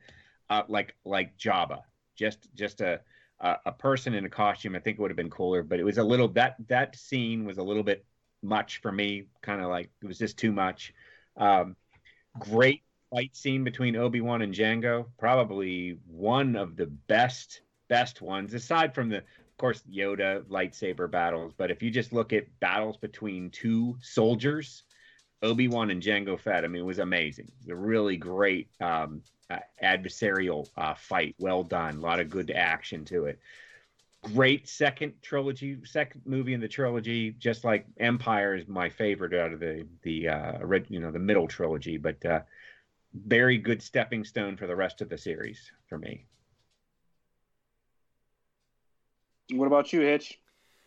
uh, 0.49 0.63
like 0.67 0.95
like 1.05 1.38
Jabba, 1.38 1.81
just 2.15 2.47
just 2.55 2.81
a 2.81 3.01
a 3.39 3.55
a 3.67 3.71
person 3.71 4.13
in 4.13 4.25
a 4.25 4.29
costume. 4.29 4.75
I 4.75 4.79
think 4.79 4.97
it 4.97 5.01
would 5.01 5.11
have 5.11 5.17
been 5.17 5.29
cooler, 5.29 5.63
but 5.63 5.79
it 5.79 5.83
was 5.83 5.97
a 5.97 6.03
little 6.03 6.29
that 6.29 6.55
that 6.67 6.95
scene 6.95 7.45
was 7.45 7.57
a 7.57 7.63
little 7.63 7.83
bit 7.83 8.05
much 8.41 8.81
for 8.81 8.91
me. 8.91 9.27
Kind 9.41 9.61
of 9.61 9.69
like 9.69 9.89
it 10.01 10.07
was 10.07 10.17
just 10.17 10.38
too 10.38 10.51
much. 10.51 10.93
Um, 11.35 11.75
great 12.39 12.83
fight 13.12 13.36
scene 13.36 13.64
between 13.64 13.95
Obi 13.95 14.22
Wan 14.22 14.41
and 14.41 14.53
Jango. 14.53 15.05
Probably 15.18 15.99
one 16.08 16.55
of 16.55 16.76
the 16.76 16.86
best 16.86 17.62
best 17.88 18.22
ones, 18.22 18.53
aside 18.53 18.93
from 18.93 19.10
the 19.10 19.18
of 19.18 19.58
course 19.58 19.84
Yoda 19.91 20.43
lightsaber 20.43 21.10
battles. 21.10 21.53
But 21.58 21.72
if 21.72 21.82
you 21.82 21.89
just 21.89 22.14
look 22.14 22.34
at 22.34 22.60
battles 22.60 22.97
between 22.97 23.49
two 23.49 23.97
soldiers, 24.01 24.84
Obi 25.41 25.68
Wan 25.68 25.89
and 25.89 26.01
Jango 26.01 26.39
Fett, 26.39 26.64
I 26.64 26.68
mean, 26.68 26.82
it 26.82 26.86
was 26.86 26.99
amazing. 26.99 27.45
It 27.45 27.53
was 27.62 27.70
a 27.70 27.76
really 27.76 28.18
great 28.18 28.70
um, 28.82 29.22
uh, 29.49 29.60
adversarial 29.82 30.68
uh, 30.78 30.93
fight. 30.93 31.36
Well 31.39 31.64
done. 31.64 31.97
A 31.97 32.01
lot 32.01 32.20
of 32.20 32.30
good 32.30 32.51
action 32.51 33.05
to 33.05 33.26
it 33.26 33.39
great 34.34 34.68
second 34.68 35.14
trilogy, 35.22 35.78
second 35.86 36.22
movie 36.26 36.53
in 36.53 36.60
the 36.60 36.68
trilogy. 36.68 37.32
Just 37.32 37.64
like 37.64 37.86
Empire 37.99 38.55
is 38.55 38.68
my 38.68 38.89
favorite 38.89 39.34
out 39.34 39.53
of 39.53 39.60
the 39.60 39.86
the 40.03 40.30
uh, 40.30 40.80
you 40.89 40.99
know 40.99 41.12
the 41.12 41.20
middle 41.20 41.47
trilogy, 41.47 41.97
but 41.97 42.24
uh, 42.26 42.41
very 43.14 43.58
good 43.58 43.82
stepping 43.82 44.24
stone 44.24 44.58
for 44.58 44.68
the 44.68 44.76
rest 44.76 45.01
of 45.01 45.10
the 45.10 45.18
series 45.18 45.72
for 45.88 45.97
me. 45.97 46.26
What 49.51 49.68
about 49.68 49.93
you, 49.93 50.01
Hitch? 50.01 50.39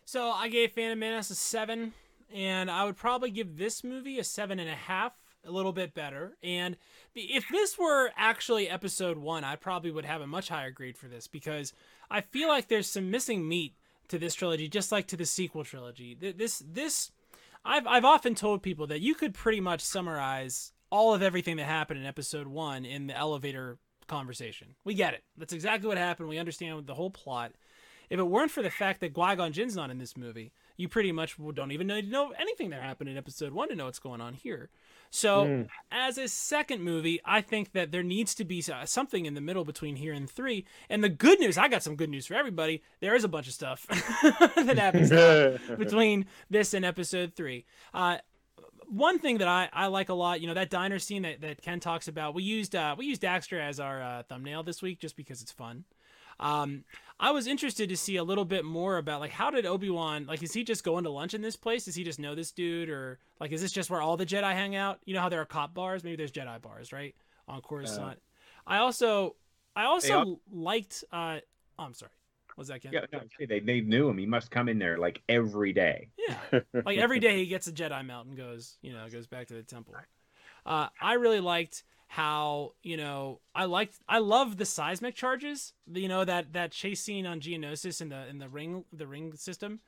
So 0.05 0.31
I 0.31 0.49
gave 0.49 0.73
Phantom 0.73 0.99
Menace 0.99 1.31
a 1.31 1.35
seven, 1.35 1.93
and 2.35 2.71
I 2.71 2.85
would 2.85 2.97
probably 2.97 3.31
give 3.31 3.57
this 3.57 3.83
movie 3.83 4.19
a 4.19 4.25
seven 4.25 4.59
and 4.59 4.69
a 4.69 4.75
half, 4.75 5.13
a 5.47 5.51
little 5.51 5.73
bit 5.73 5.95
better. 5.95 6.37
And 6.43 6.77
if 7.15 7.49
this 7.49 7.79
were 7.79 8.11
actually 8.17 8.69
episode 8.69 9.19
one, 9.19 9.45
I 9.45 9.57
probably 9.57 9.91
would 9.91 10.05
have 10.05 10.21
a 10.21 10.27
much 10.27 10.49
higher 10.49 10.71
grade 10.71 10.99
for 10.99 11.09
this 11.09 11.27
because 11.27 11.73
I 12.11 12.21
feel 12.21 12.49
like 12.49 12.69
there's 12.69 12.91
some 12.91 13.11
missing 13.11 13.49
meat 13.49 13.75
to 14.09 14.19
this 14.19 14.35
trilogy, 14.35 14.69
just 14.69 14.93
like 14.93 15.07
to 15.09 15.17
the 15.17 15.25
sequel 15.25 15.65
trilogy. 15.65 16.17
This 16.21 16.63
this 16.67 17.13
I've 17.65 17.87
I've 17.87 18.05
often 18.05 18.35
told 18.35 18.63
people 18.63 18.87
that 18.89 19.01
you 19.01 19.15
could 19.15 19.33
pretty 19.33 19.61
much 19.61 19.81
summarize 19.81 20.73
all 20.91 21.15
of 21.15 21.23
everything 21.23 21.57
that 21.57 21.67
happened 21.67 22.01
in 22.01 22.07
episode 22.07 22.47
one 22.49 22.85
in 22.85 23.07
the 23.07 23.17
elevator 23.17 23.79
conversation. 24.09 24.75
We 24.85 24.95
get 24.95 25.15
it. 25.15 25.23
That's 25.37 25.53
exactly 25.53 25.89
what 25.89 25.99
happened. 25.99 26.29
We 26.29 26.39
understand 26.39 26.87
the 26.87 26.95
whole 26.95 27.11
plot. 27.11 27.53
If 28.09 28.19
it 28.19 28.25
weren't 28.25 28.51
for 28.51 28.61
the 28.61 28.71
fact 28.71 28.99
that 29.01 29.15
Qui 29.15 29.37
Gon 29.37 29.53
Jinn's 29.53 29.77
not 29.77 29.89
in 29.91 29.99
this 29.99 30.17
movie, 30.17 30.51
you 30.77 30.89
pretty 30.89 31.13
much 31.13 31.37
don't 31.55 31.71
even 31.71 31.87
know, 31.87 32.01
know 32.01 32.33
anything 32.41 32.71
that 32.71 32.83
happened 32.83 33.09
in 33.09 33.17
episode 33.17 33.53
one 33.53 33.69
to 33.69 33.77
know 33.77 33.85
what's 33.85 34.01
going 34.01 34.21
on 34.21 34.35
here. 34.35 34.69
So, 35.11 35.45
Mm. 35.45 35.69
as 35.93 36.19
a 36.19 36.27
second 36.27 36.83
movie, 36.83 37.21
I 37.25 37.41
think 37.41 37.71
that 37.73 37.93
there 37.93 38.03
needs 38.03 38.35
to 38.37 38.45
be 38.45 38.65
uh, 38.73 38.85
something 38.85 39.27
in 39.27 39.35
the 39.35 39.41
middle 39.41 39.65
between 39.65 39.95
here 39.95 40.13
and 40.13 40.29
three. 40.29 40.65
And 40.89 41.05
the 41.05 41.09
good 41.09 41.39
news, 41.39 41.57
I 41.57 41.69
got 41.69 41.85
some 41.85 41.95
good 41.95 42.11
news 42.11 42.27
for 42.27 42.35
everybody. 42.35 42.83
There 42.99 43.15
is 43.15 43.23
a 43.23 43.29
bunch 43.29 43.47
of 43.47 43.53
stuff 43.55 43.87
that 44.57 44.77
happens 44.79 45.11
between 45.79 46.27
this 46.49 46.75
and 46.75 46.85
episode 46.85 47.35
three. 47.37 47.65
Uh, 47.95 48.19
one 48.91 49.19
thing 49.19 49.39
that 49.39 49.49
I, 49.49 49.69
I 49.73 49.87
like 49.87 50.09
a 50.09 50.15
lot, 50.15 50.41
you 50.41 50.47
know, 50.47 50.55
that 50.55 50.71
diner 50.71 50.99
scene 50.99 51.23
that, 51.23 51.41
that 51.41 51.63
Ken 51.63 51.81
talks 51.81 52.09
about, 52.09 52.35
we 52.35 52.43
used 52.43 52.75
uh, 52.75 52.95
we 52.99 53.07
used 53.07 53.21
Dexter 53.21 53.61
as 53.61 53.81
our 53.81 54.03
uh, 54.03 54.23
thumbnail 54.25 54.63
this 54.63 54.83
week 54.83 54.99
just 54.99 55.17
because 55.17 55.43
it's 55.43 55.53
fun. 55.53 55.85
Um, 56.39 56.85
I 57.19 57.33
was 57.33 57.47
interested 57.47 57.91
to 57.91 57.97
see 57.97 58.17
a 58.17 58.25
little 58.25 58.47
bit 58.47 58.65
more 58.65 58.97
about 58.97 59.21
like 59.21 59.31
how 59.31 59.51
did 59.51 59.67
Obi 59.67 59.91
Wan 59.91 60.27
like 60.27 60.43
is 60.43 60.53
he 60.53 60.65
just 60.65 60.85
going 60.85 61.05
to 61.05 61.11
lunch 61.11 61.35
in 61.35 61.43
this 61.43 61.57
place? 61.57 61.85
Does 61.85 61.95
he 61.95 62.03
just 62.03 62.19
know 62.19 62.35
this 62.35 62.51
dude 62.51 62.89
or 62.89 63.19
like 63.39 63.53
is 63.53 63.61
this 63.61 63.73
just 63.73 63.91
where 63.91 64.01
all 64.01 64.17
the 64.17 64.27
Jedi 64.27 64.53
hang 64.53 64.75
out? 64.75 65.01
You 65.05 65.15
know 65.15 65.21
how 65.21 65.29
there 65.29 65.41
are 65.41 65.47
cop 65.47 65.75
bars? 65.75 66.03
Maybe 66.03 66.17
there's 66.17 66.33
Jedi 66.33 66.61
bars, 66.61 66.93
right? 66.93 67.15
On 67.47 67.61
Coruscant. 67.61 68.19
I 68.67 68.79
also 68.79 69.37
I 69.77 69.85
also 69.85 70.13
al- 70.21 70.41
liked. 70.51 71.05
Uh, 71.13 71.41
oh, 71.79 71.85
I'm 71.85 71.95
sorry. 71.95 72.13
Was 72.61 72.69
that 72.69 72.83
Ken? 72.83 72.93
Yeah, 72.93 73.07
no, 73.11 73.23
they 73.49 73.61
they 73.61 73.81
knew 73.81 74.11
him. 74.11 74.19
He 74.19 74.27
must 74.27 74.51
come 74.51 74.69
in 74.69 74.79
there 74.79 74.99
like 74.99 75.23
every 75.31 75.73
day. 75.73 76.11
Yeah. 76.19 76.61
like 76.85 76.99
every 76.99 77.19
day 77.19 77.39
he 77.39 77.47
gets 77.47 77.67
a 77.69 77.73
Jedi 77.73 78.07
mount 78.07 78.29
and 78.29 78.37
goes, 78.37 78.77
you 78.83 78.93
know, 78.93 79.09
goes 79.09 79.27
back 79.27 79.47
to 79.47 79.55
the 79.55 79.63
temple. 79.63 79.95
Uh, 80.67 80.89
I 81.01 81.15
really 81.15 81.41
liked 81.41 81.85
how 82.09 82.75
you 82.83 82.99
know 82.99 83.41
I 83.55 83.65
liked 83.65 83.99
I 84.07 84.19
love 84.19 84.59
the 84.59 84.67
seismic 84.67 85.15
charges. 85.15 85.73
You 85.91 86.07
know 86.07 86.23
that 86.23 86.53
that 86.53 86.71
chase 86.71 87.01
scene 87.01 87.25
on 87.25 87.41
Geonosis 87.41 88.03
in 88.03 88.11
the 88.11 88.29
in 88.29 88.37
the 88.37 88.51
ring 88.51 88.85
the 88.93 89.07
ring 89.07 89.35
system. 89.37 89.81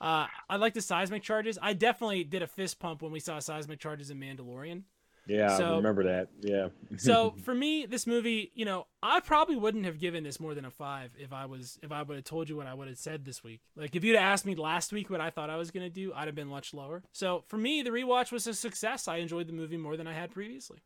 Uh, 0.00 0.28
I 0.48 0.54
like 0.54 0.74
the 0.74 0.82
seismic 0.82 1.24
charges. 1.24 1.58
I 1.60 1.72
definitely 1.72 2.22
did 2.22 2.42
a 2.42 2.46
fist 2.46 2.78
pump 2.78 3.02
when 3.02 3.10
we 3.10 3.18
saw 3.18 3.40
seismic 3.40 3.80
charges 3.80 4.08
in 4.08 4.20
Mandalorian. 4.20 4.84
Yeah, 5.26 5.56
So- 5.56 5.74
I 5.74 5.76
remember 5.76 6.04
that. 6.04 6.28
Yeah. 6.40 6.68
So 6.96 7.34
for 7.44 7.54
me, 7.54 7.86
this 7.86 8.06
movie, 8.06 8.50
you 8.54 8.64
know, 8.64 8.86
I 9.02 9.20
probably 9.20 9.56
wouldn't 9.56 9.84
have 9.84 9.98
given 9.98 10.24
this 10.24 10.40
more 10.40 10.54
than 10.54 10.64
a 10.64 10.70
five 10.70 11.12
if 11.18 11.32
I 11.32 11.46
was 11.46 11.78
if 11.82 11.92
I 11.92 12.02
would 12.02 12.16
have 12.16 12.24
told 12.24 12.48
you 12.48 12.56
what 12.56 12.66
I 12.66 12.74
would 12.74 12.88
have 12.88 12.98
said 12.98 13.24
this 13.24 13.42
week. 13.44 13.60
Like 13.76 13.94
if 13.96 14.02
you'd 14.04 14.16
asked 14.16 14.44
me 14.46 14.54
last 14.54 14.92
week 14.92 15.08
what 15.10 15.20
I 15.20 15.30
thought 15.30 15.50
I 15.50 15.56
was 15.56 15.70
gonna 15.70 15.90
do, 15.90 16.12
I'd 16.14 16.26
have 16.28 16.34
been 16.34 16.48
much 16.48 16.74
lower. 16.74 17.02
So 17.12 17.44
for 17.48 17.56
me, 17.56 17.82
the 17.82 17.90
rewatch 17.90 18.32
was 18.32 18.46
a 18.46 18.54
success. 18.54 19.08
I 19.08 19.16
enjoyed 19.16 19.46
the 19.46 19.52
movie 19.52 19.76
more 19.76 19.96
than 19.96 20.06
I 20.06 20.12
had 20.14 20.30
previously. 20.32 20.78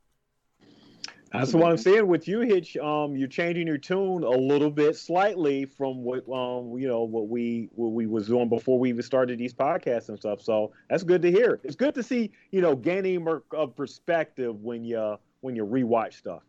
That's 1.35 1.53
what 1.53 1.69
I'm 1.69 1.77
saying 1.77 2.07
with 2.07 2.29
you, 2.29 2.41
Hitch. 2.41 2.77
Um, 2.77 3.17
you're 3.17 3.27
changing 3.27 3.67
your 3.67 3.77
tune 3.77 4.23
a 4.23 4.31
little 4.31 4.71
bit, 4.71 4.97
slightly 4.97 5.65
from 5.65 6.05
what 6.05 6.29
um, 6.29 6.79
you 6.79 6.87
know, 6.87 7.03
what 7.03 7.29
we 7.29 7.69
what 7.75 7.89
we 7.89 8.07
was 8.07 8.29
doing 8.29 8.49
before 8.49 8.79
we 8.79 8.91
even 8.91 9.03
started 9.03 9.39
these 9.39 9.53
podcasts 9.53 10.09
and 10.09 10.17
stuff. 10.17 10.41
So 10.41 10.71
that's 10.89 11.03
good 11.03 11.23
to 11.23 11.33
hear. 11.33 11.61
It's 11.65 11.75
good 11.75 11.93
to 11.97 12.05
see, 12.05 12.31
you 12.53 12.61
know, 12.61 12.77
gaining 12.77 13.25
more 13.25 13.43
of 13.51 13.75
perspective 13.75 14.63
when 14.63 14.85
you 14.85 15.19
when 15.41 15.57
you 15.57 15.67
rewatch 15.67 16.15
stuff. 16.15 16.43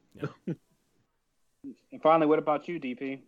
And 1.91 2.01
finally, 2.03 2.27
what 2.27 2.38
about 2.38 2.67
you, 2.67 2.79
DP? 2.79 3.21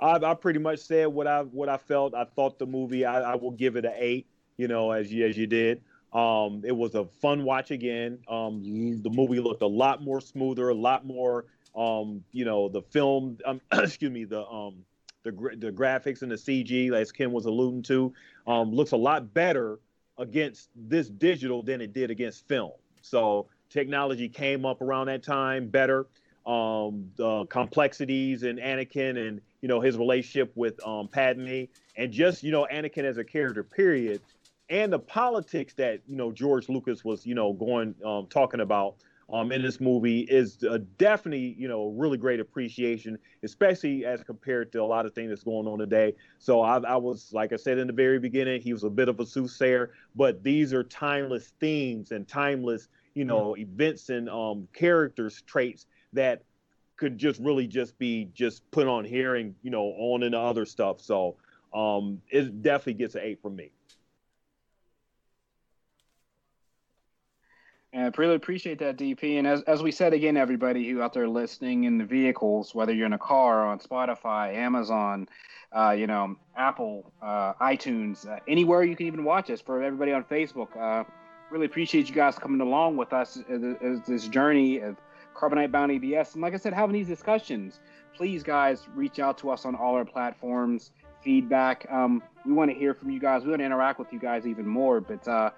I, 0.00 0.16
I 0.16 0.34
pretty 0.34 0.58
much 0.58 0.80
said 0.80 1.06
what 1.06 1.26
I 1.26 1.44
what 1.44 1.70
I 1.70 1.78
felt. 1.78 2.14
I 2.14 2.24
thought 2.24 2.58
the 2.58 2.66
movie. 2.66 3.06
I, 3.06 3.32
I 3.32 3.34
will 3.36 3.52
give 3.52 3.76
it 3.76 3.86
an 3.86 3.94
eight. 3.96 4.26
You 4.58 4.68
know, 4.68 4.90
as 4.90 5.10
you 5.10 5.26
as 5.26 5.38
you 5.38 5.46
did. 5.46 5.80
Um, 6.12 6.62
it 6.64 6.76
was 6.76 6.94
a 6.94 7.04
fun 7.04 7.44
watch 7.44 7.70
again. 7.70 8.18
Um, 8.28 8.62
the 9.02 9.10
movie 9.10 9.40
looked 9.40 9.62
a 9.62 9.66
lot 9.66 10.02
more 10.02 10.20
smoother, 10.20 10.68
a 10.68 10.74
lot 10.74 11.06
more. 11.06 11.46
Um, 11.76 12.24
you 12.32 12.44
know, 12.44 12.68
the 12.68 12.82
film. 12.82 13.38
Um, 13.44 13.60
excuse 13.72 14.10
me. 14.10 14.24
The 14.24 14.44
um, 14.46 14.84
the 15.22 15.30
the 15.30 15.70
graphics 15.70 16.22
and 16.22 16.30
the 16.30 16.36
CG, 16.36 16.92
as 16.92 17.12
Ken 17.12 17.30
was 17.30 17.46
alluding 17.46 17.82
to, 17.84 18.12
um, 18.46 18.72
looks 18.72 18.92
a 18.92 18.96
lot 18.96 19.32
better 19.32 19.78
against 20.18 20.70
this 20.74 21.08
digital 21.08 21.62
than 21.62 21.80
it 21.80 21.92
did 21.92 22.10
against 22.10 22.46
film. 22.48 22.72
So 23.02 23.46
technology 23.70 24.28
came 24.28 24.66
up 24.66 24.82
around 24.82 25.06
that 25.06 25.22
time 25.22 25.68
better. 25.68 26.06
Um, 26.46 27.10
the 27.16 27.46
complexities 27.46 28.42
in 28.42 28.56
Anakin 28.56 29.28
and 29.28 29.40
you 29.60 29.68
know 29.68 29.80
his 29.80 29.96
relationship 29.96 30.52
with 30.56 30.84
um, 30.86 31.06
Padme, 31.08 31.64
and 31.96 32.10
just 32.10 32.42
you 32.42 32.50
know 32.50 32.66
Anakin 32.72 33.04
as 33.04 33.18
a 33.18 33.24
character, 33.24 33.62
period, 33.62 34.20
and 34.70 34.92
the 34.92 34.98
politics 34.98 35.74
that 35.74 36.00
you 36.06 36.16
know 36.16 36.32
George 36.32 36.68
Lucas 36.68 37.04
was 37.04 37.26
you 37.26 37.34
know 37.34 37.52
going 37.52 37.94
um, 38.06 38.26
talking 38.30 38.60
about 38.60 38.94
um, 39.32 39.52
in 39.52 39.62
this 39.62 39.80
movie 39.80 40.20
is 40.20 40.64
uh, 40.64 40.78
definitely 40.96 41.54
you 41.58 41.68
know 41.68 41.88
really 41.88 42.16
great 42.16 42.40
appreciation, 42.40 43.18
especially 43.42 44.06
as 44.06 44.22
compared 44.22 44.72
to 44.72 44.80
a 44.80 44.84
lot 44.84 45.04
of 45.04 45.12
things 45.12 45.28
that's 45.28 45.42
going 45.42 45.66
on 45.66 45.78
today. 45.78 46.14
So 46.38 46.62
I, 46.62 46.78
I 46.78 46.96
was 46.96 47.30
like 47.32 47.52
I 47.52 47.56
said 47.56 47.78
in 47.78 47.88
the 47.88 47.92
very 47.92 48.18
beginning, 48.18 48.62
he 48.62 48.72
was 48.72 48.84
a 48.84 48.90
bit 48.90 49.08
of 49.08 49.20
a 49.20 49.26
soothsayer, 49.26 49.90
but 50.14 50.42
these 50.42 50.72
are 50.72 50.84
timeless 50.84 51.52
themes 51.60 52.12
and 52.12 52.26
timeless 52.26 52.88
you 53.14 53.24
know 53.24 53.56
events 53.56 54.08
and 54.08 54.30
um, 54.30 54.68
characters 54.72 55.42
traits 55.46 55.86
that 56.12 56.44
could 56.96 57.18
just 57.18 57.40
really 57.40 57.66
just 57.66 57.98
be 57.98 58.28
just 58.34 58.68
put 58.70 58.86
on 58.86 59.04
here 59.04 59.34
and 59.34 59.54
you 59.62 59.70
know 59.70 59.82
on 59.98 60.22
into 60.22 60.38
other 60.38 60.64
stuff. 60.64 61.00
So 61.00 61.36
um, 61.74 62.20
it 62.30 62.62
definitely 62.62 62.94
gets 62.94 63.16
an 63.16 63.22
eight 63.24 63.42
from 63.42 63.56
me. 63.56 63.72
And 67.92 68.04
I 68.04 68.10
really 68.16 68.36
appreciate 68.36 68.78
that, 68.78 68.96
DP. 68.96 69.38
And 69.38 69.46
as, 69.46 69.62
as 69.62 69.82
we 69.82 69.90
said 69.90 70.12
again, 70.12 70.36
everybody 70.36 70.88
who 70.88 71.02
out 71.02 71.12
there 71.12 71.28
listening 71.28 71.84
in 71.84 71.98
the 71.98 72.04
vehicles, 72.04 72.72
whether 72.74 72.92
you're 72.92 73.06
in 73.06 73.12
a 73.14 73.18
car, 73.18 73.66
on 73.66 73.80
Spotify, 73.80 74.54
Amazon, 74.54 75.28
uh, 75.76 75.90
you 75.90 76.06
know, 76.06 76.36
Apple, 76.56 77.12
uh, 77.20 77.54
iTunes, 77.54 78.28
uh, 78.28 78.38
anywhere 78.46 78.84
you 78.84 78.94
can 78.94 79.06
even 79.06 79.24
watch 79.24 79.50
us. 79.50 79.60
For 79.60 79.82
everybody 79.82 80.12
on 80.12 80.22
Facebook, 80.22 80.76
uh, 80.76 81.04
really 81.50 81.66
appreciate 81.66 82.08
you 82.08 82.14
guys 82.14 82.38
coming 82.38 82.60
along 82.60 82.96
with 82.96 83.12
us 83.12 83.38
as, 83.48 84.00
this 84.06 84.28
journey 84.28 84.78
of 84.78 84.96
Carbonite 85.34 85.72
Bounty 85.72 85.98
BS. 85.98 86.34
And 86.34 86.42
like 86.42 86.54
I 86.54 86.58
said, 86.58 86.72
having 86.72 86.94
these 86.94 87.08
discussions. 87.08 87.80
Please, 88.14 88.42
guys, 88.42 88.86
reach 88.94 89.18
out 89.18 89.38
to 89.38 89.50
us 89.50 89.64
on 89.64 89.74
all 89.74 89.94
our 89.94 90.04
platforms. 90.04 90.92
Feedback. 91.22 91.86
Um, 91.90 92.22
we 92.46 92.52
want 92.52 92.70
to 92.70 92.76
hear 92.76 92.94
from 92.94 93.10
you 93.10 93.20
guys. 93.20 93.42
We 93.42 93.50
want 93.50 93.60
to 93.60 93.66
interact 93.66 93.98
with 93.98 94.12
you 94.12 94.18
guys 94.18 94.46
even 94.46 94.66
more. 94.66 95.00
But 95.00 95.26
uh, 95.28 95.50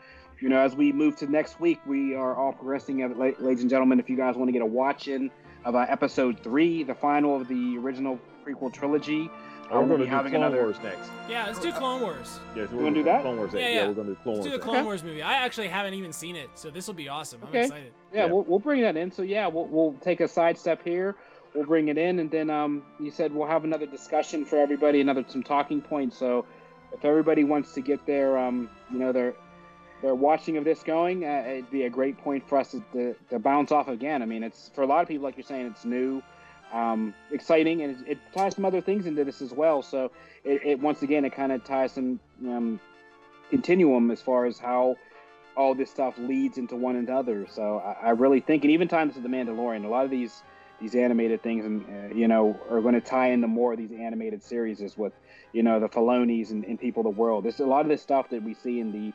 you 0.43 0.49
know, 0.49 0.59
as 0.59 0.75
we 0.75 0.93
move 0.93 1.15
to 1.17 1.31
next 1.31 1.61
week, 1.61 1.81
we 1.87 2.17
are 2.17 2.35
all 2.35 2.53
progressing. 2.53 2.99
Ladies 3.17 3.61
and 3.61 3.71
gentlemen, 3.71 4.01
if 4.01 4.11
you 4.11 4.17
guys 4.17 4.35
want 4.35 4.49
to 4.49 4.53
get 4.53 4.61
a 4.61 4.67
watch 4.67 5.07
in 5.07 5.31
of 5.65 5.77
uh, 5.77 5.87
episode 5.89 6.41
three, 6.43 6.83
the 6.83 6.95
final 6.95 7.41
of 7.41 7.47
the 7.47 7.79
original 7.79 8.19
prequel 8.45 8.73
trilogy. 8.73 9.31
Oh, 9.71 9.81
we're 9.81 9.87
going 9.87 10.01
to 10.01 10.07
do 10.07 10.11
Clone 10.11 10.35
another... 10.35 10.65
Wars 10.65 10.77
next. 10.83 11.11
Yeah, 11.31 11.47
let's 11.47 11.61
do 11.61 11.71
Clone 11.73 12.01
Wars. 12.01 12.41
Yes, 12.57 12.69
we're 12.73 12.81
going 12.81 12.95
to 12.95 13.01
do 13.01 13.05
that. 13.05 13.23
Clone 13.23 13.37
Wars. 13.37 13.53
Yeah, 13.55 13.61
yeah. 13.61 13.69
yeah, 13.69 13.87
we're 13.87 13.95
going 13.95 14.09
to 14.09 14.15
do 14.15 14.21
Clone 14.21 14.35
let's 14.35 14.47
Wars. 14.47 14.53
do 14.53 14.59
the 14.59 14.63
Clone 14.63 14.77
okay. 14.79 14.85
Wars 14.85 15.05
movie. 15.05 15.23
I 15.23 15.35
actually 15.35 15.69
haven't 15.69 15.95
even 15.95 16.13
seen 16.13 16.35
it, 16.35 16.51
so 16.57 16.71
this 16.71 16.89
will 16.89 16.95
be 16.95 17.09
awesome. 17.09 17.41
I'm 17.43 17.49
okay. 17.49 17.63
excited. 17.63 17.93
Yeah, 18.13 18.27
yeah, 18.27 18.33
We'll, 18.33 18.43
we'll 18.43 18.59
bring 18.59 18.83
that 18.83 18.97
in. 18.97 19.13
So 19.13 19.23
yeah, 19.23 19.47
we'll, 19.47 19.67
we'll 19.67 19.95
take 20.01 20.21
a 20.21 20.29
side 20.29 20.59
step 20.59 20.83
here. 20.85 21.15
We'll 21.55 21.65
bring 21.65 21.89
it 21.89 21.97
in, 21.97 22.19
and 22.19 22.31
then 22.31 22.51
um, 22.51 22.83
you 22.99 23.13
said 23.13 23.33
we'll 23.33 23.47
have 23.47 23.63
another 23.63 23.87
discussion 23.87 24.45
for 24.45 24.57
everybody, 24.57 25.01
another 25.01 25.25
some 25.29 25.45
talking 25.45 25.81
points. 25.81 26.19
So 26.19 26.45
if 26.93 27.05
everybody 27.05 27.45
wants 27.45 27.73
to 27.75 27.81
get 27.81 28.05
their 28.07 28.37
um, 28.37 28.69
you 28.91 28.99
know, 28.99 29.13
their 29.13 29.35
their 30.03 30.15
watching 30.15 30.57
of 30.57 30.65
this 30.65 30.83
going, 30.83 31.25
uh, 31.25 31.45
it'd 31.47 31.71
be 31.71 31.85
a 31.85 31.91
great 31.91 32.19
point 32.19 32.47
for 32.47 32.59
us 32.59 32.73
to, 32.73 32.83
to, 32.93 33.15
to, 33.31 33.39
bounce 33.39 33.71
off 33.71 33.89
again. 33.89 34.21
I 34.21 34.27
mean, 34.27 34.43
it's 34.43 34.71
for 34.75 34.83
a 34.83 34.87
lot 34.87 35.01
of 35.03 35.09
people, 35.09 35.25
like 35.25 35.37
you're 35.37 35.45
saying, 35.45 35.67
it's 35.67 35.85
new, 35.85 36.23
um, 36.73 37.15
exciting, 37.31 37.83
and 37.83 38.05
it, 38.07 38.13
it, 38.13 38.19
ties 38.35 38.57
some 38.57 38.65
other 38.65 38.81
things 38.81 39.07
into 39.07 39.25
this 39.25 39.41
as 39.41 39.53
well. 39.53 39.81
So 39.81 40.11
it, 40.45 40.61
it 40.65 40.81
once 40.81 41.03
again, 41.03 41.25
it 41.25 41.31
kind 41.31 41.53
of 41.53 41.65
ties 41.65 41.93
some 41.93 42.19
um, 42.45 42.81
continuum 43.49 44.11
as 44.11 44.21
far 44.21 44.45
as 44.45 44.59
how 44.59 44.97
all 45.57 45.75
this 45.75 45.91
stuff 45.91 46.15
leads 46.19 46.59
into 46.59 46.75
one 46.75 46.97
another. 46.97 47.47
So 47.49 47.79
I, 47.79 48.09
I 48.09 48.11
really 48.11 48.41
think, 48.41 48.65
and 48.65 48.73
even 48.73 48.89
times 48.89 49.17
of 49.17 49.23
the 49.23 49.29
Mandalorian, 49.29 49.85
a 49.85 49.89
lot 49.89 50.05
of 50.05 50.11
these 50.11 50.43
these 50.81 50.97
animated 50.97 51.45
things, 51.45 51.65
and 51.65 51.85
uh, 51.85 52.13
you 52.13 52.27
know, 52.27 52.59
are 52.69 52.81
going 52.81 52.95
to 52.95 53.01
tie 53.01 53.29
into 53.29 53.47
more 53.47 53.73
of 53.73 53.79
these 53.79 53.93
animated 53.93 54.43
series 54.43 54.83
with 54.97 55.13
you 55.53 55.63
know 55.63 55.79
the 55.79 55.89
Filonis 55.89 56.51
and, 56.51 56.65
and 56.65 56.81
people 56.81 57.07
of 57.07 57.15
the 57.15 57.21
world. 57.21 57.45
There's 57.45 57.61
a 57.61 57.67
lot 57.67 57.83
of 57.83 57.89
this 57.89 58.03
stuff 58.03 58.31
that 58.31 58.43
we 58.43 58.55
see 58.55 58.81
in 58.81 58.91
the 58.91 59.13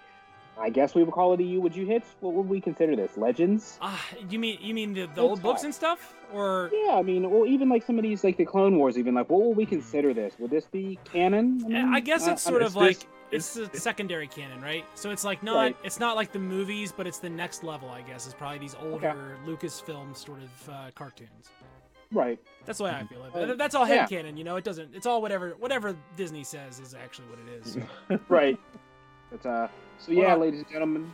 I 0.59 0.69
guess 0.69 0.95
we 0.95 1.03
would 1.03 1.13
call 1.13 1.33
it 1.33 1.39
a 1.39 1.43
U. 1.43 1.61
Would 1.61 1.75
you 1.75 1.85
hit? 1.85 2.03
What 2.19 2.33
would 2.33 2.49
we 2.49 2.59
consider 2.59 2.95
this? 2.95 3.17
Legends? 3.17 3.77
Ah, 3.81 3.93
uh, 4.11 4.25
you 4.29 4.39
mean 4.39 4.57
you 4.61 4.73
mean 4.73 4.93
the, 4.93 5.07
the 5.13 5.21
old 5.21 5.41
books 5.41 5.63
and 5.63 5.73
stuff, 5.73 6.15
or? 6.33 6.71
Yeah, 6.73 6.95
I 6.95 7.03
mean, 7.03 7.29
well, 7.29 7.45
even 7.45 7.69
like 7.69 7.85
some 7.85 7.97
of 7.97 8.03
these, 8.03 8.23
like 8.23 8.37
the 8.37 8.45
Clone 8.45 8.77
Wars, 8.77 8.97
even 8.97 9.15
like, 9.15 9.29
what 9.29 9.41
would 9.41 9.57
we 9.57 9.65
consider 9.65 10.13
this? 10.13 10.33
Would 10.39 10.51
this 10.51 10.65
be 10.65 10.99
canon? 11.03 11.61
I, 11.65 11.67
mean, 11.67 11.93
I 11.93 11.99
guess 11.99 12.27
it's 12.27 12.41
sort 12.41 12.61
of 12.61 12.75
like 12.75 13.07
it's 13.31 13.53
the 13.53 13.69
secondary 13.73 14.27
canon, 14.27 14.61
right? 14.61 14.85
So 14.95 15.11
it's 15.11 15.23
like 15.23 15.43
not 15.43 15.57
right. 15.57 15.77
it's 15.83 15.99
not 15.99 16.15
like 16.15 16.31
the 16.31 16.39
movies, 16.39 16.91
but 16.95 17.07
it's 17.07 17.19
the 17.19 17.29
next 17.29 17.63
level, 17.63 17.89
I 17.89 18.01
guess. 18.01 18.27
Is 18.27 18.33
probably 18.33 18.59
these 18.59 18.75
older 18.81 19.37
okay. 19.47 19.51
Lucasfilm 19.51 20.15
sort 20.15 20.39
of 20.39 20.69
uh, 20.69 20.91
cartoons. 20.95 21.51
Right. 22.11 22.39
That's 22.65 22.77
the 22.77 22.85
way 22.85 22.91
I 22.91 23.03
feel 23.05 23.25
it. 23.25 23.35
Uh, 23.35 23.55
That's 23.55 23.75
all 23.75 23.83
head 23.85 23.95
yeah. 23.95 24.05
canon, 24.07 24.37
you 24.37 24.43
know. 24.43 24.55
It 24.55 24.63
doesn't. 24.63 24.95
It's 24.95 25.05
all 25.05 25.21
whatever 25.21 25.55
whatever 25.59 25.95
Disney 26.15 26.43
says 26.43 26.79
is 26.79 26.93
actually 26.93 27.27
what 27.27 27.39
it 27.39 27.65
is. 27.65 27.77
right. 28.29 28.57
It's 29.33 29.45
uh, 29.45 29.67
so 29.99 30.11
yeah, 30.11 30.35
ladies 30.35 30.61
and 30.61 30.69
gentlemen, 30.69 31.11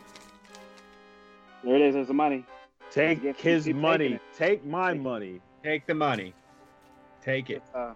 there 1.64 1.76
it 1.76 1.82
is. 1.82 1.94
There's 1.94 2.08
the 2.08 2.14
money. 2.14 2.46
Take 2.92 3.40
his 3.40 3.68
money. 3.68 4.20
Take 4.38 4.66
my 4.66 4.94
take, 4.94 5.02
money. 5.02 5.42
Take 5.64 5.88
the 5.88 5.96
money. 5.96 6.34
Take 7.24 7.50
it. 7.50 7.64
Uh, 7.74 7.94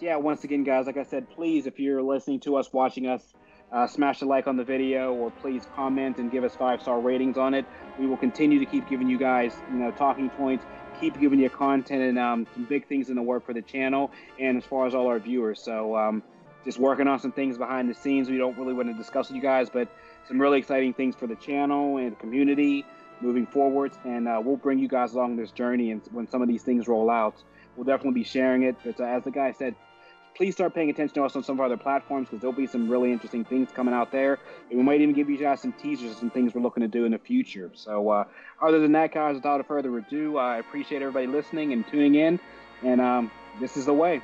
yeah. 0.00 0.16
Once 0.16 0.44
again, 0.44 0.64
guys, 0.64 0.86
like 0.86 0.96
I 0.96 1.02
said, 1.02 1.28
please, 1.28 1.66
if 1.66 1.78
you're 1.78 2.02
listening 2.02 2.40
to 2.40 2.56
us, 2.56 2.72
watching 2.72 3.06
us, 3.06 3.34
uh, 3.72 3.86
smash 3.86 4.22
a 4.22 4.24
like 4.24 4.46
on 4.46 4.56
the 4.56 4.64
video, 4.64 5.12
or 5.12 5.30
please 5.30 5.66
comment 5.74 6.18
and 6.18 6.30
give 6.30 6.44
us 6.44 6.54
five 6.54 6.80
star 6.80 7.00
ratings 7.00 7.36
on 7.36 7.52
it. 7.52 7.66
We 7.98 8.06
will 8.06 8.16
continue 8.16 8.58
to 8.60 8.66
keep 8.66 8.88
giving 8.88 9.08
you 9.08 9.18
guys, 9.18 9.54
you 9.70 9.76
know, 9.76 9.90
talking 9.90 10.30
points. 10.30 10.64
Keep 11.00 11.20
giving 11.20 11.40
you 11.40 11.50
content 11.50 12.02
and 12.02 12.18
um, 12.18 12.46
some 12.54 12.64
big 12.64 12.86
things 12.86 13.10
in 13.10 13.16
the 13.16 13.22
work 13.22 13.44
for 13.44 13.52
the 13.52 13.62
channel, 13.62 14.12
and 14.38 14.56
as 14.56 14.64
far 14.64 14.86
as 14.86 14.94
all 14.94 15.08
our 15.08 15.18
viewers. 15.18 15.60
So. 15.60 15.96
Um, 15.96 16.22
just 16.64 16.78
working 16.78 17.06
on 17.06 17.20
some 17.20 17.32
things 17.32 17.58
behind 17.58 17.90
the 17.90 17.94
scenes 17.94 18.30
we 18.30 18.38
don't 18.38 18.56
really 18.56 18.72
want 18.72 18.88
to 18.88 18.94
discuss 18.94 19.28
with 19.28 19.36
you 19.36 19.42
guys, 19.42 19.68
but 19.68 19.88
some 20.26 20.40
really 20.40 20.58
exciting 20.58 20.94
things 20.94 21.14
for 21.14 21.26
the 21.26 21.36
channel 21.36 21.98
and 21.98 22.12
the 22.12 22.16
community 22.16 22.84
moving 23.20 23.46
forwards. 23.46 23.98
And 24.04 24.28
uh, 24.28 24.40
we'll 24.44 24.56
bring 24.56 24.78
you 24.78 24.88
guys 24.88 25.14
along 25.14 25.36
this 25.36 25.50
journey. 25.50 25.90
And 25.90 26.02
when 26.12 26.28
some 26.28 26.42
of 26.42 26.48
these 26.48 26.62
things 26.62 26.88
roll 26.88 27.10
out, 27.10 27.42
we'll 27.76 27.84
definitely 27.84 28.20
be 28.20 28.24
sharing 28.24 28.62
it. 28.62 28.76
But 28.84 29.00
uh, 29.00 29.04
as 29.04 29.24
the 29.24 29.30
guy 29.30 29.52
said, 29.52 29.74
please 30.36 30.54
start 30.54 30.74
paying 30.74 30.90
attention 30.90 31.14
to 31.14 31.24
us 31.24 31.36
on 31.36 31.44
some 31.44 31.56
of 31.56 31.60
our 31.60 31.66
other 31.66 31.76
platforms 31.76 32.28
because 32.28 32.40
there'll 32.40 32.56
be 32.56 32.66
some 32.66 32.90
really 32.90 33.12
interesting 33.12 33.44
things 33.44 33.68
coming 33.72 33.94
out 33.94 34.10
there. 34.10 34.38
And 34.68 34.78
we 34.78 34.84
might 34.84 35.00
even 35.00 35.14
give 35.14 35.30
you 35.30 35.38
guys 35.38 35.60
some 35.60 35.72
teasers 35.72 36.16
some 36.16 36.30
things 36.30 36.54
we're 36.54 36.62
looking 36.62 36.82
to 36.82 36.88
do 36.88 37.04
in 37.04 37.12
the 37.12 37.18
future. 37.18 37.70
So, 37.74 38.08
uh, 38.10 38.24
other 38.60 38.80
than 38.80 38.92
that, 38.92 39.12
guys, 39.12 39.36
without 39.36 39.64
further 39.66 39.96
ado, 39.96 40.36
I 40.36 40.58
appreciate 40.58 41.02
everybody 41.02 41.26
listening 41.26 41.72
and 41.72 41.86
tuning 41.86 42.16
in. 42.16 42.40
And 42.82 43.00
um, 43.00 43.30
this 43.60 43.76
is 43.76 43.86
the 43.86 43.94
way. 43.94 44.20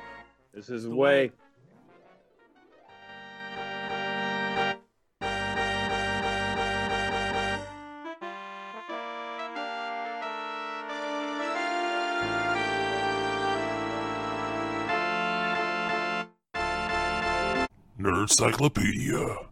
This 0.53 0.69
is 0.69 0.83
the 0.83 0.95
way. 0.95 1.31
Nerdcyclopedia 18.21 19.50